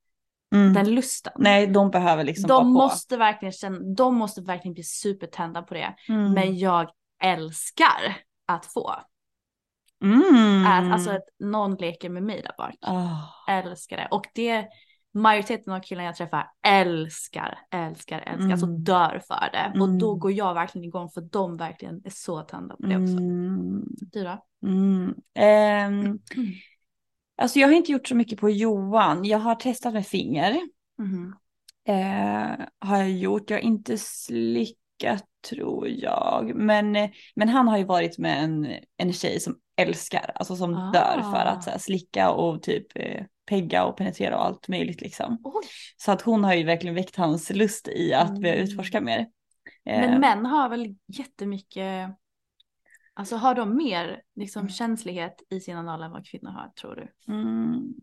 [0.54, 0.74] Mm.
[0.74, 1.34] den lusten.
[1.38, 2.80] Nej, de behöver liksom vara de på.
[2.80, 5.96] måste verkligen känna, de måste verkligen bli supertända på det.
[6.10, 6.34] Mm.
[6.34, 6.90] Men jag
[7.24, 8.94] älskar att få.
[10.04, 10.66] Mm.
[10.66, 12.76] Att, alltså att någon leker med mig där bak.
[12.82, 13.52] Ah.
[13.52, 14.08] Älskar det.
[14.12, 14.66] Och det,
[15.14, 18.52] majoriteten av killarna jag träffar älskar, älskar, älskar.
[18.52, 18.84] Alltså Mm.
[18.84, 19.80] dör för det.
[19.82, 20.20] Och då Mm.
[20.20, 23.18] går jag verkligen igång för de verkligen är så tända på det också.
[23.18, 23.84] Mm.
[24.12, 24.38] Du då?
[24.68, 25.14] Mm.
[25.36, 26.20] Ehm,
[27.44, 29.26] alltså jag har inte gjort så mycket på Johan.
[29.26, 30.62] Jag har testat med finger.
[30.98, 31.36] Mhm.
[31.88, 33.50] Eh, har jag gjort.
[33.50, 36.52] Jag har inte slickat tror jag.
[36.56, 38.68] Men, eh, men han har ju varit med en,
[38.98, 40.92] en tjej som älskar, alltså som Ah.
[40.92, 45.42] dör för att här, slicka och typ eh, pegga och penetrera och allt möjligt liksom.
[45.44, 45.64] Oj.
[45.98, 48.64] Så att hon har ju verkligen väckt hans lust i att börja Mm.
[48.66, 49.20] utforska mer.
[49.86, 52.10] Eh, Men män har väl jättemycket,
[53.14, 57.34] alltså har de mer liksom känslighet i sin anal än vad kvinnor har tror du?
[57.34, 57.94] mm,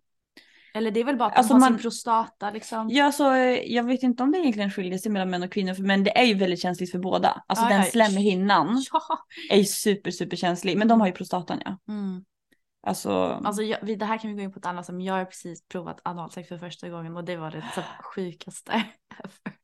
[0.75, 2.89] Eller det är väl bara att Alltså de har man- sin prostata liksom.
[2.91, 5.83] Ja, så eh, jag vet inte om det egentligen skiljer sig mellan män och kvinnor,
[5.83, 7.43] men det är ju väldigt känsligt för båda.
[7.47, 7.85] Alltså Ja, den ja.
[7.91, 9.01] slemhinnan Ja.
[9.51, 11.79] är ju super, super känslig, men de har ju prostatan ja.
[11.89, 12.25] Mm.
[12.83, 13.11] Alltså,
[13.45, 15.15] Alltså jag, vi, det här kan vi gå in på ett annat sätt, men jag
[15.15, 17.83] har precis provat analsex för första gången och det var det så
[18.15, 18.73] sjukaste
[19.19, 19.57] ever.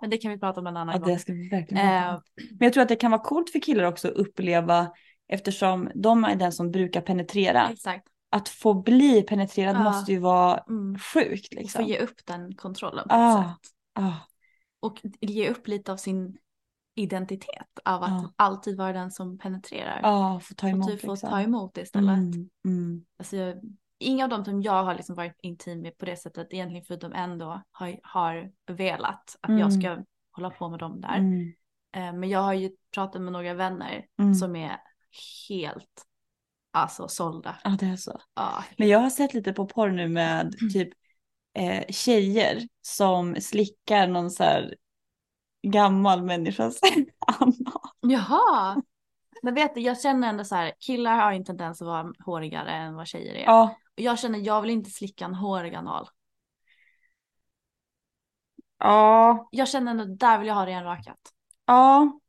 [0.00, 1.08] Men det kan vi prata om en annan ja, gång.
[1.14, 2.20] det ska vi verkligen Eh.
[2.50, 4.90] Men jag tror att det kan vara coolt för killar också att uppleva,
[5.28, 8.08] eftersom de är den som brukar penetrera, exakt.
[8.30, 9.82] att få bli penetrerad Ja.
[9.82, 10.98] måste ju vara Mm.
[10.98, 11.82] sjukt Och liksom.
[11.84, 13.40] få ge upp den kontrollen på Ah.
[13.40, 13.72] ett sätt.
[13.94, 14.12] Ah,
[14.80, 16.36] Och ge upp lite av sin
[16.94, 18.32] identitet av att Ja.
[18.36, 20.00] alltid vara den som penetrerar.
[20.04, 21.30] ah, få ta och emot typ få liksom.
[21.30, 22.16] ta emot istället.
[22.18, 23.60] Mm, mm, Alltså, jag,
[23.98, 27.12] inga av dem som jag har liksom varit intim med på det sättet egentligen förutom
[27.12, 29.80] en då har, har velat att jag Mm.
[29.80, 29.98] ska
[30.32, 31.16] hålla på med dem där.
[31.18, 31.52] mm,
[31.92, 34.34] Eh, Men jag har ju pratat med några vänner mm.
[34.34, 34.76] som är
[35.48, 36.06] helt
[36.72, 37.56] alltså sålda.
[37.64, 38.20] Ja, det är så.
[38.34, 40.72] Ja, Men jag har sett lite på porr nu med Mm.
[40.72, 40.88] typ
[41.54, 44.74] eh, tjejer som slickar någon så här
[45.62, 46.80] gammal människas
[47.40, 47.90] anal.
[48.00, 48.82] Jaha!
[49.42, 52.70] Men vet du, jag känner ändå så här, killar har en tendens att vara hårigare
[52.70, 53.44] än vad tjejer är.
[53.44, 56.08] Ja, jag känner, jag vill inte slicka en hårig anal.
[58.78, 61.18] ja, Jag känner ändå, där vill jag ha renrakat.
[61.66, 62.20] ja.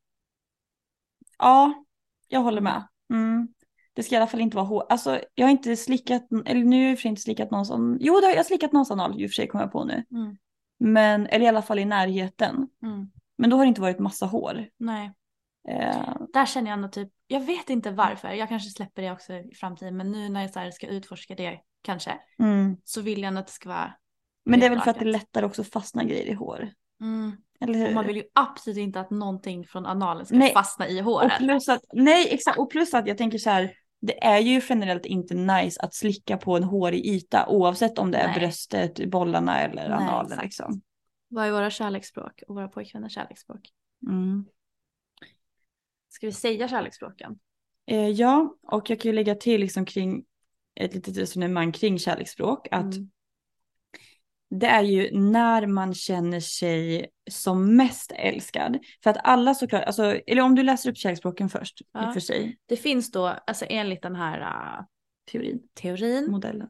[1.39, 1.85] Ja,
[2.27, 2.87] jag håller med.
[3.09, 3.47] Mm.
[3.93, 4.85] Det ska i alla fall inte vara hår.
[4.89, 7.51] Alltså jag har inte slickat, eller nu har jag i och för sig inte slickat
[7.51, 9.71] någon som, jo det har jag slickat någons anal i och för sig kommer jag
[9.71, 10.05] på nu.
[10.11, 10.37] Mm.
[10.79, 12.67] Men, eller i alla fall i närheten.
[12.83, 13.11] Mm.
[13.37, 14.69] Men då har det inte varit massa hår.
[14.77, 15.13] Nej,
[15.69, 19.33] Eh, där känner jag ändå typ, jag vet inte varför, jag kanske släpper det också
[19.33, 22.77] i framtiden, men nu när jag så ska utforska det kanske, mm.
[22.83, 23.93] så vill jag att det ska vara
[24.45, 26.69] Men det är väl för att det är lättare också att fastna grejer i hår.
[27.01, 27.37] Mm.
[27.59, 27.87] Eller hur?
[27.87, 30.53] Och man vill ju absolut inte att någonting från analen ska Nej.
[30.53, 31.37] fastna i Och håret.
[31.37, 33.71] plus att, nej exakt, och plus att jag tänker så här,
[34.01, 38.17] det är ju generellt inte nice att slicka på en hårig yta oavsett om det
[38.17, 38.39] är Nej.
[38.39, 40.43] bröstet, bollarna eller Nej, analen exakt.
[40.43, 40.81] liksom.
[41.29, 43.69] Vad är våra kärleksspråk och våra pojkvänners kärleksspråk?
[44.07, 44.45] Mm.
[46.17, 47.39] Ska vi säga kärleksspråken?
[47.87, 50.25] Eh, ja, och jag kan ju lägga till liksom kring
[50.75, 53.09] ett litet resonemang kring kärleksspråk att Mm.
[54.49, 58.77] det är ju när man känner sig som mest älskad.
[59.03, 62.11] För att alla såklart, alltså, eller om du läser upp kärleksspråken först Ja.
[62.13, 64.39] för sig, Det finns då, alltså enligt den här
[64.79, 64.85] uh,
[65.31, 66.69] teorin, teorin, modellen.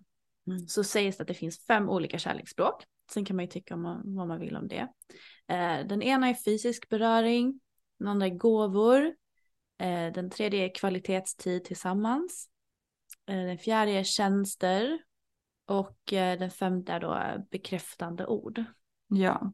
[0.68, 2.84] så sägs det att det finns fem olika kärleksspråk.
[3.14, 4.88] Sen kan man ju tycka om man, vad man vill om det.
[5.48, 7.60] Eh, den ena är fysisk beröring,
[8.00, 9.16] den andra är gåvor,
[10.14, 12.50] den tredje är kvalitetstid tillsammans,
[13.30, 15.00] eh, den fjärde är tjänster
[15.68, 18.64] och eh, den femte är då bekräftande ord.
[19.08, 19.54] Ja.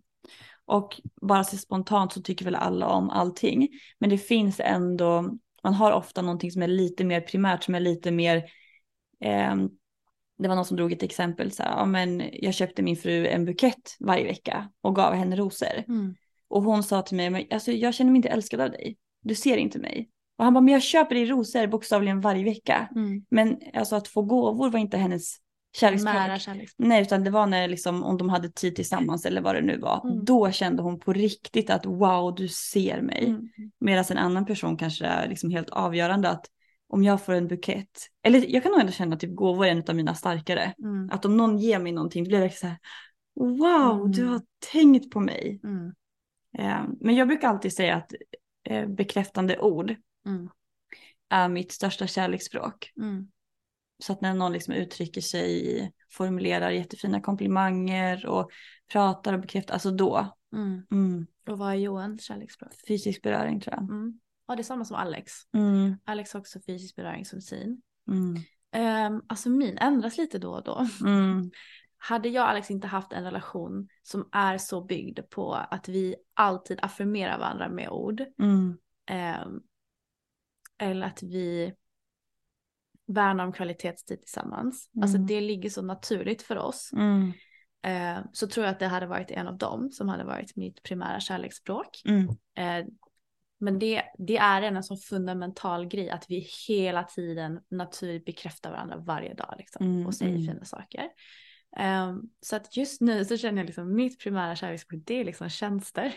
[0.66, 3.70] Och bara så spontant så tycker väl alla om allting.
[4.00, 7.80] Men det finns ändå, man har ofta någonting som är lite mer primärt, som är
[7.80, 8.44] lite mer,
[9.20, 9.70] ehm,
[10.38, 13.28] det var någon som drog ett exempel så här, ja men jag köpte min fru
[13.28, 15.84] en bukett varje vecka och gav henne rosor.
[16.48, 19.36] Och hon sa till mig, men alltså jag känner mig inte älskad av dig, du
[19.36, 20.10] ser inte mig.
[20.38, 22.90] Och han bara, men jag köper dig rosor bokstavligen varje vecka.
[22.96, 23.26] Mm.
[23.30, 25.38] Men alltså att få gåvor var inte hennes
[25.76, 26.14] kärleksspråk.
[26.78, 29.78] Nej, utan det var när liksom, om de hade tid tillsammans eller vad det nu
[29.80, 30.02] var.
[30.06, 30.26] Mm.
[30.26, 33.26] Då kände hon på riktigt att wow, du ser mig.
[33.28, 33.50] Mm.
[33.80, 36.46] Medan en annan person kanske är liksom helt avgörande att
[36.88, 39.72] om jag får en bukett, eller jag kan nog ändå känna att typ gåvor är
[39.72, 40.74] en av mina starkare.
[40.84, 41.10] Mm.
[41.12, 42.78] Att om någon ger mig någonting, blir verkligen så här,
[43.36, 44.34] wow, du Mm.
[44.34, 44.42] har
[44.72, 45.60] tänkt på mig.
[46.58, 48.14] Eh, men jag brukar alltid säga att
[48.64, 50.50] eh, bekräftande ord Mm.
[51.30, 52.92] är mitt största kärleksspråk.
[52.98, 53.28] Mm.
[54.00, 58.52] Så att när någon liksom uttrycker sig, formulerar jättefina komplimanger och
[58.92, 60.38] pratar och bekräftar, alltså då.
[60.56, 60.86] Mm.
[60.92, 62.70] Mm, Och vad är Johans kärleksspråk?
[62.88, 63.84] fysisk beröring tror jag.
[63.84, 64.20] Mm.
[64.48, 65.32] Ja, det är samma som Alex.
[65.54, 67.82] Mm, Alex har också fysisk beröring som sin.
[68.08, 70.88] Um, alltså min ändras lite då och då.
[71.98, 76.16] Hade jag och Alex inte haft en relation som är så byggd på att vi
[76.34, 78.24] alltid affirmerar varandra med ord.
[78.40, 79.62] mm, ehm,
[80.78, 81.74] eller att vi
[83.06, 84.90] värnar om kvalitetstid tillsammans.
[85.02, 85.28] Alltså Mm.
[85.28, 86.90] det ligger så naturligt för oss.
[86.94, 87.34] mm,
[87.86, 90.84] Eh, så tror jag att det hade varit en av dem som hade varit mitt
[90.84, 92.02] primära kärleksspråk.
[92.06, 92.86] mm, Eh,
[93.58, 98.98] men det, det är en sån fundamental grej att vi hela tiden naturligt bekräftar varandra
[98.98, 100.48] varje dag liksom, Mm, och säger mm.
[100.48, 101.10] fina saker.
[101.78, 105.50] Ehm, så att just nu så känner jag liksom mitt primära kärleksspråk det är liksom
[105.50, 106.14] tjänster.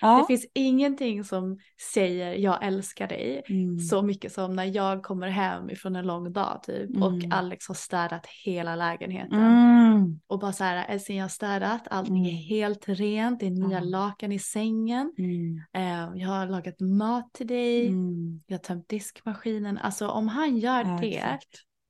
[0.00, 0.18] Ja.
[0.18, 1.58] Det finns ingenting som
[1.92, 3.78] säger jag älskar dig Mm.
[3.78, 7.32] så mycket som när jag kommer hem ifrån en lång dag typ och Mm.
[7.32, 9.38] Alex har städat hela lägenheten.
[9.38, 10.20] Mm.
[10.26, 12.42] Och bara så här, älskling jag har städat, allting är Mm.
[12.42, 15.12] helt rent, det är nya lakan i sängen.
[15.18, 15.62] Mm.
[15.76, 18.40] Eh, jag har lagat mat till dig, Mm.
[18.46, 19.78] jag har tömt diskmaskinen.
[19.78, 21.38] Alltså om han gör Ja, det,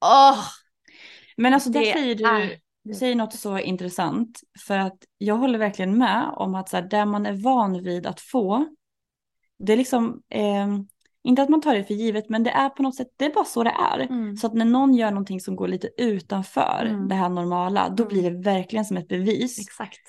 [0.05, 0.39] åh!
[1.37, 4.41] Men alltså där Det säger du, är- du säger något så intressant.
[4.67, 8.07] För att jag håller verkligen med om att så här, där man är van vid
[8.07, 8.67] att få.
[9.59, 10.69] Det är liksom, eh,
[11.23, 13.35] inte att man tar det för givet men det är på något sätt, det är
[13.35, 13.99] bara så det är.
[13.99, 14.37] Mm.
[14.37, 17.09] Så att när någon gör någonting som går lite utanför Mm.
[17.09, 18.13] det här normala, då Mm.
[18.15, 19.59] blir det verkligen som ett bevis.
[19.59, 20.01] Exakt.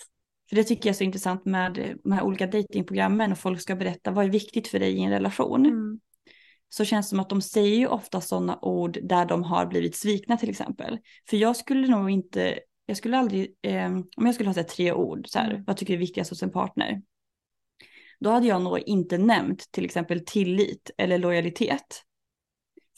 [0.50, 3.76] För det tycker jag är så intressant med de här olika datingprogrammen och folk ska
[3.76, 5.66] berätta vad är viktigt för dig i en relation.
[5.66, 6.00] Mm.
[6.70, 9.96] Så känns det som att de säger ju ofta sådana ord där de har blivit
[9.96, 10.98] svikna till exempel.
[11.30, 14.68] För jag skulle nog inte, jag skulle aldrig, eh, om jag skulle ha så här,
[14.68, 15.64] tre ord, så här, Mm.
[15.68, 17.02] vad tycker du är viktigast hos en partner?
[18.20, 22.02] Då hade jag nog inte nämnt till exempel tillit eller lojalitet.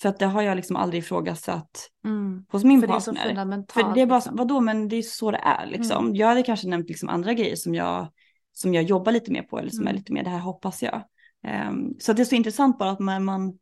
[0.02, 2.46] För att det har jag liksom aldrig ifrågasatt Mm.
[2.52, 3.28] hos min För det är så partner.
[3.30, 3.88] fundamentalt.
[3.88, 4.36] För det är bara, liksom.
[4.36, 6.16] vadå, men det är så det är liksom.
[6.16, 8.12] Jag hade kanske nämnt liksom andra grejer som jag,
[8.54, 9.94] som jag jobbar lite mer på eller som Mm.
[9.94, 11.04] är lite mer det här hoppas jag.
[11.44, 13.60] Ehm, så det är så intressant bara att när man,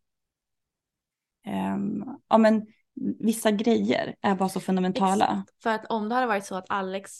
[1.45, 2.67] ehm, ja men
[3.19, 5.25] vissa grejer är bara så fundamentala.
[5.25, 5.63] Exakt.
[5.63, 7.11] För att om det hade varit så att Alex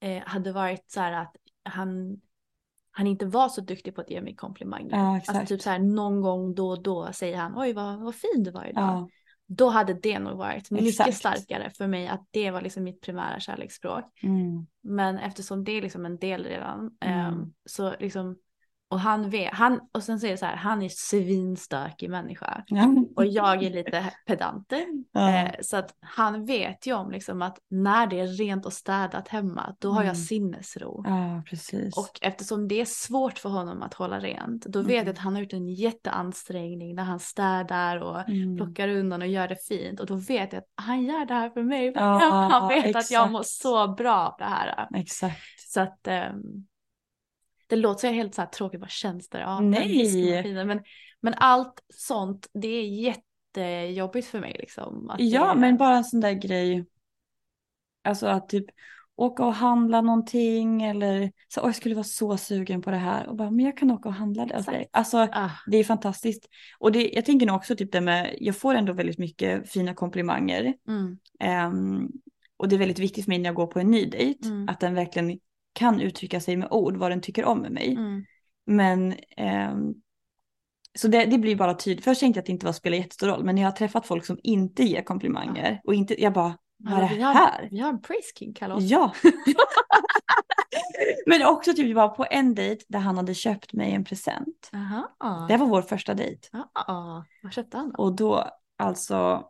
[0.00, 2.20] eh, hade varit så här att han,
[2.90, 4.90] han inte var så duktig på att ge mig komplimanger.
[4.96, 8.14] Ja, alltså typ så här någon gång då och då säger han oj vad, vad
[8.14, 8.82] fin du var idag.
[8.82, 9.08] Ja,
[9.46, 11.16] Då hade det nog varit mycket Exakt.
[11.16, 14.04] starkare för mig att det var liksom mitt primära kärleksspråk.
[14.22, 17.18] mm, Men eftersom det är liksom en del redan Mm.
[17.34, 18.36] ehm, så liksom
[18.90, 22.64] och han vet, han, och sen så är det så här, han är svinstökig människa.
[22.66, 22.94] ja.
[23.16, 24.72] Och jag är lite pedant.
[25.12, 25.30] ja.
[25.30, 29.28] Eh, så att han vet ju om liksom att när det är rent och städat
[29.28, 30.14] hemma, då har jag Mm.
[30.16, 31.02] sinnesro.
[31.06, 31.96] ja, precis.
[31.98, 35.10] Och eftersom det är svårt för honom att hålla rent, då vet jag Mm.
[35.12, 38.56] att han har gjort en jätteansträngning när han städar och Mm.
[38.56, 40.00] plockar undan och gör det fint.
[40.00, 41.92] Och då vet jag att han gör det här för mig.
[41.94, 42.18] Ja,
[42.52, 43.32] han vet att jag exakt.
[43.32, 44.88] mår så bra av det här.
[44.96, 45.38] Exakt.
[45.68, 46.40] Så att ehm,
[47.70, 49.40] det låter så helt så här tråkigt, vad tjänster?
[49.40, 50.64] Ja, Nej.
[50.64, 50.82] Men,
[51.20, 55.10] men allt sånt, det är jättejobbigt för mig liksom.
[55.10, 56.84] Att Ja, det, men bara en sån där grej.
[58.04, 58.64] Alltså att typ
[59.16, 63.26] åka och handla någonting eller så, "Åh, jag skulle vara så sugen på det här
[63.28, 64.54] och bara, men jag kan åka och handla det.
[64.54, 64.88] Exakt.
[64.92, 66.46] Alltså Ah, det är fantastiskt.
[66.78, 69.94] Och det, jag tänker nog också typ det med, jag får ändå väldigt mycket fina
[69.94, 70.74] komplimanger.
[70.88, 72.08] mm, Ehm,
[72.56, 74.68] och det är väldigt viktigt för mig när jag går på en ny dejt, Mm.
[74.68, 75.38] att den verkligen
[75.72, 77.92] kan uttrycka sig med ord vad den tycker om med mig.
[77.92, 78.24] mm,
[78.66, 79.94] Men ehm,
[80.98, 82.04] så det, det blir bara tydligt.
[82.04, 84.06] Först tänkte jag att det inte var spelar jättestor roll, men när jag har träffat
[84.06, 87.68] folk som inte ger komplimanger och inte, jag bara, vad är det här?
[87.70, 89.14] Vi har en praise king kallar Ja.
[91.26, 94.70] men också typ vi var på en dejt där han hade köpt mig en present.
[94.72, 95.46] Jaha.
[95.48, 96.48] Det var vår första dejt.
[96.52, 98.02] Ja, vad köpte han då?
[98.02, 98.44] Och då
[98.78, 99.44] alltså,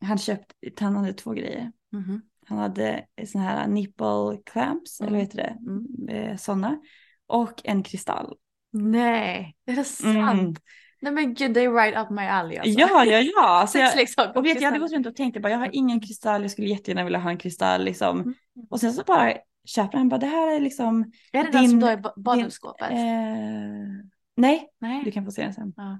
[0.00, 1.72] han köpte, han hade två grejer.
[1.92, 2.22] Mhm.
[2.46, 5.56] Han hade såna här nipple clamps, eller vad heter det?
[5.60, 6.08] Mm.
[6.08, 6.78] Eh, sådana.
[7.26, 8.36] Och en kristall.
[8.72, 10.16] Nej, är det sant?
[10.40, 10.54] Mm.
[11.00, 12.80] Nej men gud, det är right up my alley alltså.
[12.80, 13.42] Ja, ja, ja.
[13.48, 15.70] Alltså jag, Sexleksaker och vet, jag hade gått runt och tänkt, jag, bara, jag har
[15.72, 18.20] ingen kristall, jag skulle jättegärna vilja ha en kristall liksom.
[18.20, 18.34] Mm.
[18.70, 19.32] Och sen så bara
[19.64, 22.12] köper han, bara det här är liksom Är det den som din- då är ba-
[22.16, 22.90] badrumsskåpet?
[22.90, 22.96] Eh,
[24.36, 25.02] nej, Nej.
[25.04, 25.72] du kan få se den sen.
[25.76, 25.98] Ja.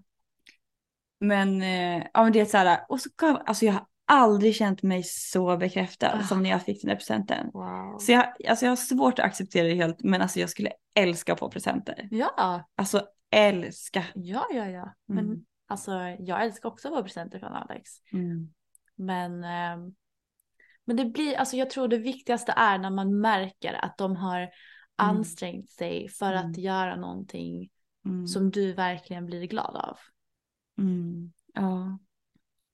[1.20, 4.54] Men, eh, ja men det är så här, och så gav, alltså jag har aldrig
[4.54, 6.22] känt mig så bekräftad Ah.
[6.22, 7.50] som när jag fick den där presenten.
[7.52, 7.98] Wow.
[7.98, 11.32] Så jag, alltså jag har svårt att acceptera det helt, men alltså jag skulle älska
[11.32, 12.08] att få presenter.
[12.10, 14.04] Ja, Alltså älska.
[14.14, 14.94] ja, ja, ja.
[15.06, 15.44] Men Mm.
[15.66, 17.90] alltså jag älskar också att få presenter från Alex.
[18.12, 18.52] Mm.
[18.96, 19.94] Men ehm,
[20.84, 24.48] Men det blir, alltså jag tror det viktigaste är när man märker att de har
[24.96, 26.60] ansträngt sig för att Mm.
[26.60, 27.70] göra någonting
[28.04, 28.26] Mm.
[28.26, 29.98] som du verkligen blir glad av.
[30.78, 31.32] Mm.
[31.54, 31.98] Ja.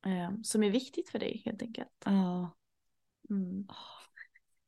[0.06, 1.88] Eh, som är viktigt för dig helt enkelt.
[2.04, 2.54] Ja.
[3.30, 3.66] Mm.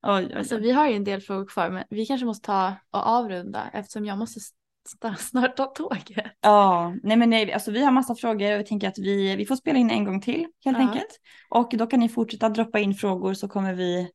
[0.03, 0.61] Oj, oj, Alltså oj.
[0.63, 4.05] vi har ju en del frågor kvar men vi kanske måste ta och avrunda eftersom
[4.05, 6.27] jag måste st- snart ta tåget.
[6.41, 9.47] Ja, nej men nej, alltså vi har massa frågor och vi tänker att vi, vi
[9.47, 10.89] får spela in en gång till helt Ja.
[10.89, 11.21] enkelt.
[11.51, 14.11] Och då kan ni fortsätta droppa in frågor så kommer vi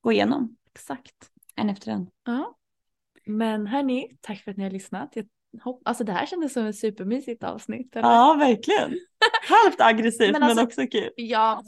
[0.00, 1.14] gå igenom Exakt.
[1.56, 2.10] en efter en.
[2.24, 2.56] Ja.
[3.26, 5.12] Men hörni, tack för att ni har lyssnat.
[5.16, 5.26] Jag
[5.84, 7.96] alltså det här kändes som ett supermysigt avsnitt.
[7.96, 8.08] Eller?
[8.08, 8.94] Ja, verkligen.
[9.48, 11.10] Halvt aggressivt Men men, alltså- också kul.
[11.16, 11.62] Ja,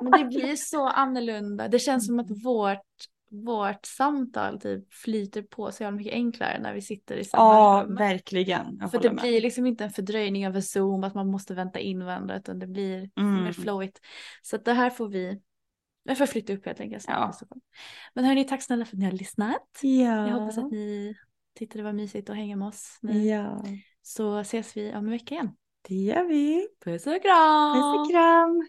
[0.00, 1.68] men det blir så annorlunda.
[1.68, 2.78] Det känns som att vårt,
[3.30, 7.82] vårt samtal typ flyter på så jävla mycket enklare när vi sitter i samma Ja,
[7.86, 7.94] rum.
[7.94, 8.78] verkligen.
[8.80, 9.22] Jag För det med.
[9.22, 12.66] blir liksom inte en fördröjning över Zoom, att man måste vänta in varandra, utan det
[12.66, 13.44] blir Mm.
[13.44, 13.98] mer flowigt.
[14.42, 15.40] Så att det här får vi,
[16.04, 17.04] jag får flytta upp helt enkelt.
[17.08, 17.32] Ja.
[18.14, 19.68] Men hörni, tack snälla för att ni har lyssnat.
[19.82, 20.28] Ja.
[20.28, 21.14] Jag hoppas att ni
[21.54, 23.22] tyckte det var mysigt att hänga med oss nu.
[23.24, 23.62] Ja,
[24.02, 25.50] Så ses vi om en vecka igen.
[25.88, 26.68] det gör vi.
[26.84, 27.74] Puss och kram!
[27.74, 28.68] Puss och kram.